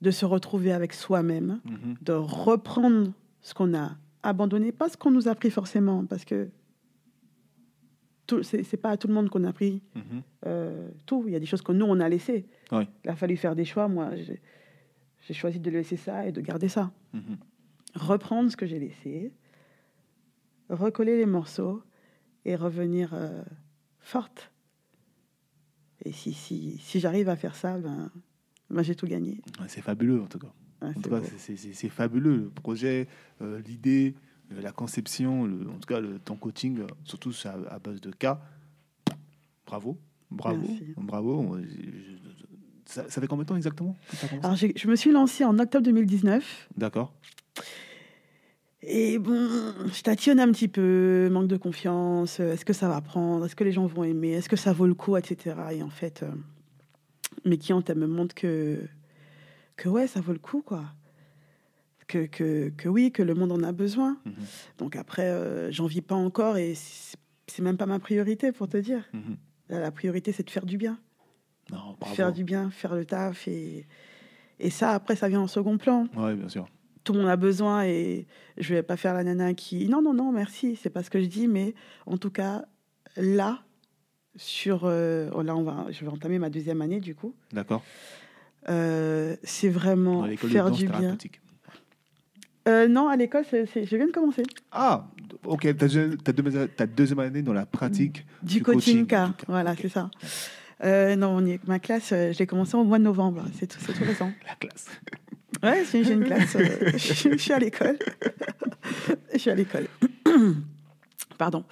[0.00, 1.94] de se retrouver avec soi-même, mhm.
[2.02, 6.48] de reprendre ce qu'on a abandonné, pas ce qu'on nous a pris forcément, parce que
[8.30, 10.22] ce n'est pas à tout le monde qu'on a pris mhm.
[10.46, 11.24] euh, tout.
[11.26, 12.46] Il y a des choses que nous, on a laissées.
[12.72, 13.88] Il a fallu faire des choix.
[13.88, 16.92] Moi, j'ai choisi de laisser ça et de garder ça.
[17.12, 17.36] Mhm.
[17.94, 19.32] Reprendre ce que j'ai laissé,
[20.68, 21.82] recoller les morceaux
[22.44, 23.42] et revenir euh,
[24.00, 24.52] forte.
[26.04, 28.10] Et si, si, si j'arrive à faire ça, ben,
[28.70, 29.40] moi, j'ai tout gagné.
[29.68, 30.52] c'est fabuleux, en tout cas.
[30.82, 32.36] en tout cas, c'est fabuleux.
[32.36, 33.08] Le projet,
[33.40, 34.14] euh, l'idée,
[34.50, 38.40] la conception, en tout cas, le, ton coaching, euh, surtout à, base de cas.
[39.66, 39.98] Bravo.
[40.30, 40.66] Bravo.
[40.96, 41.56] Bravo.
[42.84, 43.96] Ça, fait combien de temps exactement
[44.42, 46.68] Alors, je me suis lancée en octobre 2019.
[46.76, 47.12] D'accord.
[48.88, 49.48] Et bon,
[49.92, 52.38] je tâtonne un petit peu, manque de confiance.
[52.38, 54.86] Est-ce que ça va prendre Est-ce que les gens vont aimer Est-ce que ça vaut
[54.86, 55.56] le coup Etc.
[55.72, 56.30] Et en fait, euh,
[57.44, 58.80] mes clientes, elles me montrent que,
[59.76, 60.84] que ouais, ça vaut le coup, quoi.
[62.06, 64.18] Que, que, que oui, que le monde en a besoin.
[64.24, 64.34] Mhm.
[64.78, 68.76] Donc après, euh, j'en vis pas encore et c'est même pas ma priorité, pour te
[68.76, 69.02] dire.
[69.12, 69.36] Mhm.
[69.70, 70.98] La, la priorité, c'est de faire du bien.
[71.70, 71.96] Non.
[72.14, 73.48] Faire du bien, faire le taf.
[73.48, 73.86] Et,
[74.60, 76.06] et ça, après, ça vient en second plan.
[76.16, 76.68] Ouais, bien sûr.
[77.02, 78.26] tout le monde a besoin et
[78.56, 81.20] je vais pas faire la nana qui non non non merci c'est pas ce que
[81.20, 82.64] je dis mais en tout cas
[83.16, 83.62] là
[84.34, 87.84] sur euh, là on va je vais entamer ma deuxième année du coup D'accord.
[88.68, 91.16] Euh, c'est vraiment faire du bien.
[92.68, 94.42] Euh, non à l'école c'est- c'est- je viens de commencer
[94.72, 95.06] Ah,
[95.44, 95.62] ok.
[95.76, 99.32] Ta, deuxi- ta deuxième- ta deuxième année dans la pratique du, coaching, du cas.
[99.46, 99.78] voilà Ok.
[99.82, 100.10] c'est ça
[100.84, 103.44] Euh, non on y est- ma classe euh, je l'ai commencé au mois de novembre
[103.58, 104.86] c'est tout c'est tout récent la classe.
[105.62, 106.54] Ouais, j'ai j'ai une classe.
[106.56, 106.98] euh, je,
[107.32, 107.96] je suis à l'école.
[109.32, 109.86] je suis à l'école.
[111.38, 111.64] Pardon.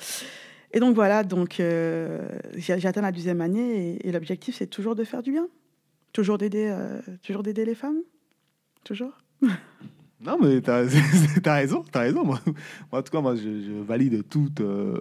[0.73, 4.67] Et donc voilà, donc euh, j'ai j'ai atteint la deuxième année et, et l'objectif c'est
[4.69, 5.49] toujours de faire du bien,
[6.13, 7.99] toujours d'aider, euh, toujours d'aider les femmes,
[8.85, 9.13] toujours.
[10.25, 10.85] Non, mais t'as
[11.45, 12.25] as raison, t'as raison.
[12.25, 12.41] Moi,
[12.91, 14.99] moi, en tout cas, moi, je, je valide toute, euh,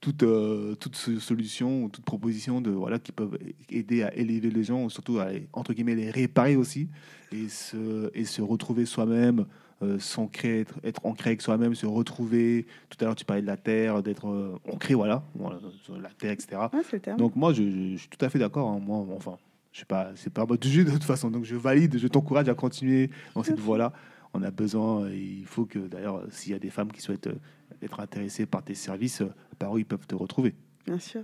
[0.00, 3.38] toute, euh, toute so- solution, toute proposition de, voilà, qui peuvent
[3.70, 6.88] aider à élever les gens, surtout à, les- entre guillemets, les réparer aussi
[7.32, 9.46] et se, et se retrouver soi-même,
[9.82, 12.66] euh, s'ancrer, être, être ancré avec soi-même, se retrouver.
[12.90, 16.10] Tout à l'heure, tu parlais de la terre, d'être euh, ancré, voilà, voilà, sur la
[16.10, 16.60] terre, etc.
[16.72, 16.82] Ouais.
[17.16, 18.68] Donc moi, je, je- je suis tout à fait d'accord.
[18.70, 18.80] hein.
[18.84, 19.36] Moi, enfin,
[19.72, 21.30] je sais pas, c'est pas moi du jeu de toute façon.
[21.30, 23.92] Donc je valide, je t'encourage à continuer dans cette voie-là.
[24.34, 27.26] On a besoin, et il faut que d'ailleurs, s'il y a des femmes qui souhaitent
[27.26, 27.34] euh,
[27.82, 30.54] être intéressées par tes services, euh, par où ils peuvent te retrouver.
[30.86, 31.22] Bien sûr.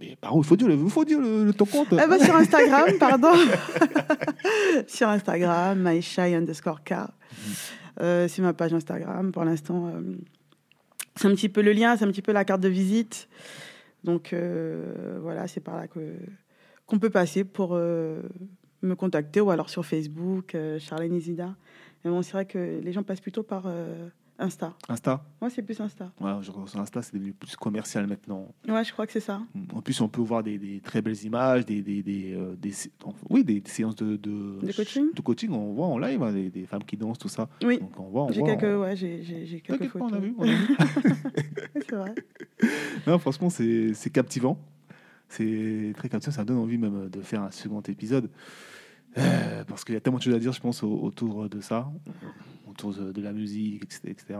[0.00, 1.88] Mais par où il faut dire, le- il faut dire le, le- ton compte.
[1.92, 3.32] Ah bah, sur Instagram, pardon.
[4.86, 6.94] sur Instagram, myshai underscore K.
[8.00, 9.32] Euh, c'est ma page Instagram.
[9.32, 10.00] Pour l'instant, euh,
[11.16, 13.28] c'est un petit peu le lien, c'est un petit peu la carte de visite.
[14.04, 16.14] Donc euh, voilà, c'est par là que
[16.86, 18.22] qu'on peut passer pour euh,
[18.82, 21.54] me contacter ou alors sur Facebook, euh, Charlène Isida.
[22.04, 24.08] Mais bon, c'est vrai que les gens passent plutôt par euh,
[24.38, 24.74] Insta.
[24.88, 25.24] Insta.
[25.40, 26.12] Moi, c'est plus Insta.
[26.20, 28.54] Ouais, je sur Insta, c'est devenu plus commercial maintenant.
[28.68, 29.40] Ouais, je crois que c'est ça.
[29.74, 32.72] En plus, on peut voir des, des très belles images, des, des, des, euh, des
[33.30, 35.50] oui, des séances de, de, De coaching de coaching.
[35.52, 37.48] On voit en live hein, des, des femmes qui dansent, tout ça.
[37.64, 37.78] Oui.
[37.80, 40.12] Donc on voit, J'ai quelques, on- ouais, j'ai, j'ai, quelques pas, photos.
[40.12, 40.34] on a vu.
[40.38, 40.76] on a vu.
[41.88, 42.14] C'est vrai.
[43.06, 44.58] Non, franchement, c'est c'est captivant.
[45.28, 46.32] C'est très captivant.
[46.34, 48.30] Ça me donne envie même de faire un second épisode.
[49.18, 51.60] Euh, parce qu'il y a tellement de choses à dire, je pense, au- autour de
[51.60, 51.90] ça,
[52.66, 54.00] autour de, de la musique, etc.
[54.08, 54.38] etc.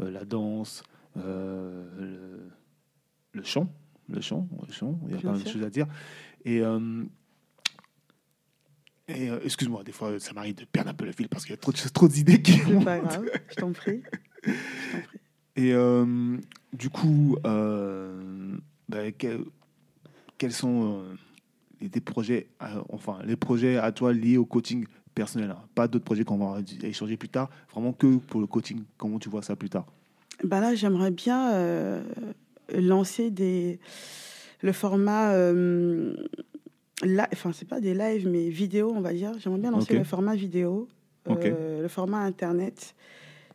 [0.00, 0.82] Euh, la danse,
[1.16, 2.50] euh, le,
[3.32, 3.72] le chant.
[4.08, 5.00] Le chant, le chant.
[5.08, 5.86] Il y a mal de choses à dire.
[6.44, 6.62] Et,
[9.08, 11.54] et excuse-moi, des fois, ça m'arrive de perdre un peu le fil parce qu'il y
[11.54, 13.30] a trop de choses, trop d'idées qui C'est pas grave.
[13.50, 14.02] Je t'en prie.
[15.56, 15.72] Et
[16.72, 18.10] du coup, bah,
[20.38, 21.14] quels sont euh,
[21.80, 22.48] les, projets,
[22.88, 26.60] enfin les projets à toi liés au coaching personnel hein Pas d'autres projets qu'on va
[26.82, 28.82] échanger plus tard, vraiment que pour le coaching.
[28.96, 29.86] Comment tu vois ça plus tard?
[30.42, 32.02] Bah là, j'aimerais bien euh,
[32.74, 33.78] lancer des
[34.62, 36.16] le format euh,
[37.02, 39.32] la- enfin c'est pas des lives mais vidéo on va dire.
[39.38, 40.88] J'aimerais bien lancer le format vidéo,
[41.28, 42.94] euh, le format internet.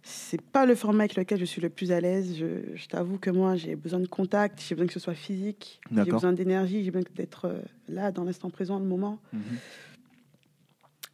[0.02, 2.36] C'est pas le format avec lequel je suis le plus à l'aise.
[2.38, 2.46] Je,
[2.76, 6.12] je t'avoue que moi j'ai besoin de contact, j'ai besoin que ce soit physique, j'ai
[6.12, 9.20] besoin d'énergie, j'ai besoin d'être euh, là dans l'instant présent, le moment.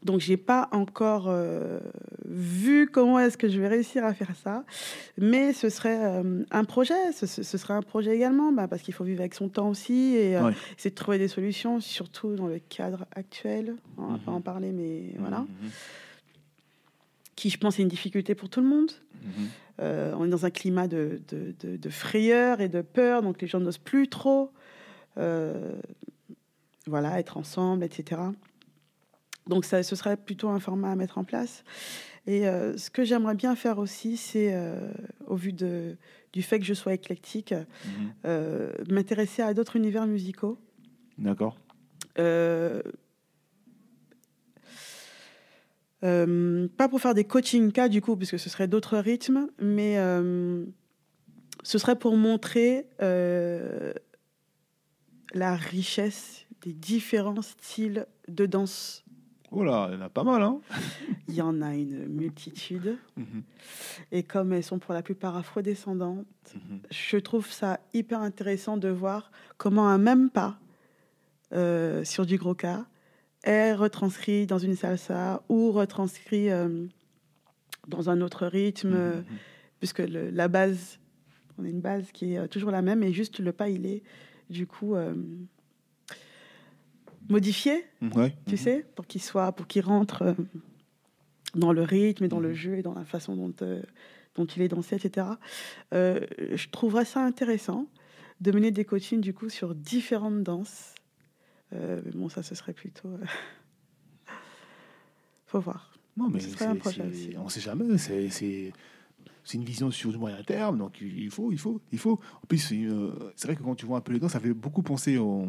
[0.04, 1.80] Donc, j'ai pas encore euh,
[2.26, 4.64] vu comment est-ce que je vais réussir à faire ça.
[5.18, 7.12] Mais ce serait euh, un projet.
[7.12, 10.14] Ce, ce- serait un projet également, bah, parce qu'il faut vivre avec son temps aussi
[10.16, 10.54] et euh, Ouais.
[10.78, 13.78] essayer de trouver des solutions, surtout dans le cadre actuel.
[13.98, 15.40] On va pas en parler, mais voilà.
[15.40, 15.70] Mhm.
[17.36, 18.92] Qui, je pense, est une difficulté pour tout le monde.
[19.24, 19.30] Mhm.
[19.82, 23.42] Euh, on est dans un climat de, de- de- de frayeur et de peur, donc
[23.42, 24.52] les gens n'osent plus trop
[25.18, 25.74] euh,
[26.88, 28.22] voilà, être ensemble, etc.
[29.48, 31.64] Donc ça, ce serait plutôt un format à mettre en place.
[32.28, 34.56] Et euh, ce que j'aimerais bien faire aussi, c'est,
[35.28, 35.98] au vu de,
[36.34, 38.72] du fait que je sois éclectique, Mhm.
[38.90, 40.58] m'intéresser à d'autres univers musicaux.
[41.18, 41.58] D'accord.
[46.06, 49.48] Euh, pas pour faire des coaching cas du coup, parce que ce serait d'autres rythmes,
[49.60, 50.64] mais euh,
[51.64, 53.92] ce serait pour montrer euh,
[55.34, 59.04] la richesse des différents styles de danse.
[59.52, 60.60] Oh là, il y en a pas mal, hein
[61.28, 63.44] Il y en a une multitude, Mhm.
[64.12, 66.80] et comme elles sont pour la plupart afrodescendantes, Mhm.
[66.92, 70.60] je trouve ça hyper intéressant de voir comment un même pas
[72.04, 72.86] sur du gros cas
[73.46, 76.86] est retranscrit dans une salsa ou retranscrit euh,
[77.88, 79.24] dans un autre rythme, Mhm, euh, mhm.
[79.80, 81.00] puisque le- la base,
[81.58, 83.86] on a une base qui est euh, toujours la même, et juste le pas, il
[83.86, 84.02] est
[84.50, 85.14] du coup euh,
[87.30, 87.86] modifié,
[88.16, 88.34] ouais.
[88.48, 90.36] tu sais, pour qu'il soit, pour qu'il rentre
[91.56, 93.54] dans le rythme et dans le jeu et dans la façon dont,
[94.36, 95.28] dont il est dansé, etc.
[95.92, 97.88] Je trouverais ça intéressant
[98.42, 100.95] de mener des coachings du coup sur différentes danses.
[101.74, 103.08] Euh, mais bon, ça, ce serait plutôt.
[103.10, 103.26] euh,
[105.48, 105.92] Faut voir.
[106.18, 107.34] Non, mais Ce serait un projet aussi.
[107.38, 107.98] on ne sait jamais.
[107.98, 108.72] C'est, c'est,
[109.54, 112.20] une vision sur du moyen terme, donc il faut, il faut, il faut.
[112.44, 114.40] En plus, c'est, une- c'est vrai que quand tu vois un peu les danses, ça
[114.40, 115.48] fait beaucoup penser aux,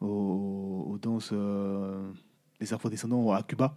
[0.00, 2.10] aux, aux danses euh,
[2.60, 3.76] des afro-descendants à Cuba.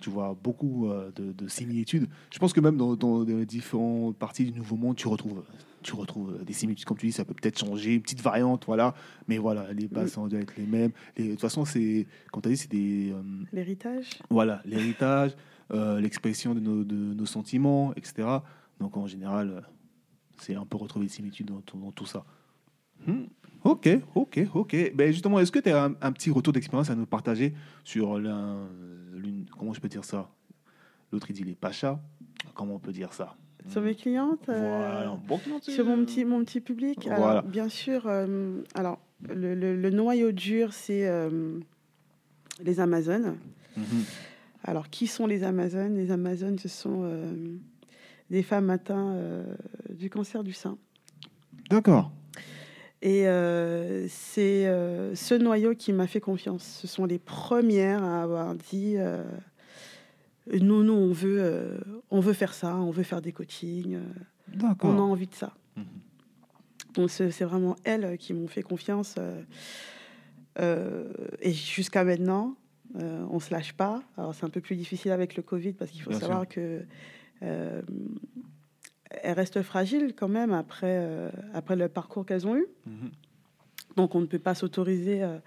[0.00, 2.08] Tu vois beaucoup euh, de, de similitudes.
[2.32, 5.42] Je pense que même dans, dans les différentes parties du Nouveau Monde, tu retrouves,
[5.82, 6.86] tu retrouves des similitudes.
[6.86, 8.94] Comme tu dis, ça peut peut-être changer, une petite variante, voilà.
[9.26, 10.28] Mais voilà, les bases Mm.
[10.28, 10.92] doivent être les mêmes.
[11.16, 13.22] Les- de toute façon, c'est, comme tu as dit, c'est des, euh,
[13.52, 15.32] L'héritage voilà, l'héritage,
[15.72, 18.28] euh, l'expression de nos, de nos sentiments, etc.
[18.80, 19.64] Donc en général,
[20.40, 22.24] c'est un peu retrouver des similitudes dans, tout- dans tout ça.
[23.06, 23.24] Hmm.
[23.68, 24.92] Ok, ok, ok.
[24.94, 27.54] Ben justement, est-ce que tu as un, un petit retour d'expérience à nous partager
[27.84, 28.66] sur l'un,
[29.14, 30.30] l'une, comment je peux dire ça?
[31.12, 31.98] L'autre il dit les pachas.
[32.54, 33.34] Comment on peut dire ça?
[33.68, 35.18] Sur mes clientes euh, Voilà.
[35.26, 37.06] Bon, Sur mon petit, mon petit public?
[37.06, 37.42] Alors, Voilà.
[37.42, 38.98] bien sûr, euh, alors,
[39.28, 41.58] le, le- le noyau dur, c'est euh,
[42.62, 43.36] les Amazones.
[43.76, 43.84] Mhm.
[44.64, 45.96] Alors, qui sont les Amazones?
[45.96, 47.08] Les Amazones, ce sont
[48.30, 49.16] des femmes atteintes
[49.90, 50.76] du cancer du sein.
[51.70, 52.10] D'accord.
[53.00, 56.64] Et euh, c'est euh, ce noyau qui m'a fait confiance.
[56.64, 59.22] Ce sont les premières à avoir dit euh,
[60.52, 61.78] nous, nous, on veut, euh,
[62.10, 65.52] on veut faire ça, on veut faire des coachings, euh, on a envie de ça.
[65.76, 65.84] Mhm.
[66.94, 69.14] Donc c'est vraiment elles qui m'ont fait confiance.
[69.18, 69.42] euh,
[70.58, 71.04] euh,
[71.40, 72.56] et jusqu'à maintenant,
[72.96, 74.02] euh, on se lâche pas.
[74.16, 76.48] Alors c'est un peu plus difficile avec le Covid parce qu'il faut Bien savoir sûr.
[76.48, 76.82] que
[77.42, 77.82] euh,
[79.10, 82.66] elles restent fragiles quand même après, euh, après le parcours qu'elles ont eu.
[82.86, 83.10] Mhm.
[83.96, 85.38] Donc on ne peut pas s'autoriser euh,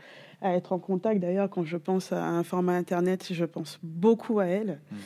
[0.42, 1.22] à être en contact.
[1.22, 4.80] D'ailleurs, quand je pense à un format internet, je pense beaucoup à elles.
[4.92, 4.98] Mhm.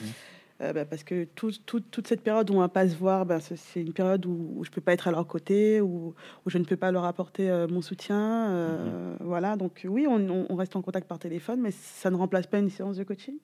[0.62, 3.26] Euh, bah, parce que tout- tout- toute cette période où on va pas se voir,
[3.26, 6.50] bah, c'est une période où, où je peux pas être à leur côté, où, où
[6.50, 8.50] je ne peux pas leur apporter euh, mon soutien.
[8.52, 12.60] euh, Voilà, donc oui, on reste en contact par téléphone, mais ça ne remplace pas
[12.60, 13.36] une séance de coaching,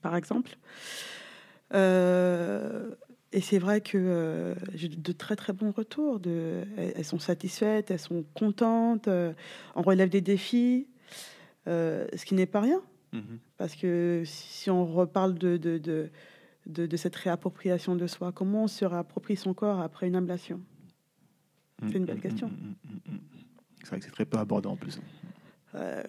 [0.00, 0.56] par exemple.
[3.32, 6.18] Et c'est vrai que euh, j'ai de très très bons retours.
[6.18, 9.32] De, elles, sont satisfaites, elles sont contentes, euh,
[9.76, 10.88] on relève des défis,
[11.68, 12.80] euh, ce qui n'est pas rien.
[13.12, 13.38] Mhm.
[13.56, 16.10] Parce que si on reparle de, de, de,
[16.66, 20.60] de, de cette réappropriation de soi, comment on se réapproprie son corps après une ablation?
[21.86, 22.48] C'est une belle Mhm, question.
[22.48, 23.18] mhm.
[23.82, 25.00] C'est vrai que c'est très peu abordé en plus.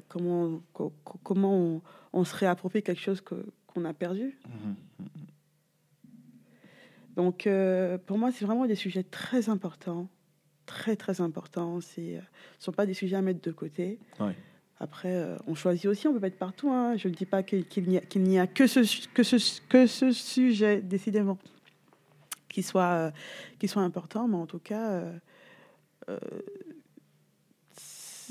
[0.10, 1.82] Comment, co- co- comment on,
[2.14, 4.38] on se réapproprie quelque chose qu'on a perdu?
[4.48, 4.76] Mhm.
[7.22, 10.08] Donc, euh, pour moi, c'est vraiment des sujets très importants,
[10.66, 11.80] très très importants.
[11.80, 12.20] C'est, euh,
[12.58, 14.00] ce ne sont pas des sujets à mettre de côté.
[14.20, 14.36] Ouais.
[14.80, 16.72] Après, euh, on choisit aussi, on peut pas être partout.
[16.72, 16.98] hein.
[16.98, 20.82] Je ne dis pas qu'il n'y a, que, ce, su- que, ce, que ce sujet,
[20.82, 21.38] décidément,
[22.50, 23.12] qui soit,
[23.60, 25.04] qui soit important, mais en tout cas,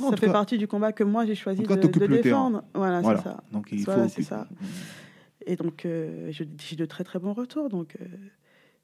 [0.00, 2.64] Non, ça fait cas- partie du combat que moi j'ai choisi cas, de, défendre.
[2.74, 3.18] Voilà, Voilà.
[3.18, 3.42] c'est ça.
[3.52, 4.22] Donc il Voilà, faut.
[4.22, 4.48] ça.
[5.46, 5.86] Et donc,
[6.30, 7.68] j'ai de très très bons retours.
[7.68, 7.96] Donc,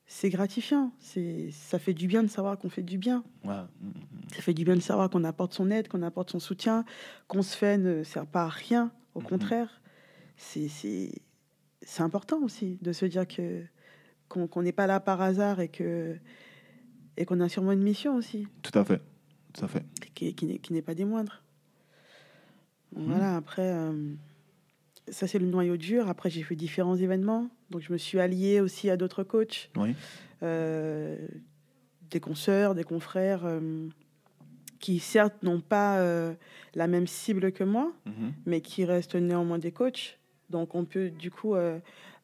[0.07, 0.93] c'est gratifiant.
[0.99, 3.25] C'est, ça fait du bien de savoir qu'on fait du bien.
[3.45, 3.55] Ouais.
[3.81, 3.93] Mhm.
[4.35, 6.85] Ça fait du bien de savoir qu'on apporte son aide, qu'on apporte son soutien,
[7.29, 8.93] qu'on se fait ne sert pas à rien.
[9.15, 9.81] Au contraire,
[10.37, 11.11] c'est, c'est,
[11.83, 13.63] c'est important aussi de se dire que
[14.29, 16.17] qu'on n'est pas là par hasard et que
[17.17, 19.01] et qu'on a sûrement une mission aussi, Tout à fait.
[19.55, 19.85] Tout à fait.
[20.15, 21.43] qui, qui n'est, qui n'est pas des moindres.
[22.95, 24.13] Voilà, après, euh,
[25.09, 26.09] ça c'est le noyau dur.
[26.09, 27.49] Après, j'ai fait différents événements.
[27.71, 29.95] Donc, je me suis alliée aussi à d'autres coachs, Oui.
[30.43, 31.17] euh,
[32.11, 33.89] des consoeurs, des confrères, euh,
[34.81, 36.35] qui certes n'ont pas euh,
[36.75, 38.33] la même cible que moi, Mhm.
[38.47, 40.19] mais qui restent néanmoins des coachs.
[40.51, 41.55] Donc, on peut du coup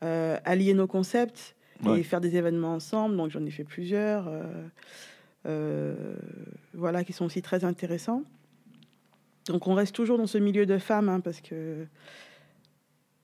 [0.00, 1.54] allier nos concepts
[1.84, 2.02] et Ouais.
[2.04, 3.16] faire des événements ensemble.
[3.16, 4.30] Donc, j'en ai fait plusieurs.
[6.74, 8.22] voilà, qui sont aussi très intéressants.
[9.46, 11.86] Donc, on reste toujours dans ce milieu de femmes, hein, parce que,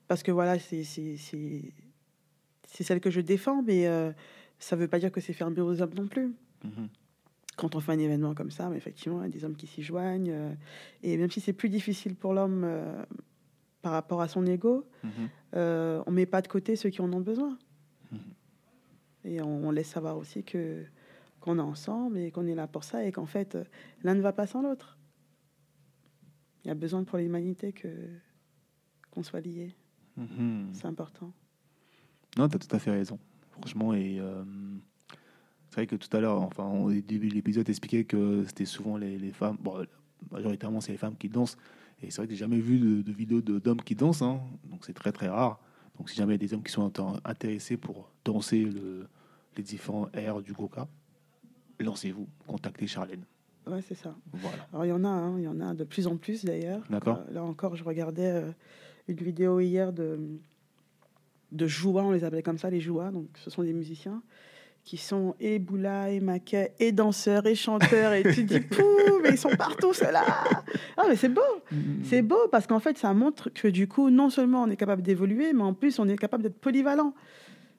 [0.09, 0.83] parce que voilà, c'est
[2.67, 4.11] celle que je défends, mais euh,
[4.57, 6.33] ça ne veut pas dire que c'est fermé aux hommes non plus.
[6.65, 6.89] Mhm.
[7.55, 9.67] Quand on fait un événement comme ça, mais effectivement, il y a des hommes qui
[9.67, 10.31] s'y joignent.
[10.31, 10.53] euh,
[11.03, 13.05] et même si c'est plus difficile pour l'homme euh,
[13.81, 15.11] par rapport à son ego, Mhm.
[15.55, 17.57] euh, on met pas de côté ceux qui en ont besoin.
[18.11, 18.19] Mhm.
[19.25, 20.83] Et on, on laisse savoir aussi que
[21.39, 23.57] qu'on est ensemble et qu'on est là pour ça et qu'en fait,
[24.03, 24.97] l'un ne va pas sans l'autre.
[26.65, 27.87] Il y a besoin pour l'humanité que
[29.11, 29.73] qu'on soit liés.
[30.19, 30.69] Mhm.
[30.73, 31.31] C'est important.
[32.37, 33.17] Non, tu as tout à fait raison.
[33.51, 34.43] Franchement, et euh,
[35.69, 38.97] c'est vrai que tout à l'heure, enfin, au début de l'épisode, expliquait que c'était souvent
[38.97, 39.85] les, les femmes, bon,
[40.31, 41.57] majoritairement, c'est les femmes qui dansent.
[42.01, 44.39] Et c'est vrai que j'ai jamais vu de, de vidéos de- d'hommes qui dansent, hein.
[44.69, 45.59] donc c'est très très rare.
[45.97, 49.07] Donc si jamais il y a des hommes qui sont int- intéressés pour danser le-
[49.57, 50.87] les différents airs du Goka,
[51.79, 53.23] lancez-vous, contactez Charlène.
[53.67, 54.15] Ouais, c'est ça.
[54.31, 54.67] Voilà.
[54.71, 56.81] Alors, il y en a, hein, il y en a de plus en plus d'ailleurs.
[56.89, 57.17] D'accord.
[57.27, 58.51] Euh, là encore, je regardais euh,
[59.09, 60.19] une vidéo hier de,
[61.51, 63.11] de Joua, on les appelle comme ça, les Joua.
[63.11, 64.21] Donc, ce sont des musiciens
[64.85, 68.13] qui sont et boula, et maquet, et danseurs, et chanteurs.
[68.13, 70.23] Et tu te dis, pouh, mais ils sont partout, ceux-là.
[70.97, 71.41] Ah, mais c'est beau.
[72.03, 75.01] C'est beau parce qu'en fait, ça montre que du coup, non seulement on est capable
[75.01, 77.13] d'évoluer, mais en plus, on est capable d'être polyvalent.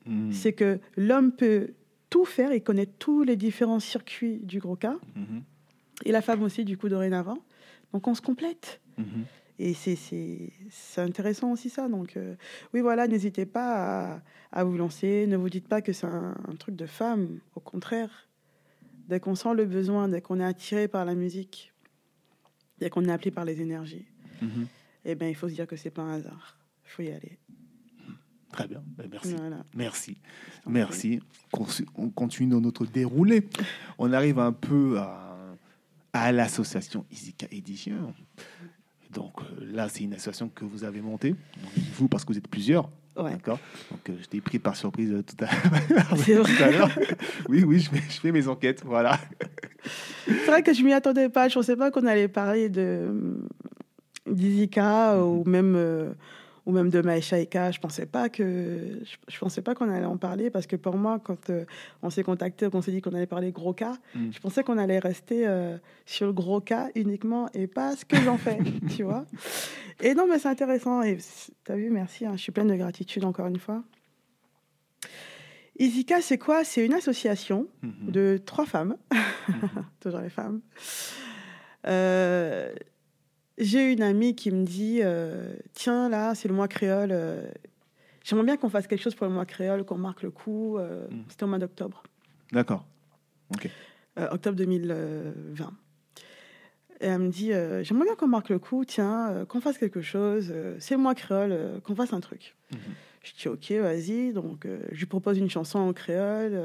[0.06, 0.32] Mhm.
[0.32, 1.68] C'est que l'homme peut
[2.10, 5.42] tout faire, il connaît tous les différents circuits du gros cas, Mhm.
[6.04, 7.38] et la femme aussi, du coup, dorénavant.
[7.92, 8.80] Donc, on se complète.
[8.98, 9.24] Mhm.
[9.62, 10.50] Et c'est-
[10.96, 11.86] intéressant aussi ça.
[11.88, 12.34] Donc euh,
[12.72, 15.26] oui, voilà, n'hésitez pas à, à vous lancer.
[15.26, 17.40] Ne vous dites pas que c'est un, un truc de femme.
[17.54, 18.28] Au contraire,
[19.08, 21.74] dès qu'on sent le besoin, dès qu'on est attiré par la musique,
[22.78, 24.06] dès qu'on est appelé par les énergies,
[24.40, 24.66] Mhm.
[25.04, 26.56] eh ben, il faut se dire que c'est pas un hasard.
[26.86, 27.38] Il faut y aller.
[28.52, 29.34] Très bien, Ben, merci.
[29.34, 29.64] Voilà.
[29.76, 30.16] Merci.
[30.66, 31.20] Merci.
[31.94, 33.46] On continue dans notre déroulé.
[33.98, 35.36] On arrive un peu à,
[36.14, 38.14] à l'association Isika Édition.
[39.12, 41.34] Donc euh, là, c'est une association que vous avez montée.
[41.94, 42.88] Vous, parce que vous êtes plusieurs.
[43.16, 43.32] Ouais.
[43.32, 43.58] D'accord
[43.90, 46.90] Donc euh, je t'ai pris par surprise euh, tout à, l'heure.
[47.48, 48.82] Oui, oui, je fais, je fais mes enquêtes.
[48.84, 49.18] Voilà.
[50.26, 51.48] C'est vrai que je m'y attendais pas.
[51.48, 53.38] Je pensais pas qu'on allait parler de
[54.26, 56.12] d'Izika ou même euh,
[56.70, 57.72] ou même de Maïcha Eka.
[57.72, 60.96] Je pensais pas que je, je pensais pas qu'on allait en parler parce que pour
[60.96, 61.64] moi, quand euh,
[62.02, 64.30] on s'est contacté, qu'on s'est dit qu'on allait parler gros cas, Mm.
[64.32, 68.16] je pensais qu'on allait rester euh, sur le gros cas uniquement et pas ce que
[68.16, 68.58] j'en fais,
[68.96, 69.26] tu vois.
[70.00, 71.02] Et non, mais c'est intéressant.
[71.02, 71.18] Et
[71.64, 72.24] t'as vu, merci.
[72.24, 73.82] hein, je suis pleine de gratitude encore une fois.
[75.78, 76.62] Izika, c'est quoi?
[76.64, 78.10] C'est une association Mhm.
[78.12, 78.96] de trois femmes,
[80.00, 80.60] toujours les femmes.
[81.86, 82.72] Euh,
[83.60, 87.10] j'ai une amie qui me dit euh, Tiens, là, c'est le mois créole.
[87.12, 87.42] euh,
[88.24, 90.76] J'aimerais bien qu'on fasse quelque chose pour le mois créole, qu'on marque le coup.
[90.78, 91.22] euh, Mm.
[91.28, 92.02] C'était au mois d'octobre,
[92.52, 92.84] D'accord.
[94.18, 95.72] euh, octobre 2020.
[97.02, 97.50] Et elle me dit
[97.82, 100.52] J'aimerais bien qu'on marque le coup, tiens, qu'on fasse quelque chose.
[100.80, 102.56] c'est le mois créole, qu'on fasse un truc.
[102.72, 102.78] Mhm.
[103.22, 104.32] Je dis ok, vas-y.
[104.32, 106.60] Donc, je lui propose une chanson en créole.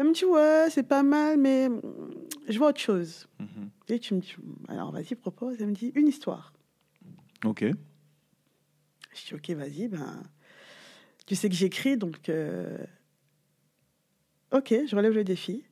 [0.00, 1.82] Elle me dit ouais, c'est pas mal, mais mm,
[2.48, 3.28] je vois autre chose.
[3.38, 3.68] Mhm.
[3.88, 4.34] Et tu me dis
[4.68, 5.60] alors vas-y, propose.
[5.60, 6.54] Elle me dit une histoire.
[7.44, 7.64] Ok.
[7.64, 9.88] Je dis ok, vas-y.
[9.88, 10.22] Ben,
[11.26, 12.78] tu sais que j'écris, donc euh,
[14.52, 15.64] ok, je relève le défi.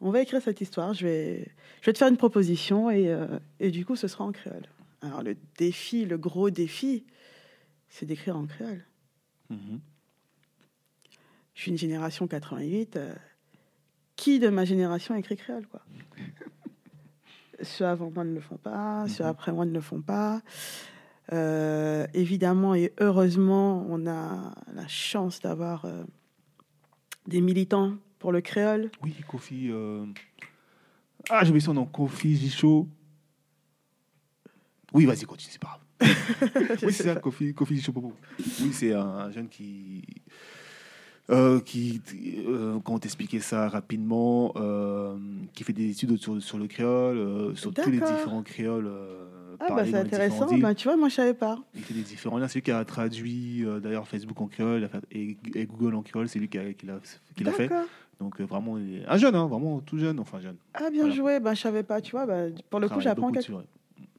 [0.00, 0.94] On va écrire cette histoire.
[0.94, 4.22] Je vais, je vais te faire une proposition et, euh, et du coup, ce sera
[4.22, 4.68] en créole.
[5.02, 7.04] Alors le défi, le gros défi,
[7.88, 8.84] c'est d'écrire en créole.
[9.50, 9.80] Mhm.
[11.54, 12.94] je suis une génération 88.
[12.94, 13.12] euh,
[14.16, 15.82] qui de ma génération écrit créole, quoi
[17.62, 19.30] Ceux avant moi ne le font pas, ceux Mhm.
[19.30, 20.42] après moi ne le font pas.
[21.32, 26.04] Euh, évidemment et heureusement, on a la chance d'avoir euh,
[27.26, 28.90] des militants pour le créole.
[29.02, 29.68] Oui, Kofi.
[29.70, 30.06] euh,
[31.30, 31.84] Ah, j'ai oublié son nom.
[31.86, 32.88] Kofi Gicho.
[34.92, 35.80] Oui, vas-y, continue, c'est pas grave.
[36.82, 37.82] Oui, c'est ça, Kofi, Kofi.
[38.60, 40.02] Oui, c'est un jeune qui.
[41.30, 42.00] Euh, qui,
[42.46, 45.16] euh, comment t'expliquer ça rapidement, euh,
[45.54, 48.90] qui fait des études sur, sur le créole, euh, sur tous les différents créoles
[49.58, 50.56] Ah bah c'est intéressant.
[50.58, 51.58] Bah, tu vois, moi je savais pas.
[51.74, 52.46] Il fait des différents liens.
[52.48, 56.28] C'est lui qui a traduit d'ailleurs Facebook en créole et, et Google en créole.
[56.28, 57.00] C'est lui qui, l'a
[57.34, 57.70] qui fait.
[58.20, 60.56] Donc vraiment, il est un jeune, hein, vraiment tout jeune, enfin jeune.
[60.74, 61.14] Ah bien Voilà.
[61.14, 61.40] joué.
[61.40, 62.00] Bah je savais pas.
[62.00, 63.52] Tu vois, bah, pour le coup j'apprends quelque.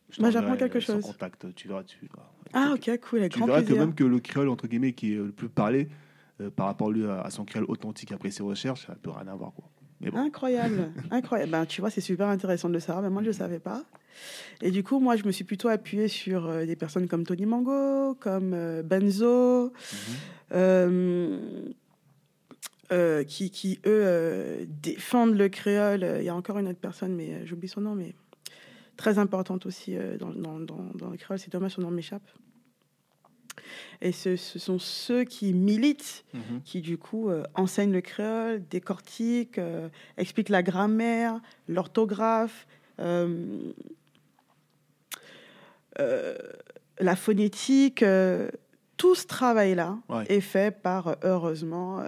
[0.10, 1.04] Je Bah, j'apprends quelque chose.
[1.04, 1.84] contact, tu verras.
[1.84, 2.28] Tu, verras.
[2.54, 5.14] Ah ok, cool, avec Tu grand verras que même que le créole entre guillemets qui
[5.14, 5.90] est le plus parlé
[6.42, 9.28] euh, par rapport lui à, à son créole authentique après ses recherches, ça peut rien
[9.28, 9.70] avoir quoi.
[10.00, 10.20] Mais bon.
[10.20, 11.52] Incroyable, incroyable.
[11.52, 13.58] Ben, tu vois, c'est super intéressant de le savoir, mais moi, je ne le savais
[13.60, 13.84] pas.
[14.62, 17.46] Et du coup, moi, je me suis plutôt appuyée sur euh, des personnes comme Tony
[17.48, 19.74] Mango, comme euh, Benzo,
[20.52, 21.74] Mhm.
[23.28, 26.06] qui, qui, eux, défendent le créole.
[26.20, 28.14] Il y a encore une autre personne, mais j'oublie son nom, mais
[28.96, 31.40] très importante aussi dans, dans, dans, dans le créole.
[31.40, 32.24] C'est dommage, son nom m'échappe.
[34.02, 36.62] Et ce, ce sont ceux qui militent Mhm.
[36.64, 42.68] qui du coup euh, enseigne le créole, décortique, euh, explique la grammaire, l'orthographe,
[43.00, 43.58] euh,
[47.00, 48.04] la phonétique.
[48.98, 50.26] tout ce travail-là Ouais.
[50.28, 52.02] est fait par, heureusement,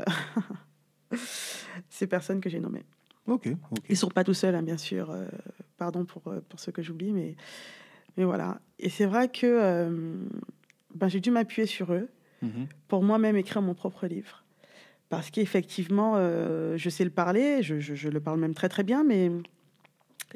[1.89, 2.83] ces personnes que j'ai nommées.
[3.27, 3.47] Ok.
[3.89, 5.15] Ils sont pas tout seuls, hein, bien sûr.
[5.77, 7.35] pardon pour, pour ceux que j'oublie, mais,
[8.17, 8.59] mais voilà.
[8.79, 10.17] Et c'est vrai que
[10.99, 12.09] ben, j'ai dû m'appuyer sur eux.
[12.41, 12.67] Mhm.
[12.87, 14.45] pour moi-même écrire mon propre livre.
[15.09, 18.83] Parce qu'effectivement, euh, je sais le parler, je, je- je le parle même très très
[18.83, 19.29] bien, mais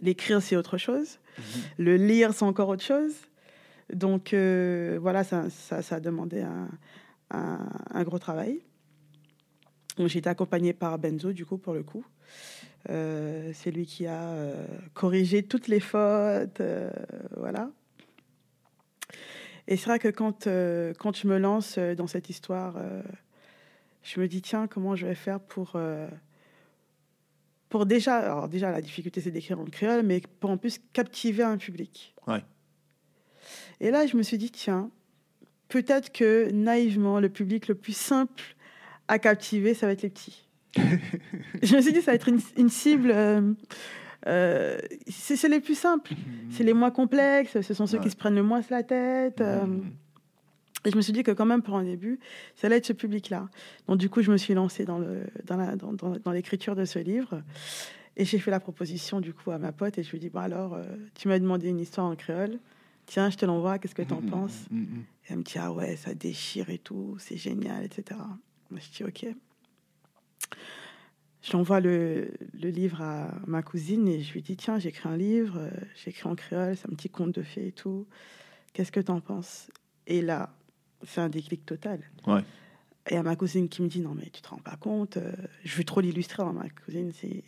[0.01, 1.19] l'écrire, c'est autre chose.
[1.37, 1.43] Mhm.
[1.77, 3.13] Le lire, c'est encore autre chose.
[3.93, 6.67] Donc euh, voilà, ça, ça, ça a demandé un,
[7.31, 8.59] un- un gros travail.
[9.97, 12.05] J'ai été accompagnée par Benzo, du coup, pour le coup.
[12.89, 16.61] Euh, c'est lui qui a euh, corrigé toutes les fautes.
[17.37, 17.69] voilà.
[19.67, 23.01] Et c'est vrai que quand, euh, quand je me lance euh, dans cette histoire, euh,
[24.03, 26.07] je me dis, tiens, comment je vais faire pour, euh,
[27.69, 31.43] pour déjà, alors déjà la difficulté c'est d'écrire en créole, mais pour en plus captiver
[31.43, 32.13] un public.
[32.27, 32.43] Ouais.
[33.79, 34.91] Et là, je me suis dit, tiens,
[35.69, 38.55] peut-être que naïvement, le public le plus simple
[39.07, 40.47] à captiver, ça va être les petits.
[40.75, 43.13] je me suis dit, ça va être une, une cible.
[44.27, 44.77] Euh,
[45.09, 46.13] c'est les plus simples,
[46.51, 48.03] c'est les moins complexes, ce sont ceux Ouais.
[48.03, 49.41] qui se prennent le moins la tête.
[49.41, 49.65] euh,
[50.85, 52.19] et je me suis dit que quand même pour un début,
[52.55, 53.47] ça allait être ce public-là.
[53.87, 54.99] Donc du coup, je me suis lancée dans
[56.33, 57.41] l'écriture de ce livre
[58.17, 60.29] et j'ai fait la proposition du coup à ma pote et je lui ai dit
[60.29, 60.83] bon alors euh,
[61.15, 62.59] tu m'as demandé une histoire en créole,
[63.05, 65.03] tiens je te l'envoie, qu'est-ce que tu en penses mhm, mhm.
[65.25, 68.19] Et elle me dit ah ouais ça déchire et tout, c'est génial etc.
[68.71, 69.25] Je dis ok.
[71.43, 75.57] J'envoie le, le livre à ma cousine et je lui dis tiens j'écris un livre,
[75.57, 78.07] euh, j'écris en créole, c'est un petit conte de fées et tout.
[78.71, 79.69] Qu'est-ce que tu en penses?
[80.07, 80.55] Et là,
[81.03, 81.99] c'est un déclic total.
[82.27, 82.43] Ouais.
[83.09, 85.33] Et à ma cousine qui me dit non mais tu te rends pas compte, euh,
[85.65, 86.43] je veux trop l'illustrer.
[86.45, 87.43] Ma cousine c'est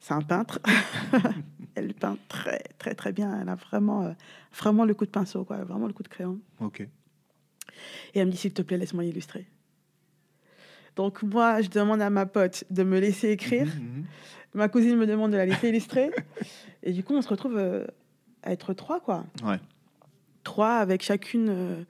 [0.00, 0.58] c'est un peintre.
[1.76, 3.40] elle peint très très très bien.
[3.40, 4.12] Elle a vraiment euh,
[4.52, 6.40] vraiment le coup de pinceau quoi, vraiment le coup de crayon.
[6.58, 6.80] Ok.
[6.80, 9.46] Et elle me dit s'il te plaît laisse-moi illustrer.
[10.96, 13.66] Donc moi je demande à ma pote de me laisser écrire.
[13.66, 14.04] Mhm, mhm.
[14.54, 16.10] Ma cousine me demande de la laisser illustrer.
[16.82, 17.84] Et du coup on se retrouve euh,
[18.42, 19.24] à être trois quoi.
[19.44, 19.58] Ouais.
[20.44, 21.82] Trois avec chacune euh,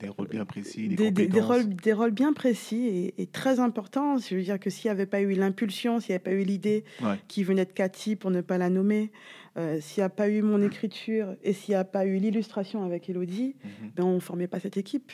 [0.00, 1.46] Des rôles bien précis, des, des, des- des compétences.
[1.64, 4.18] rôles, des rôles bien précis et, et très importants.
[4.18, 6.42] Je veux dire que s'il n'y avait pas eu l'impulsion, s'il n'y avait pas eu
[6.42, 7.18] l'idée Ouais.
[7.28, 9.12] qui venait de Cathy, pour ne pas la nommer,
[9.56, 12.84] euh, s'il n'y a pas eu mon écriture et s'il n'y a pas eu l'illustration
[12.84, 13.90] avec Elodie, Mhm.
[13.94, 15.12] ben, on ne formait pas cette équipe.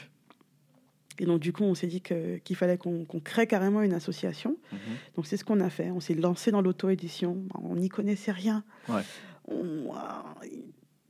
[1.23, 4.57] Et donc, du coup, on s'est dit qu'il fallait qu'on crée carrément une association.
[4.73, 4.79] Mhm.
[5.17, 5.93] Donc, c'est ce qu'on a fait.
[5.93, 7.45] On s'est lancé dans l'auto-édition.
[7.63, 8.65] On n'y connaissait rien.
[8.89, 9.03] Ouais.
[9.47, 10.47] On- euh,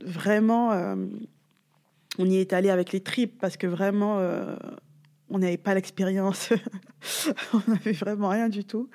[0.04, 0.96] vraiment, euh,
[2.18, 4.54] on y est allé avec les tripes parce que vraiment, euh,
[5.30, 6.52] on n'avait pas l'expérience.
[7.54, 8.90] on n'avait vraiment rien du tout.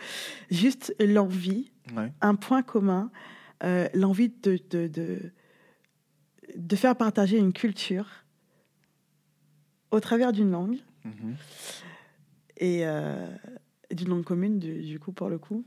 [0.52, 2.12] Juste l'envie, Ouais.
[2.22, 3.10] un point commun,
[3.64, 5.20] euh, l'envie de, de, de,
[6.56, 8.06] de faire partager une culture
[9.90, 10.78] au travers d'une langue
[11.08, 11.36] Mhm.
[12.58, 13.28] et euh,
[13.92, 15.64] d'une langue commune, du, du coup, pour le coup.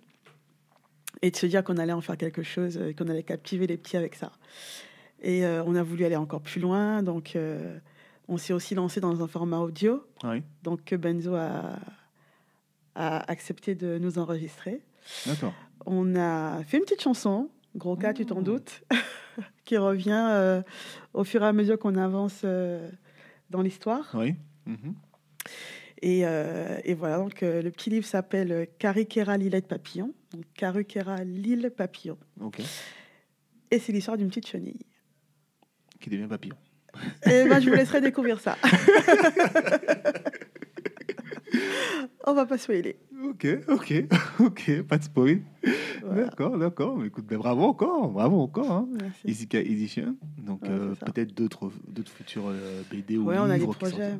[1.22, 3.76] Et de se dire qu'on allait en faire quelque chose, euh, qu'on allait captiver les
[3.76, 4.32] petits avec ça.
[5.22, 7.36] Et euh, on a voulu aller encore plus loin, donc
[8.28, 10.02] on s'est aussi lancé dans un format audio,
[10.62, 11.78] donc que Benzo a,
[12.94, 14.80] a accepté de nous enregistrer.
[15.26, 15.52] D'accord.
[15.84, 18.44] On a fait une petite chanson, gros cas, tu t'en Mmh.
[18.44, 18.82] doutes,
[19.66, 20.62] qui revient euh,
[21.12, 22.88] au fur et à mesure qu'on avance euh,
[23.50, 24.10] dans l'histoire.
[24.14, 24.34] Oui.
[24.66, 24.94] Mhm.
[26.02, 30.14] Et, euh, et voilà, donc euh, le petit livre s'appelle euh, Carikera Lilette Papillon.
[30.32, 32.16] Donc Carikera Lille Papillon.
[32.40, 32.60] Ok.
[33.70, 34.86] Et c'est l'histoire d'une petite chenille.
[36.00, 36.56] Qui devient papillon.
[37.26, 38.56] Et ben, je vous laisserai découvrir ça.
[42.26, 42.96] On va pas spoiler.
[43.24, 44.04] Ok, ok,
[44.40, 45.40] ok, pas de spoil.
[46.02, 46.24] Voilà.
[46.24, 46.96] D'accord, d'accord.
[46.96, 48.70] Mais Écoute, bravo encore, bravo encore.
[48.70, 48.88] Hein.
[49.24, 50.16] Izika Edition.
[50.38, 54.14] Donc Ouais, euh, peut-être d'autres d'autres futurs euh, BD ou Ouais, on a des projets.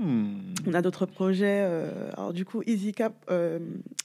[0.00, 0.36] Hmm.
[0.66, 1.62] On a d'autres projets.
[1.64, 3.58] euh, alors du coup, Easy Cap, euh,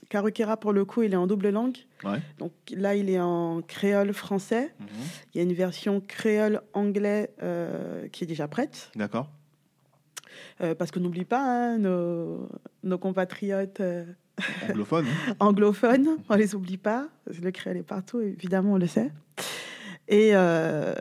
[0.09, 1.77] Karukera, pour le coup, il est en double langue.
[2.03, 2.19] Ouais.
[2.39, 4.73] Donc là, il est en créole français.
[4.79, 4.88] Mhm.
[5.34, 7.32] Il y a une version créole anglais
[8.11, 8.91] qui est déjà prête.
[8.95, 9.29] D'accord.
[10.62, 12.47] Euh, parce que n'oublie pas, hein, nos,
[12.84, 14.05] nos compatriotes euh,
[14.70, 15.05] Anglophone.
[15.07, 15.36] hein.
[15.39, 17.07] anglophones, on les oublie pas.
[17.41, 19.12] Le créole est partout, évidemment, on le sait.
[20.07, 20.93] Et euh,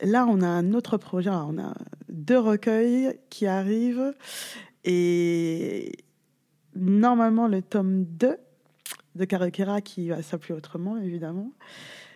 [0.00, 1.30] là, on a un autre projet.
[1.30, 1.74] Alors, On a
[2.08, 4.14] deux recueils qui arrivent.
[4.84, 5.92] Et
[6.74, 8.36] normalement, le tome 2
[9.14, 11.52] de Karakera qui va s'appeler autrement, évidemment.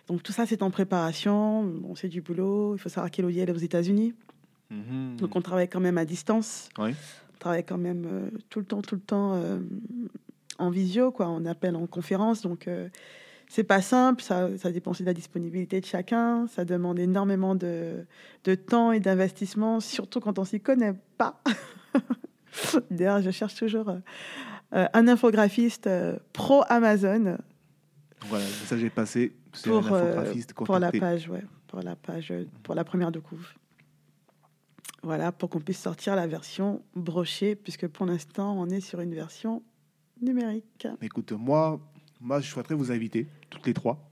[0.07, 1.63] Donc tout ça, c'est en préparation.
[1.63, 2.75] Bon, c'est du boulot.
[2.75, 4.13] Il faut savoir qu'Elodie, elle est aux États-Unis.
[4.69, 5.17] Mhm.
[5.17, 6.69] Donc on travaille quand même à distance.
[6.77, 6.91] Oui.
[7.35, 9.59] On travaille quand même euh, tout le temps, tout le temps euh,
[10.57, 11.29] en visio, quoi.
[11.29, 12.89] On appelle en conférence, donc euh,
[13.47, 14.21] c'est pas simple.
[14.21, 16.47] Ça, ça dépend aussi de la disponibilité de chacun.
[16.47, 18.05] Ça demande énormément de,
[18.43, 21.41] de temps et d'investissement, surtout quand on s'y connaît pas.
[22.91, 25.89] D'ailleurs, je cherche toujours euh, un infographiste
[26.33, 27.37] pro Amazon
[28.25, 29.33] Voilà, le message est passé.
[29.53, 33.21] C'est pour, un infographiste pour la page, ouais, pour la page, pour la première de.
[35.03, 39.13] Voilà, pour qu'on puisse sortir la version brochée, puisque pour l'instant, on est sur une
[39.13, 39.63] version
[40.21, 40.87] numérique.
[41.01, 41.79] Écoute, moi,
[42.19, 44.09] moi, je souhaiterais vous inviter, toutes les trois,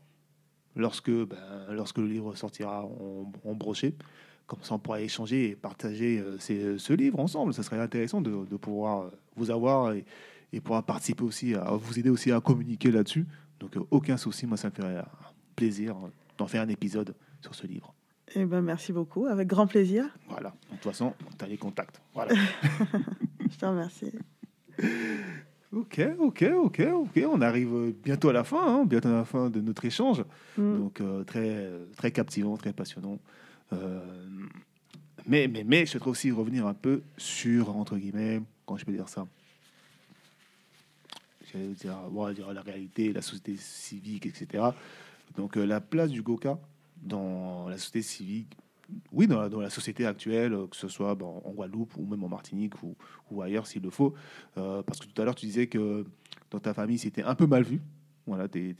[0.75, 1.37] lorsque, ben,
[1.71, 3.95] lorsque le livre sortira en, en broché.
[4.47, 7.53] Comme ça, on pourra échanger et partager euh, ce livre ensemble.
[7.53, 10.05] Ça serait intéressant de, pouvoir euh, vous avoir et,
[10.61, 13.25] pouvoir participer aussi, à vous aider aussi à communiquer là-dessus.
[13.59, 14.45] Donc, euh, aucun souci.
[14.45, 15.03] Moi, ça me ferait
[15.55, 15.95] plaisir
[16.37, 17.94] d'en faire un épisode sur ce livre.
[18.33, 20.05] Eh ben, merci beaucoup, avec grand plaisir.
[20.27, 20.49] Voilà.
[20.69, 22.01] De toute façon, tu as les contacts.
[22.13, 22.33] Voilà.
[23.39, 24.11] Je te remercie.
[25.71, 27.21] ok, ok, ok, ok.
[27.29, 30.23] On arrive bientôt à la fin, hein, bientôt à la fin de notre échange.
[30.57, 30.77] Mm.
[30.77, 33.19] Donc euh, très, très captivant, très passionnant.
[33.73, 33.99] Euh,
[35.27, 38.91] mais, mais, mais je souhaiterais aussi revenir un peu sur, entre guillemets, quand je peux
[38.91, 39.27] dire ça,
[41.51, 41.97] j'allais dire,
[42.33, 44.63] dire la réalité, la société civique, etc.
[45.37, 46.59] Donc euh, la place du Goka
[47.01, 48.57] dans la société civique,
[49.11, 52.29] oui, dans la, société actuelle, euh, que ce soit bon, en Guadeloupe ou même en
[52.29, 52.95] Martinique ou,
[53.31, 54.13] ou ailleurs s'il le faut.
[54.57, 56.05] Euh, parce que tout à l'heure, tu disais que
[56.51, 57.81] dans ta famille, c'était un peu mal vu.
[58.27, 58.75] Voilà, t'es-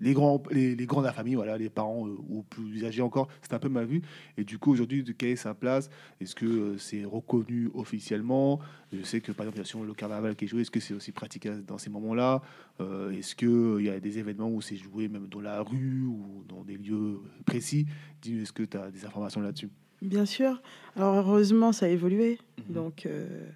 [0.00, 3.02] les, grands, les, les grands de la famille, voilà, les parents euh, ou plus âgés
[3.02, 4.02] encore, c'est un peu mal vu.
[4.36, 5.90] Et du coup, aujourd'hui, quelle est sa place?
[6.20, 8.60] Est-ce que euh, c'est reconnu officiellement?
[8.92, 10.62] Je sais que, par exemple, le carnaval qui est joué.
[10.62, 12.42] Est-ce que c'est aussi pratiqué dans ces moments-là?
[12.80, 16.44] Euh, Est-ce qu'il y a des événements où c'est joué même dans la rue ou
[16.48, 17.86] dans des lieux précis?
[18.22, 19.68] Dis, Est-ce que tu as des informations là-dessus?
[20.00, 20.62] Bien sûr.
[20.94, 22.38] Alors heureusement, ça a évolué.
[22.68, 22.74] Mhm.
[22.74, 23.48] Donc, euh,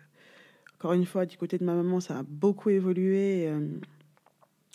[0.79, 3.49] encore une fois, du côté de ma maman, ça a beaucoup évolué.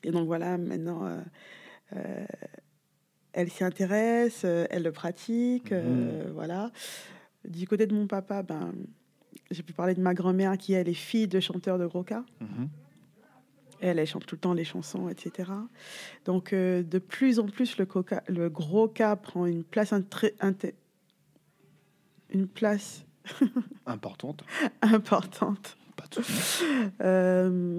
[0.07, 1.19] Et donc voilà, maintenant, euh,
[1.97, 2.25] euh,
[3.33, 5.71] elle s'y intéresse, euh, elle le pratique.
[5.73, 6.71] euh, Voilà.
[7.45, 8.73] Du côté de mon papa, ben,
[9.51, 12.23] j'ai pu parler de ma grand-mère qui, elle, est fille de chanteur de gros cas.
[12.39, 12.69] Mhm.
[13.81, 15.51] Elle, elle chante tout le temps les chansons, etc.
[16.25, 20.35] Donc, euh, de plus en plus, le, coca, le gros cas prend une place, intré-
[20.39, 20.73] inté-
[22.29, 23.03] une place
[23.85, 24.45] Importante,
[24.81, 26.63] importante pas de souci.
[27.01, 27.76] euh,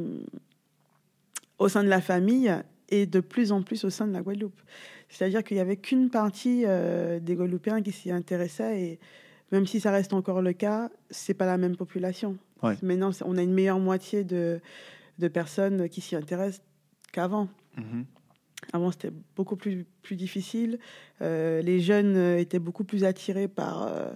[1.58, 2.52] au sein de la famille
[2.88, 4.60] et de plus en plus au sein de la Guadeloupe.
[5.08, 8.98] C'est-à-dire qu'il n'y avait qu'une partie euh, des Guadeloupéens qui s'y intéressait et
[9.52, 12.36] même si ça reste encore le cas, c'est pas la même population.
[12.62, 12.76] Ouais.
[12.82, 14.60] Maintenant, on a une meilleure moitié de,
[15.18, 16.62] de personnes qui s'y intéressent
[17.12, 17.48] qu'avant.
[17.76, 18.04] Mhm.
[18.72, 20.78] Avant, c'était beaucoup plus, plus difficile.
[21.22, 24.10] Euh, les jeunes étaient beaucoup plus attirés par euh,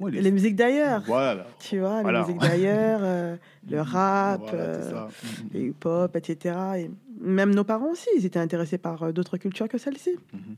[0.00, 1.02] Ouais, les- les musiques d'ailleurs.
[1.06, 1.46] Voilà.
[1.58, 2.20] Tu vois, Voilà.
[2.20, 3.36] les musiques d'ailleurs, euh,
[3.70, 5.08] le rap, Voilà, euh, ça.
[5.42, 5.48] Mhm.
[5.54, 6.56] le hip-hop, etc.
[6.78, 10.16] Et même nos parents aussi, ils étaient intéressés par euh, d'autres cultures que celle-ci.
[10.32, 10.56] Mhm.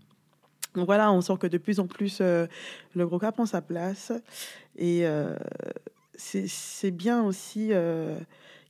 [0.76, 2.47] Donc voilà, on sent que de plus en plus, euh,
[2.95, 4.12] le gros cap prend sa place.
[4.76, 5.35] Et euh,
[6.16, 8.18] c'est bien aussi euh,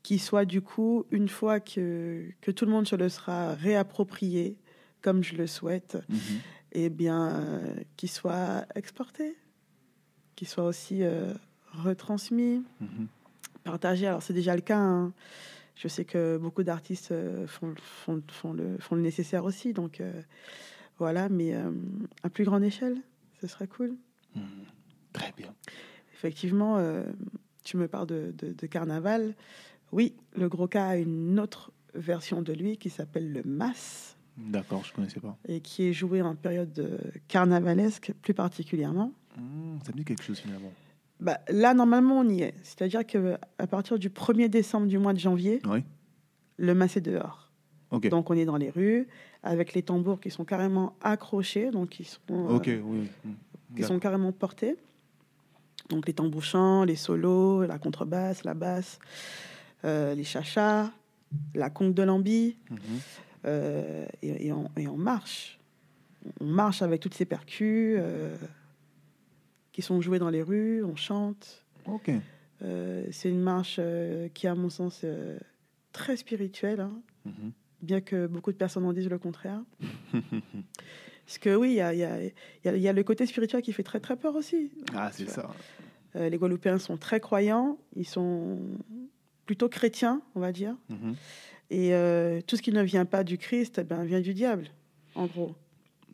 [0.02, 4.56] qu'il soit du coup, une fois que, que tout le monde se le sera réapproprié,
[5.02, 6.18] comme je le souhaite, Mhm.
[6.72, 9.36] et bien euh, qu'il soit exporté,
[10.44, 11.32] soit aussi euh,
[11.72, 13.06] retransmis, Mhm.
[13.64, 14.06] partagé.
[14.06, 14.78] Alors c'est déjà le cas.
[14.78, 15.12] hein.
[15.76, 19.72] Je sais que beaucoup d'artistes euh, font, font, font le, font le nécessaire aussi.
[19.72, 20.20] Donc euh,
[20.98, 21.54] voilà, mais
[22.22, 22.98] à plus grande échelle,
[23.40, 23.96] ce serait cool.
[24.36, 24.42] Mhm.
[25.12, 25.54] Très bien.
[26.12, 27.04] Effectivement, euh,
[27.64, 29.34] tu me parles de, de- de carnaval.
[29.92, 34.84] Oui, le gros cas a une autre version de lui qui s'appelle le mas D'accord,
[34.84, 35.36] je ne connaissais pas.
[35.48, 39.12] et qui est joué en période carnavalesque plus particulièrement.
[39.36, 40.72] Mhm, Ça me dit quelque chose finalement.
[41.20, 42.54] Bah, là, normalement, on y est.
[42.62, 45.84] C'est-à-dire qu'à partir du 1er décembre du mois de janvier, Oui.
[46.56, 47.50] le mas est dehors.
[47.92, 49.08] Donc, on est dans les rues
[49.42, 52.80] avec les tambours qui sont carrément accrochés, donc qui sont, euh, oui.
[52.84, 53.08] oui.
[53.24, 53.34] Mhm.
[53.76, 54.76] qui sont carrément portés.
[55.88, 58.98] Donc, les tambours chants, les solos, la contrebasse, la basse,
[59.84, 60.90] euh, les chachas,
[61.54, 62.78] la conque de lambi, Mhm.
[63.46, 65.58] euh, et, et on, et on marche.
[66.40, 67.96] On marche avec toutes ces percus
[69.72, 71.64] qui sont joués dans les rues, on chante.
[71.86, 72.10] Ok.
[72.62, 75.38] Euh, c'est une marche euh, qui, à mon sens, euh,
[75.92, 76.92] très spirituelle, hein,
[77.24, 77.52] Mhm.
[77.82, 79.62] bien que beaucoup de personnes en disent le contraire.
[81.26, 82.32] Parce que oui, il y a, il y a- il
[82.64, 84.70] y a- il y a le côté spirituel qui fait très très peur aussi.
[84.94, 85.48] Ah, c'est ça.
[86.16, 88.58] Euh, les Guadeloupéens sont très croyants, ils sont
[89.46, 90.74] plutôt chrétiens, on va dire.
[90.88, 91.14] Mhm.
[91.70, 94.66] Et euh, tout ce qui ne vient pas du Christ eh ben, vient du diable,
[95.14, 95.54] en gros.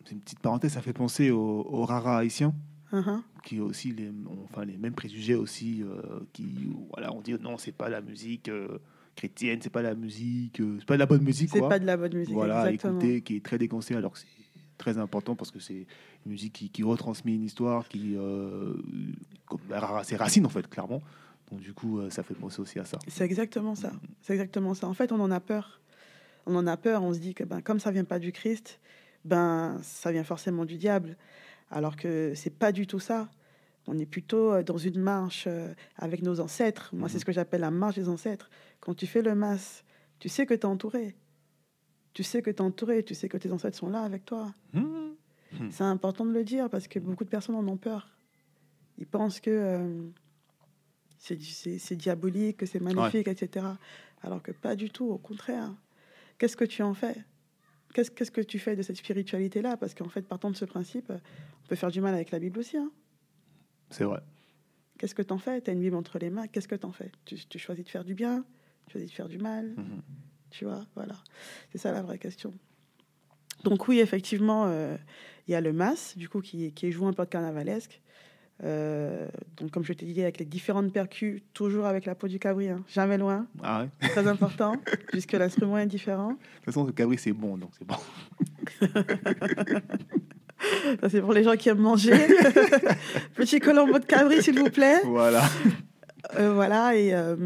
[0.04, 2.54] C'est une petite parenthèse, ça fait penser aux, aux raras haïtiens.
[2.96, 3.22] Uhum.
[3.44, 6.46] qui ont aussi les, ont, enfin, les mêmes préjugés aussi, euh, qui,
[6.92, 8.78] voilà, on dit non, c'est pas la musique euh,
[9.16, 11.86] chrétienne, c'est pas la musique, euh, c'est pas de la bonne musique, C'est pas de
[11.86, 13.00] la bonne musique, voilà, exactement.
[13.00, 14.26] écouter, qui est très déconseillé, alors que c'est
[14.78, 15.86] très important parce que c'est
[16.24, 18.74] une musique qui, qui retransmet une histoire, qui, euh,
[19.46, 21.02] comme, bah, ses racines en fait, clairement.
[21.50, 22.98] Donc du coup, euh, ça fait penser aussi à ça.
[23.08, 23.92] C'est exactement ça.
[24.22, 24.88] C'est exactement ça.
[24.88, 25.80] En fait, on en a peur.
[26.46, 27.02] On en a peur.
[27.02, 28.80] On se dit que ben, comme ça vient pas du Christ,
[29.24, 31.16] ben ça vient forcément du diable.
[31.70, 33.28] Alors que c'est pas du tout ça.
[33.88, 36.90] On est plutôt euh, dans une marche euh, avec nos ancêtres.
[36.92, 37.20] Moi, c'est Mhm.
[37.20, 38.50] ce que j'appelle la marche des ancêtres.
[38.80, 39.84] Quand tu fais le mas,
[40.18, 41.16] tu sais que tu es entouré.
[42.12, 44.54] Tu sais que tu es entouré, tu sais que tes ancêtres sont là avec toi.
[44.72, 45.12] Hmm.
[45.70, 48.08] C'est important de le dire parce que beaucoup de personnes en ont peur.
[48.98, 50.08] Ils pensent que euh,
[51.18, 53.66] c'est diabolique, que c'est maléfique, etc.
[54.22, 55.72] Alors que pas du tout, au contraire.
[56.38, 57.16] Qu'est-ce que tu en fais?
[57.96, 59.78] Qu'est-ce qu'est-ce que tu fais de cette spiritualité-là?
[59.78, 62.58] Parce qu'en fait, partant de ce principe, on peut faire du mal avec la Bible
[62.58, 62.76] aussi.
[62.76, 62.90] hein.
[63.88, 64.20] C'est vrai.
[64.98, 65.62] Qu'est-ce que tu en fais?
[65.62, 67.10] Tu as une Bible entre les mains, qu'est-ce que tu en fais?
[67.24, 68.44] Tu, tu choisis de faire du bien
[68.86, 70.02] Tu choisis de faire du mal Mhm.
[70.50, 71.14] Tu vois, voilà.
[71.72, 72.52] C'est ça la vraie question.
[73.64, 74.98] Donc oui, effectivement, euh,
[75.48, 78.02] il y a le mas, du coup, qui, qui est joué un peu de carnavalesque.
[78.64, 79.28] Euh,
[79.58, 82.70] donc, comme je t'ai dit, avec les différentes percus, toujours avec la peau du cabri,
[82.70, 83.90] hein, jamais loin, Ah ouais.
[84.02, 84.76] De très important,
[85.08, 86.36] puisque l'instrument est différent.
[86.56, 87.96] toute façon, le cabri, c'est bon, donc c'est bon.
[91.00, 92.12] Ça, c'est pour les gens qui aiment manger.
[93.34, 95.00] Petit colombo de cabri, s'il vous plaît.
[95.04, 95.44] Voilà.
[96.36, 97.36] Euh, voilà, et, euh,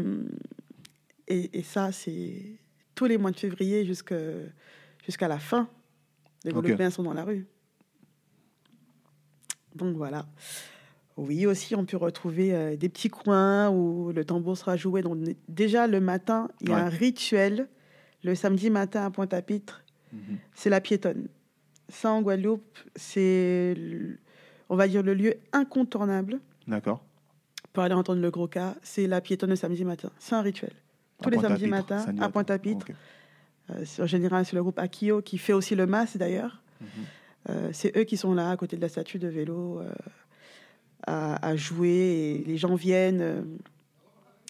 [1.27, 2.57] et, et ça, c'est
[2.95, 5.67] tous les mois de février jusqu'à la fin.
[6.45, 6.51] Les.
[6.51, 7.45] Guadeloupéens sont dans la rue.
[9.75, 10.25] Donc voilà.
[11.17, 15.01] Oui, aussi, on peut retrouver euh, des petits coins où le tambour sera joué.
[15.01, 15.17] Donc,
[15.49, 16.81] déjà, le matin, il y a Ouais.
[16.81, 17.67] un rituel.
[18.23, 19.83] Le samedi matin à Pointe-à-Pitre,
[20.13, 20.37] Mhm.
[20.53, 21.27] c'est la piétonne.
[21.89, 23.75] Ça, en Guadeloupe, c'est,
[24.69, 27.03] on va dire, le lieu incontournable D'accord.
[27.73, 30.11] pour aller entendre le gros cas, c'est la piétonne le samedi matin.
[30.19, 30.71] C'est un rituel.
[31.21, 32.29] Tous À les samedis matins, à.
[32.29, 32.87] Pointe-à-Pitre.
[33.71, 36.61] Euh, en général, c'est le groupe Akio qui fait aussi le mas d'ailleurs.
[36.79, 36.87] Mhm.
[37.49, 39.81] Euh, c'est eux qui sont là à côté de la statue de vélo
[41.07, 43.21] à, à jouer et les gens viennent.
[43.21, 43.41] euh,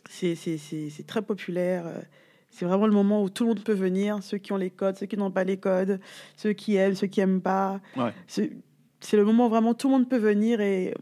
[0.09, 1.85] c'est, très populaire.
[1.87, 2.01] euh,
[2.49, 4.97] C'est vraiment le moment où tout le monde peut venir, ceux qui ont les codes,
[4.97, 5.99] ceux qui n'ont pas les codes,
[6.35, 7.79] ceux qui aiment, ceux qui aiment pas.
[7.95, 8.13] Ouais.
[8.27, 8.51] C'est,
[9.13, 10.93] le moment où vraiment tout le monde peut venir et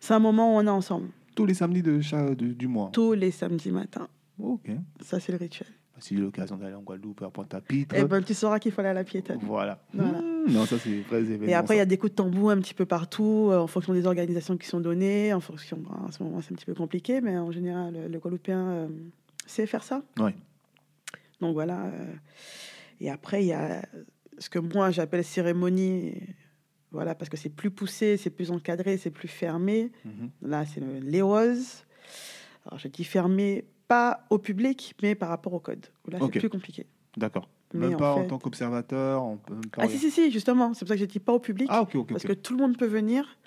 [0.00, 1.08] c'est un moment où on est ensemble.
[1.34, 2.00] Tous les samedis de
[2.34, 2.90] du mois.
[2.92, 4.08] Tous les samedis matins.
[4.40, 4.70] Ok.
[5.00, 5.68] Ça, c'est le rituel.
[6.00, 7.94] Si j'ai l'occasion d'aller en Guadeloupe, à Pointe-à-Pitre.
[7.94, 9.38] Et ben, tu sauras qu'il faut aller à la piétonne.
[9.42, 9.82] Voilà.
[9.92, 10.20] Voilà.
[10.20, 11.46] Mmh, non, ça, c'est événements.
[11.46, 13.66] Et après, il y a des coups de tambour un petit peu partout, euh, en
[13.66, 15.32] fonction des organisations qui sont données.
[15.32, 18.08] En fonction, bon, à ce moment, c'est un petit peu compliqué, mais en général, le,
[18.08, 18.88] le Guadeloupéen euh,
[19.46, 20.02] sait faire ça.
[20.18, 20.34] Ouais.
[21.40, 21.86] Donc voilà.
[21.86, 22.12] euh,
[23.00, 23.82] et après, il y a
[24.38, 26.14] ce que moi j'appelle cérémonie.
[26.90, 29.92] Voilà, parce que c'est plus poussé, c'est plus encadré, c'est plus fermé.
[30.06, 30.30] Mhm.
[30.42, 31.84] Là, c'est le léose.
[32.66, 35.86] Alors, je dis fermé, pas au public, mais par rapport au code.
[36.10, 36.86] Là, c'est plus compliqué.
[37.16, 37.48] D'accord.
[37.74, 39.22] Mais Même en pas en fait- tant qu'observateur.
[39.24, 40.72] on peut Ah, si, si, si, justement.
[40.74, 41.68] C'est pour ça que je dis pas au public.
[41.70, 42.08] Ah, ok, ok.
[42.12, 43.38] Parce que tout le monde peut venir,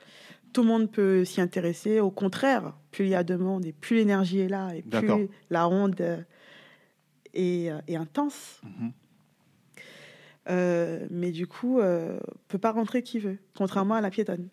[0.53, 1.99] tout le monde peut s'y intéresser.
[1.99, 5.27] Au contraire, plus il y a de monde et plus l'énergie est là et plus
[5.49, 5.99] la ronde
[7.33, 8.61] est, est intense.
[8.63, 8.91] Mhm.
[10.49, 14.49] Euh, mais du coup, euh, peut pas rentrer qui veut, contrairement à la piétonne.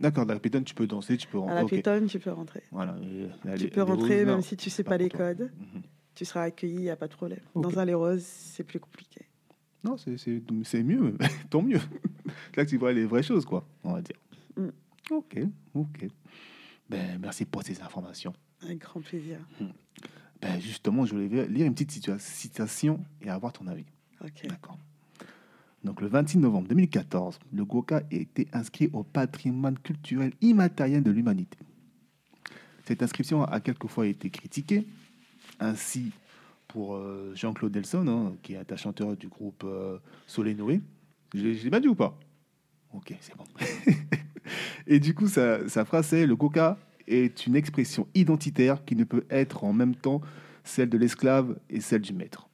[0.00, 1.62] D'accord, la piétonne, tu peux danser, tu peux À la rentrer.
[1.64, 1.70] Ok.
[1.70, 2.62] piétonne, tu peux rentrer.
[2.72, 2.96] Voilà.
[3.44, 4.42] la- Tu les- peux les rentrer roses, même non.
[4.42, 5.50] si tu sais pas pas les codes.
[5.74, 5.82] Mhm.
[6.14, 7.40] Tu seras accueilli, il n'y a pas de problème.
[7.54, 9.26] Dans un les roses, c'est plus compliqué.
[9.84, 11.16] Non, c'est- mieux,
[11.50, 11.80] tant mieux.
[12.50, 14.16] C'est là que tu vois les vraies choses, quoi, on va dire.
[14.56, 14.68] Mm.
[15.10, 15.38] Ok,
[15.74, 16.06] ok.
[16.88, 18.32] Ben, merci pour ces informations.
[18.62, 19.38] Avec grand plaisir.
[20.40, 23.84] Ben, justement, je voulais lire une petite citation et avoir ton avis.
[24.22, 24.46] Ok.
[24.48, 24.78] D'accord.
[25.84, 31.10] Donc, le 26 novembre 2014, le Goka a été inscrit au patrimoine culturel immatériel de
[31.10, 31.58] l'humanité.
[32.84, 34.86] Cette inscription a quelquefois été critiquée.
[35.58, 36.12] Ainsi,
[36.68, 40.80] pour euh, Jean-Claude Delson, hein, qui est un chanteur du groupe euh, Soleil Noé.
[41.34, 42.18] Je l'ai bien dit ou pas?
[42.92, 43.44] Ok, c'est bon.
[44.86, 49.24] Et du coup, sa, phrase c'est Le Goka est une expression identitaire qui ne peut
[49.30, 50.20] être en même temps
[50.64, 52.49] celle de l'esclave et celle du maître.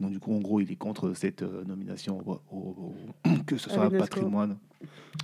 [0.00, 2.94] Donc, du coup, en gros, il est contre cette euh, nomination au- au- au-
[3.46, 4.56] que ce soit À un patrimoine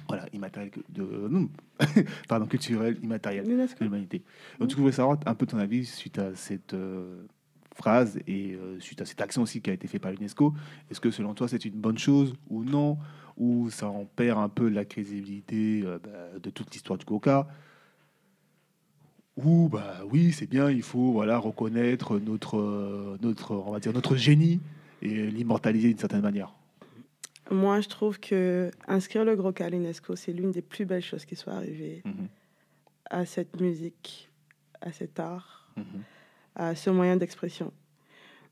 [0.08, 1.48] voilà, immatériel de, non,
[2.28, 4.22] pardon, culturel immatériel de l'humanité.
[4.60, 7.22] Donc, je voulais savoir un peu ton avis suite à cette euh,
[7.74, 10.54] phrase et euh, suite à cette action aussi qui a été faite par l'UNESCO.
[10.90, 12.98] Est-ce que selon toi, c'est une bonne chose ou non?
[13.38, 17.48] Ou ça en perd un peu la crédibilité euh, bah, de toute l'histoire du coca?
[19.36, 23.92] Ou bah oui, c'est bien, il faut voilà reconnaître notre euh, notre on va dire
[23.92, 24.60] notre génie
[25.02, 26.54] et l'immortaliser d'une certaine manière.
[27.50, 31.24] Moi, je trouve que inscrire le gros à l'UNESCO, c'est l'une des plus belles choses
[31.24, 32.28] qui soit arrivées Mhm,
[33.10, 34.30] à cette musique,
[34.80, 36.02] à cet art, mhm.
[36.56, 37.72] à ce moyen d'expression.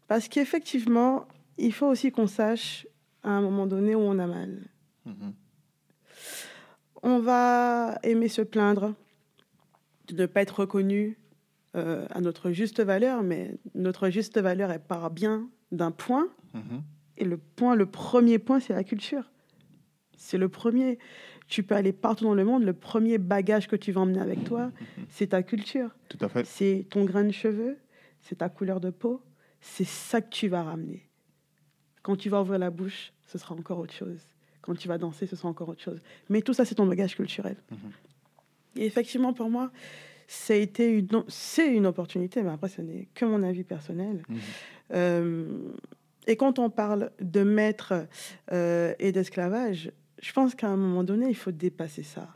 [0.07, 1.27] Parce qu'effectivement,
[1.59, 2.87] il faut aussi qu'on sache
[3.23, 4.61] à un moment donné où on a mal.
[5.07, 5.33] Mhm.
[7.03, 8.95] On va aimer se plaindre
[10.09, 11.19] de ne pas être reconnu
[11.77, 16.29] euh, à notre juste valeur, mais notre juste valeur, elle part bien d'un point.
[16.55, 16.83] Mhm.
[17.17, 19.31] Et le point, le premier point, c'est la culture.
[20.17, 20.99] C'est le premier.
[21.49, 22.65] Tu peux aller partout dans le monde.
[22.65, 24.71] Le premier bagage que tu vas emmener avec toi,
[25.09, 25.91] c'est ta culture.
[26.09, 26.47] Tout à fait.
[26.47, 27.79] C'est ton grain de cheveux,
[28.21, 29.21] c'est ta couleur de peau.
[29.61, 31.09] C'est ça que tu vas ramener.
[32.03, 34.21] Quand tu vas ouvrir la bouche, ce sera encore autre chose.
[34.61, 36.01] Quand tu vas danser, ce sera encore autre chose.
[36.29, 37.57] Mais tout ça, c'est ton bagage culturel.
[38.77, 39.71] Et effectivement, pour moi,
[40.27, 44.23] ça a été une, c'est une opportunité, mais après, ce n'est que mon avis personnel.
[44.93, 45.47] Euh,
[46.27, 48.07] et quand on parle de maître
[48.53, 52.29] euh, et d'esclavage, je pense qu'à un moment donné, il faut dépasser ça.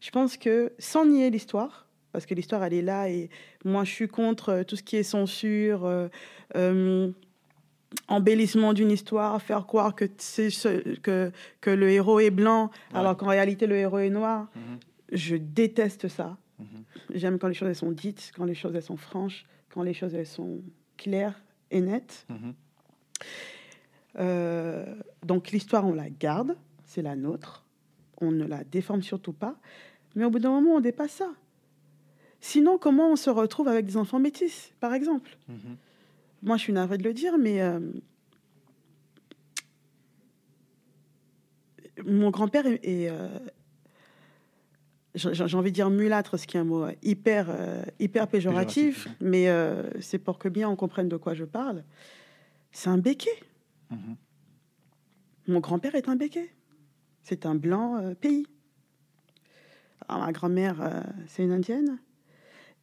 [0.00, 3.28] Je pense que sans nier l'histoire, parce que l'histoire, elle est là, et
[3.66, 6.08] moi, je suis contre tout ce qui est censure,
[6.56, 7.12] euh,
[8.06, 13.26] embellissement d'une histoire, faire croire que, ce, que, que le héros est blanc, alors qu'en
[13.26, 14.48] réalité, le héros est noir.
[14.56, 14.78] Mhm.
[15.12, 16.36] Je déteste ça.
[16.58, 16.66] Mhm.
[17.14, 19.94] J'aime quand les choses elles sont dites, quand les choses elles sont franches, quand les
[19.94, 20.60] choses elles sont
[20.96, 22.26] claires et nettes.
[22.28, 22.54] Mhm.
[24.18, 24.94] Euh,
[25.24, 27.64] donc l'histoire, on la garde, c'est la nôtre.
[28.20, 29.56] On ne la déforme surtout pas.
[30.16, 31.32] Mais au bout d'un moment, on dépasse ça.
[32.40, 35.36] Sinon, comment on se retrouve avec des enfants métis, par exemple?
[35.48, 35.76] Mhm.
[36.42, 37.80] Moi, je suis navrée de le dire, mais euh,
[42.04, 43.28] mon grand-père est, euh,
[45.14, 47.48] j'ai envie de dire mulâtre, ce qui est un mot hyper,
[47.98, 49.48] hyper péjoratif, mais
[50.00, 51.82] c'est pour que bien on comprenne de quoi je parle.
[52.72, 53.42] C'est un béquet.
[53.90, 54.16] Mhm.
[55.48, 56.54] Mon grand-père est un béquet.
[57.22, 58.46] C'est un blanc euh, pays.
[60.08, 61.98] ma grand-mère, euh, c'est une indienne.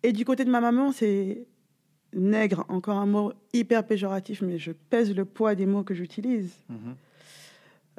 [0.04, 1.48] Et du côté de ma maman, c'est
[2.14, 6.54] nègre, encore un mot hyper péjoratif, mais je pèse le poids des mots que j'utilise.
[6.70, 6.96] Mhm.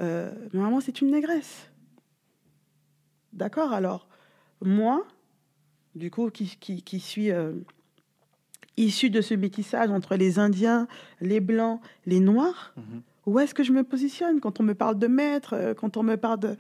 [0.01, 1.69] Euh, ma maman, c'est une négresse.
[3.33, 4.09] D'accord Alors,
[4.63, 5.07] moi,
[5.95, 7.31] du coup, qui, qui, suis
[8.77, 10.87] issu de ce métissage entre les Indiens,
[11.21, 13.03] les Blancs, les Noirs, mhm.
[13.27, 16.03] où est-ce que je me positionne quand on me parle de maître, euh, quand on
[16.03, 16.57] me parle de...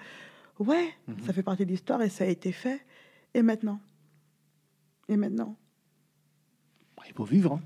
[0.58, 1.20] Ouais, mhm.
[1.26, 2.80] ça fait partie de l'histoire et ça a été fait.
[3.34, 3.80] Et maintenant?
[5.08, 5.56] Et maintenant?
[7.06, 7.52] Il faut vivre.
[7.54, 7.60] Hein.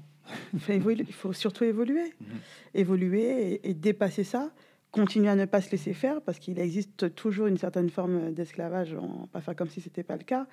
[0.69, 2.13] il, faut surtout évoluer.
[2.21, 2.27] Mhm.
[2.75, 4.51] Évoluer et, dépasser ça
[4.91, 8.97] continuer à ne pas se laisser faire parce qu'il existe toujours une certaine forme d'esclavage,
[9.33, 10.47] pas faire comme si c'était pas le cas,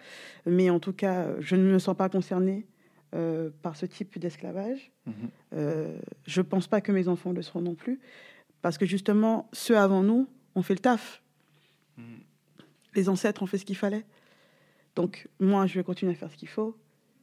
[0.46, 2.68] mais en tout cas, je ne me sens pas concernée
[3.16, 4.92] euh, par ce type d'esclavage.
[5.06, 5.14] Mhm.
[5.54, 8.00] Euh, je ne pense pas que mes enfants le seront non plus,
[8.62, 11.24] parce que justement, ceux avant nous ont fait le taf.
[11.98, 12.04] Mhm.
[12.96, 14.06] Les ancêtres ont fait ce qu'il fallait.
[14.96, 16.76] Donc, moi, je vais continuer à faire ce qu'il faut.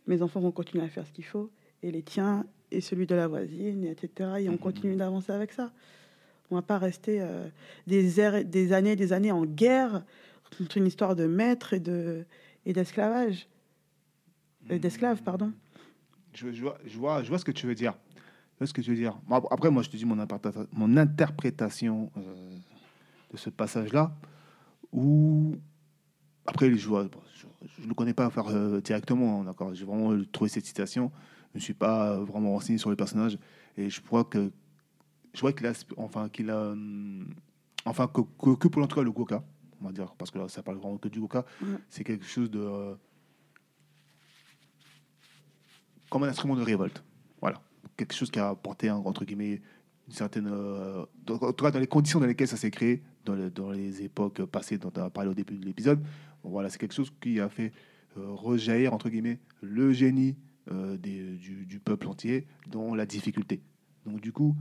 [0.07, 1.51] Mes enfants vont continuer à faire ce qu'il faut.
[1.83, 4.31] Et les tiens, et celui de la voisine, etc.
[4.41, 4.59] Et on mhm.
[4.59, 5.71] continue d'avancer avec ça.
[6.51, 7.49] On ne va pas rester euh,
[7.87, 10.05] des, des années des années en guerre
[10.59, 12.25] contre une histoire de maître et de
[12.67, 13.47] et d'esclavage.
[14.69, 15.53] d'esclaves, pardon
[16.35, 17.95] je, vois, je, vois, je vois ce que tu veux dire.
[18.65, 19.19] ce que tu veux dire.
[19.51, 20.17] Après, moi, je te dis mon,
[20.73, 22.57] mon interprétation euh,
[23.31, 24.15] de ce passage-là,
[24.93, 25.57] où
[26.47, 27.09] après, je vois,
[27.79, 29.75] je ne le connais pas faire euh, directement, hein, d'accord.
[29.75, 31.11] J'ai vraiment trouvé cette citation.
[31.55, 33.39] Je ne suis pas vraiment renseigné sur le personnage,
[33.77, 34.51] et je crois que
[35.35, 37.27] je vois qu'il a, enfin, qu'il a, hum,
[37.85, 38.23] enfin, que,
[38.55, 39.45] que, pour l'entrée le Goka,
[39.81, 41.45] on va dire, parce que là, ça parle vraiment que du Goka,
[41.91, 42.95] c'est quelque chose de euh,
[46.09, 47.03] comme un instrument de révolte.
[47.41, 47.61] Voilà.
[47.97, 49.61] Quelque chose qui a apporté, entre guillemets,
[50.07, 50.49] une certaine.
[50.51, 54.03] Euh, en tout cas, dans les conditions dans lesquelles ça s'est créé, dans, dans, les
[54.03, 56.01] époques passées dont on a parlé au début de l'épisode,
[56.43, 57.73] voilà, c'est quelque chose qui a fait
[58.17, 60.37] euh, rejaillir, entre guillemets, le génie
[60.71, 63.61] euh, des, du, du, peuple entier dans la difficulté.
[64.07, 64.55] Donc, du coup,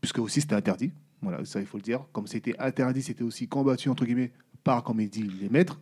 [0.00, 0.92] puisque aussi c'était interdit,
[1.22, 4.32] voilà, ça il faut le dire, comme c'était interdit, c'était aussi combattu, entre guillemets,
[4.64, 5.80] par, comme il dit, les maîtres.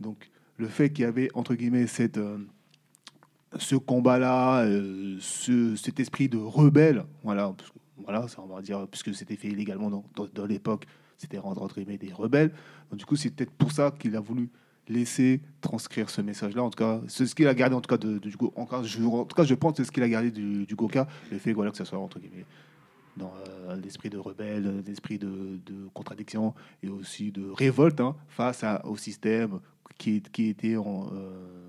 [0.00, 2.18] Donc, le fait qu'il y avait, entre guillemets, cette
[3.58, 7.54] ce combat-là, euh, ce, cet esprit de rebelle, voilà,
[7.98, 10.86] voilà, ça on va dire, puisque c'était fait illégalement dans, dans, l'époque,
[11.16, 12.52] c'était rendre entre guillemets des rebelles.
[12.92, 14.50] Du coup, c'est peut-être pour ça qu'il a voulu
[14.88, 16.62] laisser transcrire ce message-là.
[16.62, 19.02] En tout cas, c'est ce qu'il a gardé en tout cas de, du encore, je,
[19.02, 21.38] en tout cas, je pense que c'est ce qu'il a gardé du, du Goka, le
[21.38, 22.44] fait voilà que ça soit entre guillemets
[23.16, 28.64] dans euh, l'esprit de rebelle, l'esprit de, de, contradiction et aussi de révolte hein, face
[28.64, 29.60] à, au système
[29.98, 31.64] qui, qui était en, euh,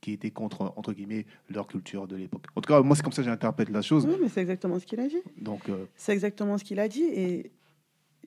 [0.00, 2.44] qui étaient contre, entre guillemets, leur culture de l'époque.
[2.56, 4.06] En tout cas, moi, c'est comme ça que j'interprète la chose.
[4.06, 5.22] Oui, mais c'est exactement ce qu'il a dit.
[5.40, 7.04] Donc, euh, C'est exactement ce qu'il a dit.
[7.04, 7.50] Et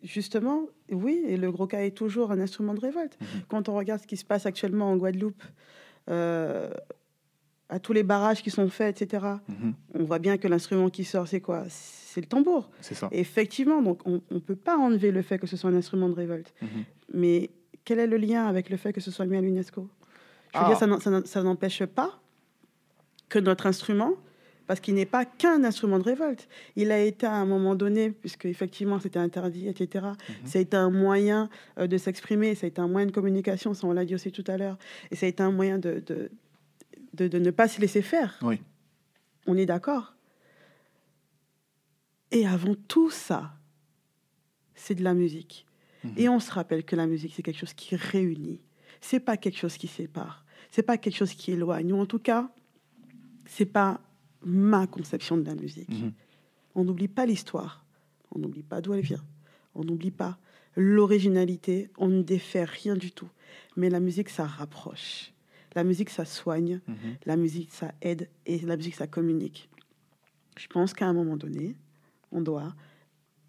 [0.02, 3.18] justement, oui, et le gros cas est toujours un instrument de révolte.
[3.20, 3.28] Mhm.
[3.48, 5.44] Quand on regarde ce qui se passe actuellement en Guadeloupe,
[6.10, 6.72] euh,
[7.70, 9.74] à tous les barrages qui sont faits, etc., mhm.
[9.96, 11.64] on voit bien que l'instrument qui sort, c'est quoi?
[11.70, 12.70] C'est le tambour.
[12.82, 13.10] C'est ça.
[13.12, 16.16] effectivement, donc on ne peut pas enlever le fait que ce soit un instrument de
[16.16, 16.54] révolte.
[16.62, 16.68] Mhm.
[17.14, 17.50] Mais
[17.86, 19.88] quel est le lien avec le fait que ce soit mis à l'UNESCO?
[20.54, 21.22] Je veux dire, ah.
[21.26, 22.20] ça n'empêche pas
[23.28, 24.14] que notre instrument
[24.68, 26.48] parce qu'il n'est pas qu'un instrument de révolte.
[26.76, 30.06] Il a été à un moment donné, puisque effectivement c'était interdit, etc.
[30.06, 30.36] Mhm.
[30.46, 33.74] Ça a été un moyen euh, de s'exprimer, ça a été un moyen de communication,
[33.74, 34.78] ça on l'a dit aussi tout à l'heure,
[35.12, 36.32] et ça a été un moyen de, de,
[37.14, 38.38] de, de ne pas se laisser faire.
[38.42, 38.62] Oui.
[39.46, 40.16] On est d'accord.
[42.32, 43.54] Et avant tout ça,
[44.76, 45.66] c'est de la musique.
[46.04, 46.14] Mhm.
[46.18, 48.60] Et on se rappelle que la musique, c'est quelque chose qui réunit.
[49.02, 50.46] C'est pas quelque chose qui sépare.
[50.72, 51.94] C'est pas quelque chose qui éloigne.
[51.94, 52.50] Ou en tout cas,
[53.46, 54.02] c'est pas
[54.44, 55.90] ma conception de la musique.
[55.90, 56.14] Mhm.
[56.76, 57.86] On n'oublie pas l'histoire.
[58.32, 59.24] On n'oublie pas d'où elle vient.
[59.76, 60.40] On n'oublie pas
[60.76, 61.92] l'originalité.
[61.98, 63.30] On ne défait rien du tout.
[63.76, 65.33] Mais la musique, ça rapproche.
[65.76, 66.80] La musique, ça soigne.
[66.88, 66.96] Mhm.
[67.26, 68.30] La musique, ça aide.
[68.46, 69.70] Et la musique, ça communique.
[70.58, 71.76] Je pense qu'à un moment donné,
[72.32, 72.74] on doit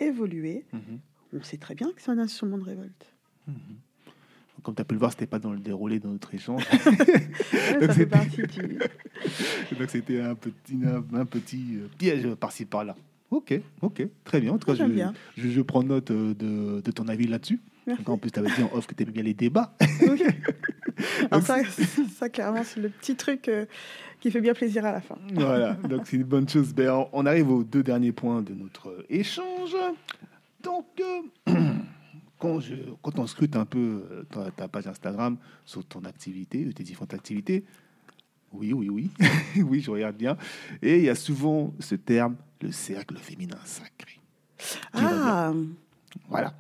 [0.01, 0.65] évoluer.
[0.73, 1.01] Mhm.
[1.35, 3.13] On sait très bien que c'est un instrument de révolte.
[4.63, 6.65] Comme tu as pu le voir, c'était pas dans le déroulé de notre échange.
[7.53, 8.79] Ouais, Donc ça fait c'était- partie du...
[9.79, 12.95] Donc c'était un petit, un, un petit euh, piège par-ci par-là.
[13.31, 14.53] Ok, ok, très bien.
[14.53, 15.13] En tout cas, je, bien.
[15.37, 17.61] je, je prends note euh, de, de ton avis là-dessus.
[17.87, 18.03] Merci.
[18.07, 19.75] En plus, tu avais dit en off que tu aimais bien les débats.
[20.03, 20.23] Oui.
[21.31, 21.59] Alors ça,
[22.19, 23.67] ça, clairement, c'est le petit truc euh,
[24.21, 25.17] qui fait bien plaisir à la fin.
[25.35, 26.73] voilà, donc c'est une bonne chose.
[26.73, 29.75] Ben, on- arrive aux deux derniers points de notre euh, échange.
[30.63, 31.53] Donc, euh,
[32.39, 36.83] quand, je, quand on scrute un peu ta, ta page Instagram sur ton activité, tes
[36.85, 37.65] différentes activités,
[38.53, 39.11] oui, oui, oui,
[39.63, 40.37] oui, je regarde bien.
[40.81, 44.21] Et il y a souvent ce terme, le cercle féminin sacré.
[44.95, 45.53] Ah,
[46.29, 46.55] Voilà.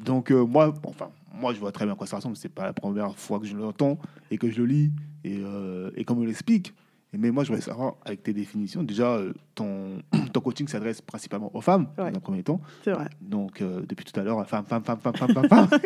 [0.00, 2.36] Donc, euh, moi, enfin, moi, je vois très bien à quoi ça ressemble.
[2.36, 3.98] C'est pas la première fois que je l'entends
[4.30, 4.92] et que je le lis
[5.24, 6.74] et, euh, et qu'on me l'explique.
[7.16, 10.02] Mais moi, je voudrais savoir, avec tes définitions, déjà, euh, ton,
[10.32, 12.10] ton coaching s'adresse principalement aux femmes, Ouais.
[12.10, 12.60] dans un premier temps.
[12.82, 13.08] c'est vrai.
[13.20, 15.68] Donc, euh, depuis tout à l'heure, femme, femme, femme, femme, femme, femme, femme.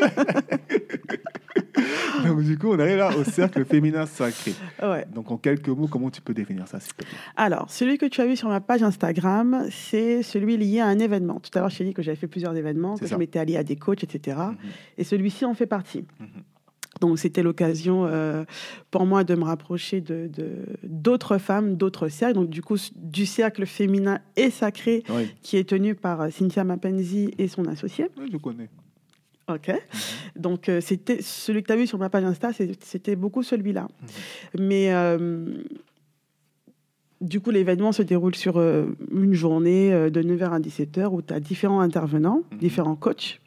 [2.26, 4.54] Donc, du coup, on arrive là au cercle féminin sacré.
[4.82, 5.06] Ouais.
[5.14, 7.18] Donc, en quelques mots, comment tu peux définir ça, s'il te plaît?
[7.36, 10.98] Alors, celui que tu as vu sur ma page Instagram, c'est celui lié à un
[10.98, 11.40] événement.
[11.40, 13.14] Tout à l'heure, je t'ai dit que j'avais fait plusieurs événements, que ça.
[13.14, 14.36] je m'étais alliée à des coachs, etc.
[14.38, 14.56] Mhm.
[14.98, 16.04] Et celui-ci en fait partie.
[16.20, 16.26] Mhm.
[17.00, 18.44] Donc, c'était l'occasion euh,
[18.90, 20.28] pour moi de me rapprocher de
[20.82, 22.34] d'autres femmes, d'autres cercles.
[22.34, 26.64] Donc, du coup, du cercle féminin et sacré Oui, qui est tenu par euh, Cynthia
[26.64, 28.08] Mapenzi et son associé.
[28.18, 28.68] Oui, je connais.
[29.48, 29.72] OK.
[30.36, 32.50] Donc, euh, c'était celui que tu as vu sur ma page Insta,
[32.80, 33.88] c'était beaucoup celui-là.
[34.58, 35.62] Mais euh,
[37.20, 41.32] du coup, l'événement se déroule sur euh, une journée de 9h à 17h où tu
[41.34, 42.58] as différents intervenants, Mhm.
[42.58, 43.40] différents coachs.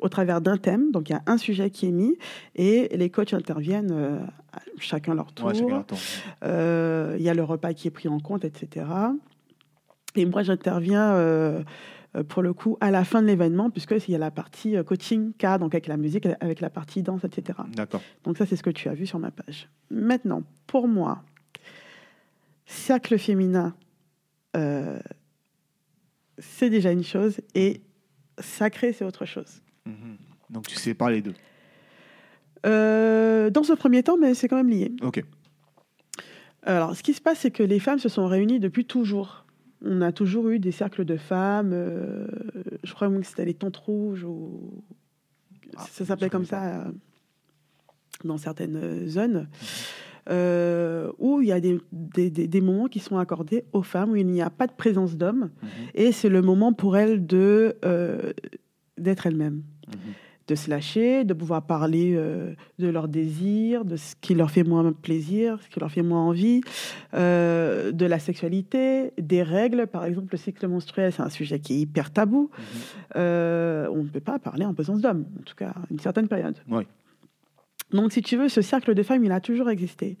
[0.00, 2.16] au travers d'un thème, donc il y a un sujet qui est mis
[2.56, 4.26] et les coachs interviennent
[4.78, 5.46] chacun leur tour.
[5.48, 8.86] Ouais, Il y a le repas qui est pris en compte, etc.
[10.16, 11.62] Et moi, j'interviens
[12.28, 15.32] pour le coup à la fin de l'événement, puisqu'il y a la partie euh, coaching
[15.32, 17.58] cas, donc avec la musique, avec la partie danse, etc.
[17.74, 18.02] D'accord.
[18.24, 19.68] Donc ça, c'est ce que tu as vu sur ma page.
[19.90, 21.22] Maintenant, pour moi,
[22.66, 23.74] cercle féminin,
[24.56, 25.00] euh,
[26.38, 27.80] c'est déjà une chose, et
[28.38, 29.62] sacré, c'est autre chose.
[29.86, 30.16] Mhm.
[30.50, 31.34] Donc, tu sépares les deux.
[32.66, 34.92] Euh, dans ce premier temps, mais c'est quand même lié.
[35.02, 35.24] Ok.
[36.64, 39.44] Alors, ce qui se passe, c'est que les femmes se sont réunies depuis toujours.
[39.84, 41.70] On a toujours eu des cercles de femmes.
[41.72, 42.26] euh,
[42.84, 44.82] je crois même que c'était les Tantes Rouges ou
[45.76, 46.92] Ah, ça s'appelait comme ça euh,
[48.24, 49.48] dans certaines zones.
[50.30, 54.10] euh, où il y a des, des- des- des moments qui sont accordés aux femmes
[54.12, 55.68] où il n'y a pas de présence d'hommes Mhm.
[55.94, 57.74] et c'est le moment pour elles de
[58.98, 59.94] d'être elles-mêmes Mhm.
[60.48, 64.64] De se lâcher, de pouvoir parler euh, de leurs désirs, de ce qui leur fait
[64.64, 66.62] moins plaisir, ce qui leur fait moins envie,
[67.14, 69.86] euh, de la sexualité, des règles.
[69.86, 72.50] Par exemple, le cycle menstruel, c'est un sujet qui est hyper tabou.
[72.52, 72.64] Mhm.
[73.16, 76.56] Euh, on ne peut pas parler en présence d'hommes, en tout cas une certaine période.
[76.68, 76.84] Oui.
[77.92, 80.16] Donc, si tu veux, ce cercle de femmes, il a toujours existé.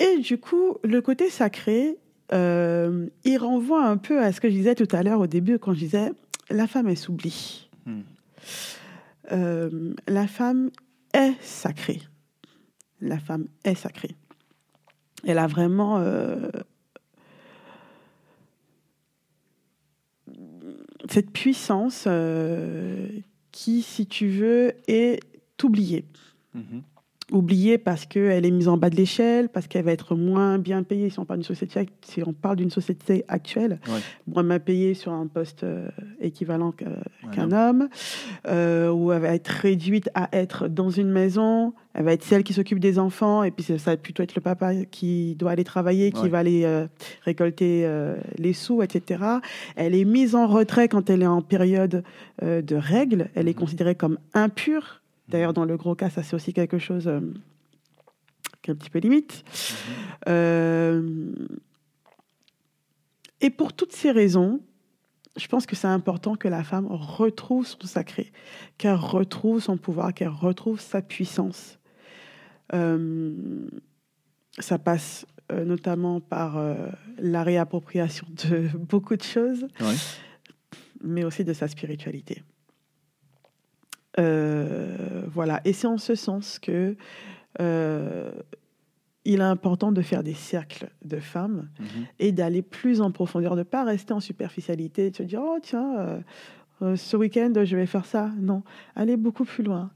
[0.00, 1.96] Et du coup, le côté sacré,
[2.32, 5.72] il renvoie un peu à ce que je disais tout à l'heure au début, quand
[5.72, 6.12] je disais
[6.50, 7.68] la femme, elle s'oublie.
[7.86, 8.02] Mhm.
[9.32, 10.70] Euh, la femme
[11.12, 12.02] est sacrée.
[13.00, 14.16] La femme est sacrée.
[15.24, 16.48] Elle a vraiment euh,
[21.08, 23.08] cette puissance euh,
[23.52, 25.20] qui, si tu veux, est
[25.62, 26.04] oubliée.
[26.54, 26.82] Mhm.
[27.30, 30.82] Oubliée parce qu'elle est mise en bas de l'échelle, parce qu'elle va être moins bien
[30.82, 33.98] payée si on parle d'une société, si on parle d'une société actuelle, Ouais.
[34.26, 35.88] moins bien payée sur un poste euh,
[36.22, 37.88] équivalent Ouais, qu'un homme,
[38.46, 42.44] euh, où elle va être réduite à être dans une maison, elle va être celle
[42.44, 45.64] qui s'occupe des enfants, et puis ça va plutôt être le papa qui doit aller
[45.64, 46.28] travailler, qui Ouais.
[46.30, 46.86] va aller euh,
[47.26, 49.22] récolter euh, les sous, etc.
[49.76, 52.04] Elle est mise en retrait quand elle est en période
[52.42, 53.60] euh, de règles, elle est Mhm.
[53.60, 55.02] considérée comme impure.
[55.28, 57.20] D'ailleurs, dans le gros cas, ça c'est aussi quelque chose euh,
[58.68, 59.44] un petit peu limite.
[60.28, 61.32] Euh,
[63.40, 64.60] et pour toutes ces raisons,
[65.36, 68.32] je pense que c'est important que la femme retrouve son sacré,
[68.76, 71.78] qu'elle retrouve son pouvoir, qu'elle retrouve sa puissance.
[72.74, 73.68] Euh,
[74.58, 76.74] ça passe euh, notamment par euh,
[77.18, 79.94] la réappropriation de beaucoup de choses, Ouais.
[81.02, 82.42] mais aussi de sa spiritualité.
[84.18, 86.96] Euh, voilà, et c'est en ce sens que
[87.60, 88.30] euh,
[89.24, 91.86] il est important de faire des cercles de femmes Mhm.
[92.18, 95.58] et d'aller plus en profondeur, de ne pas rester en superficialité, de se dire, oh
[95.62, 96.22] tiens,
[96.82, 98.30] euh, ce week-end, je vais faire ça.
[98.38, 98.62] Non,
[98.96, 99.90] aller beaucoup plus loin,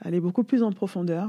[0.00, 1.28] aller beaucoup plus en profondeur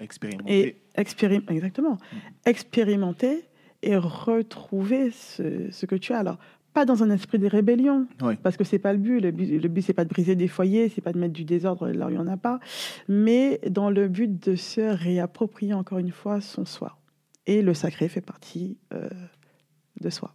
[0.00, 0.76] Expérimenter.
[0.96, 2.18] et expérim- exactement, Mhm.
[2.46, 3.44] expérimenter
[3.82, 6.18] et retrouver ce, ce que tu as.
[6.20, 6.38] Alors,
[6.72, 8.36] pas dans un esprit de rébellion, Ouais.
[8.42, 9.20] parce que c'est pas le but.
[9.20, 11.44] Le but, le but c'est pas de briser des foyers, c'est pas de mettre du
[11.44, 12.60] désordre là où il y en a pas,
[13.08, 16.98] mais dans le but de se réapproprier encore une fois son soi.
[17.46, 19.08] Et le sacré fait partie euh,
[20.00, 20.34] de soi.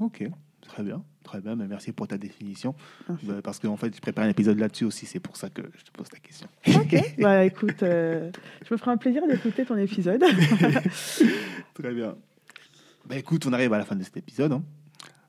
[0.00, 0.28] Ok,
[0.62, 1.02] très bien.
[1.22, 2.74] Très bien, mais merci pour ta définition.
[3.24, 5.84] Bah, Parce qu'en fait, je prépare un épisode là-dessus aussi, c'est pour ça que je
[5.84, 6.48] te pose la question.
[7.22, 8.30] Bah écoute, euh,
[8.66, 10.24] je me ferai un plaisir d'écouter ton épisode.
[11.74, 12.16] Très bien.
[13.06, 14.52] Bah, écoute, on arrive à la fin de cet épisode.
[14.52, 14.62] hein.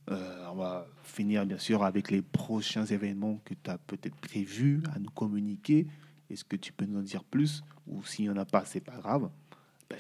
[0.10, 4.82] Euh, on va finir bien sûr avec les prochains événements que tu as peut-être prévus
[4.96, 5.88] à nous communiquer.
[6.30, 7.64] Est-ce que tu peux nous en dire plus?
[7.88, 9.30] Ou s'il n'y en a pas, c'est pas grave.
[9.90, 10.00] Ben,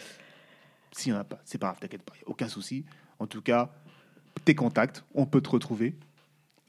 [0.92, 2.84] s'il n'y en a pas, c'est pas grave, t'inquiète pas, aucun souci.
[3.20, 3.70] En tout cas,
[4.44, 5.96] tes contacts, on peut te retrouver.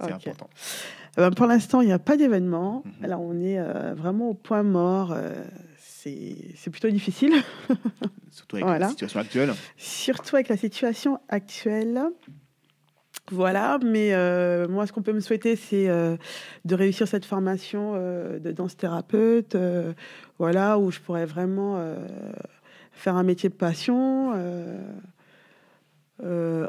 [0.01, 0.51] C'est important.
[1.19, 2.83] Euh, pour l'instant, il n'y a pas d'événement.
[2.85, 3.05] Mhm.
[3.05, 5.13] Alors on est euh, vraiment au point mort.
[5.13, 5.45] euh,
[5.79, 7.33] c'est c'est plutôt difficile,
[8.31, 8.87] Surtout avec Voilà.
[8.87, 9.53] la situation actuelle.
[9.77, 12.03] surtout avec la situation actuelle.
[13.31, 16.16] Voilà, mais euh, moi, ce qu'on peut me souhaiter, c'est euh,
[16.65, 19.57] de réussir cette formation euh, de danse thérapeute,
[20.39, 21.82] voilà, où je pourrais vraiment
[22.93, 24.32] faire un métier de passion,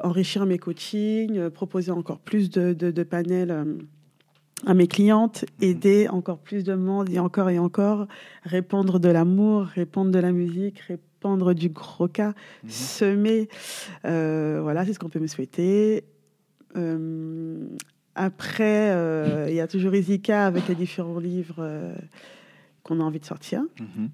[0.03, 3.65] enrichir mes coachings, proposer encore plus de, de- de panels
[4.65, 8.07] à mes clientes, aider encore plus de monde et encore et encore,
[8.43, 12.69] répandre de l'amour, répandre de la musique, répandre du gros cas, Mhm.
[12.69, 13.49] semer.
[14.03, 16.05] Voilà, c'est ce qu'on peut me souhaiter.
[16.75, 17.67] Euh,
[18.15, 21.95] après, euh, il y a toujours Izika avec les différents livres euh,
[22.83, 23.61] qu'on a envie de sortir.
[23.79, 24.09] Mhm.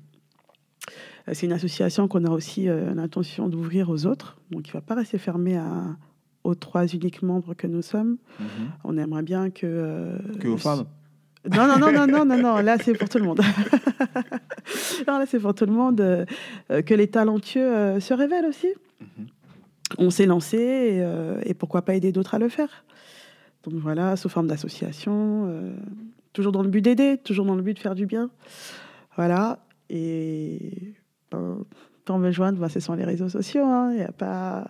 [1.34, 4.38] C'est une association qu'on a aussi l'intention d'ouvrir aux autres.
[4.50, 5.96] Donc, il ne va pas rester fermé à,
[6.44, 8.18] aux trois uniques membres que nous sommes.
[8.40, 8.48] Mhm.
[8.84, 9.68] On aimerait bien que...
[9.68, 10.86] euh, Que aux femmes
[11.56, 13.40] non, non, non, non, non, non, non, là c'est pour tout le monde.
[15.08, 16.02] non, là c'est pour tout le monde.
[16.02, 16.26] euh,
[16.82, 18.68] que les talentueux euh, se révèlent aussi.
[19.00, 19.28] Mhm.
[19.98, 22.86] On s'est lancé et, euh, et pourquoi pas aider d'autres à le faire.
[23.64, 25.74] Donc voilà, sous forme d'association, euh,
[26.34, 28.30] toujours dans le but d'aider, toujours dans le but de faire du bien.
[29.16, 29.60] Voilà,
[29.90, 30.94] et
[31.32, 31.58] ben,
[32.06, 33.66] pour me joindre, ben, ce sont les réseaux sociaux.
[33.66, 33.92] hein.
[33.92, 34.68] Il n'y a pas,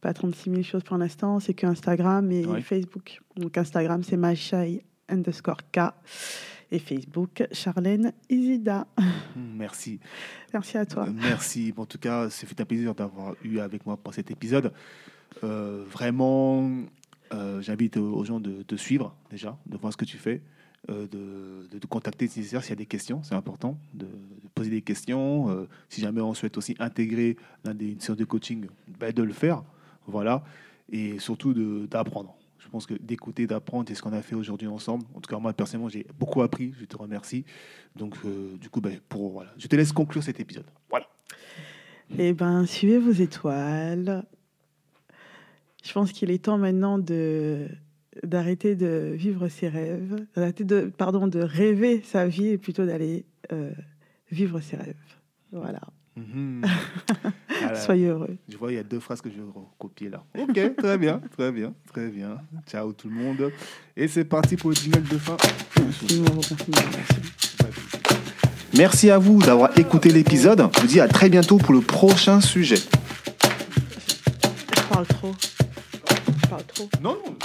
[0.00, 2.44] pas 36 000 choses pour l'instant, c'est que Instagram et.
[2.62, 3.20] Facebook.
[3.36, 5.80] Donc Instagram, c'est Maïchaï underscore K.
[6.70, 8.86] Et Facebook, Charlène Isida.
[9.36, 10.00] Merci.
[10.52, 11.06] Merci à toi.
[11.06, 11.72] Euh, Merci.
[11.76, 14.72] En tout cas, c'est fait un plaisir d'avoir eu avec moi pour cet épisode.
[15.42, 16.70] Euh, vraiment,
[17.32, 20.42] euh, j'invite aux gens de te suivre déjà, de voir ce que tu fais,
[20.90, 23.22] euh, de, de te contacter si nécessaire s'il y a des questions.
[23.22, 25.66] C'est important de, de poser des questions.
[25.88, 28.66] Si jamais on souhaite aussi intégrer l'un des une séance de coaching,
[29.00, 29.62] ben, de le faire.
[30.06, 30.44] Voilà.
[30.92, 31.54] Et surtout
[31.86, 32.36] d'apprendre.
[32.74, 35.04] Pense que d'écouter, d'apprendre, c'est ce qu'on a fait aujourd'hui ensemble.
[35.14, 36.74] En tout cas, moi, personnellement, j'ai beaucoup appris.
[36.80, 37.44] Je te remercie.
[37.94, 39.52] Donc, euh, du coup, ben, pour, voilà.
[39.56, 40.64] je te laisse conclure cet épisode.
[40.90, 41.06] Voilà.
[42.18, 44.24] Eh ben, suivez vos étoiles.
[45.84, 47.68] Je pense qu'il est temps maintenant de
[48.24, 53.24] d'arrêter de vivre ses rêves, d'arrêter de pardon de rêver sa vie et plutôt d'aller
[53.52, 53.70] euh,
[54.32, 54.96] vivre ses rêves.
[55.52, 55.80] Voilà.
[56.16, 56.64] Mhm.
[57.74, 58.36] Soyez heureux.
[58.48, 60.22] Je vois, il y a deux phrases que je vais recopier là.
[60.38, 62.38] Ok, très bien, très bien, très bien.
[62.68, 63.50] Ciao tout le monde.
[63.96, 65.36] Et c'est parti pour le jingle de fin.
[65.76, 66.20] Merci.
[68.76, 70.68] Merci à vous d'avoir écouté l'épisode.
[70.76, 72.76] Je vous dis à très bientôt pour le prochain sujet.
[74.76, 75.32] Je parle trop.
[76.42, 76.88] Je parle trop.
[77.00, 77.36] Non, non.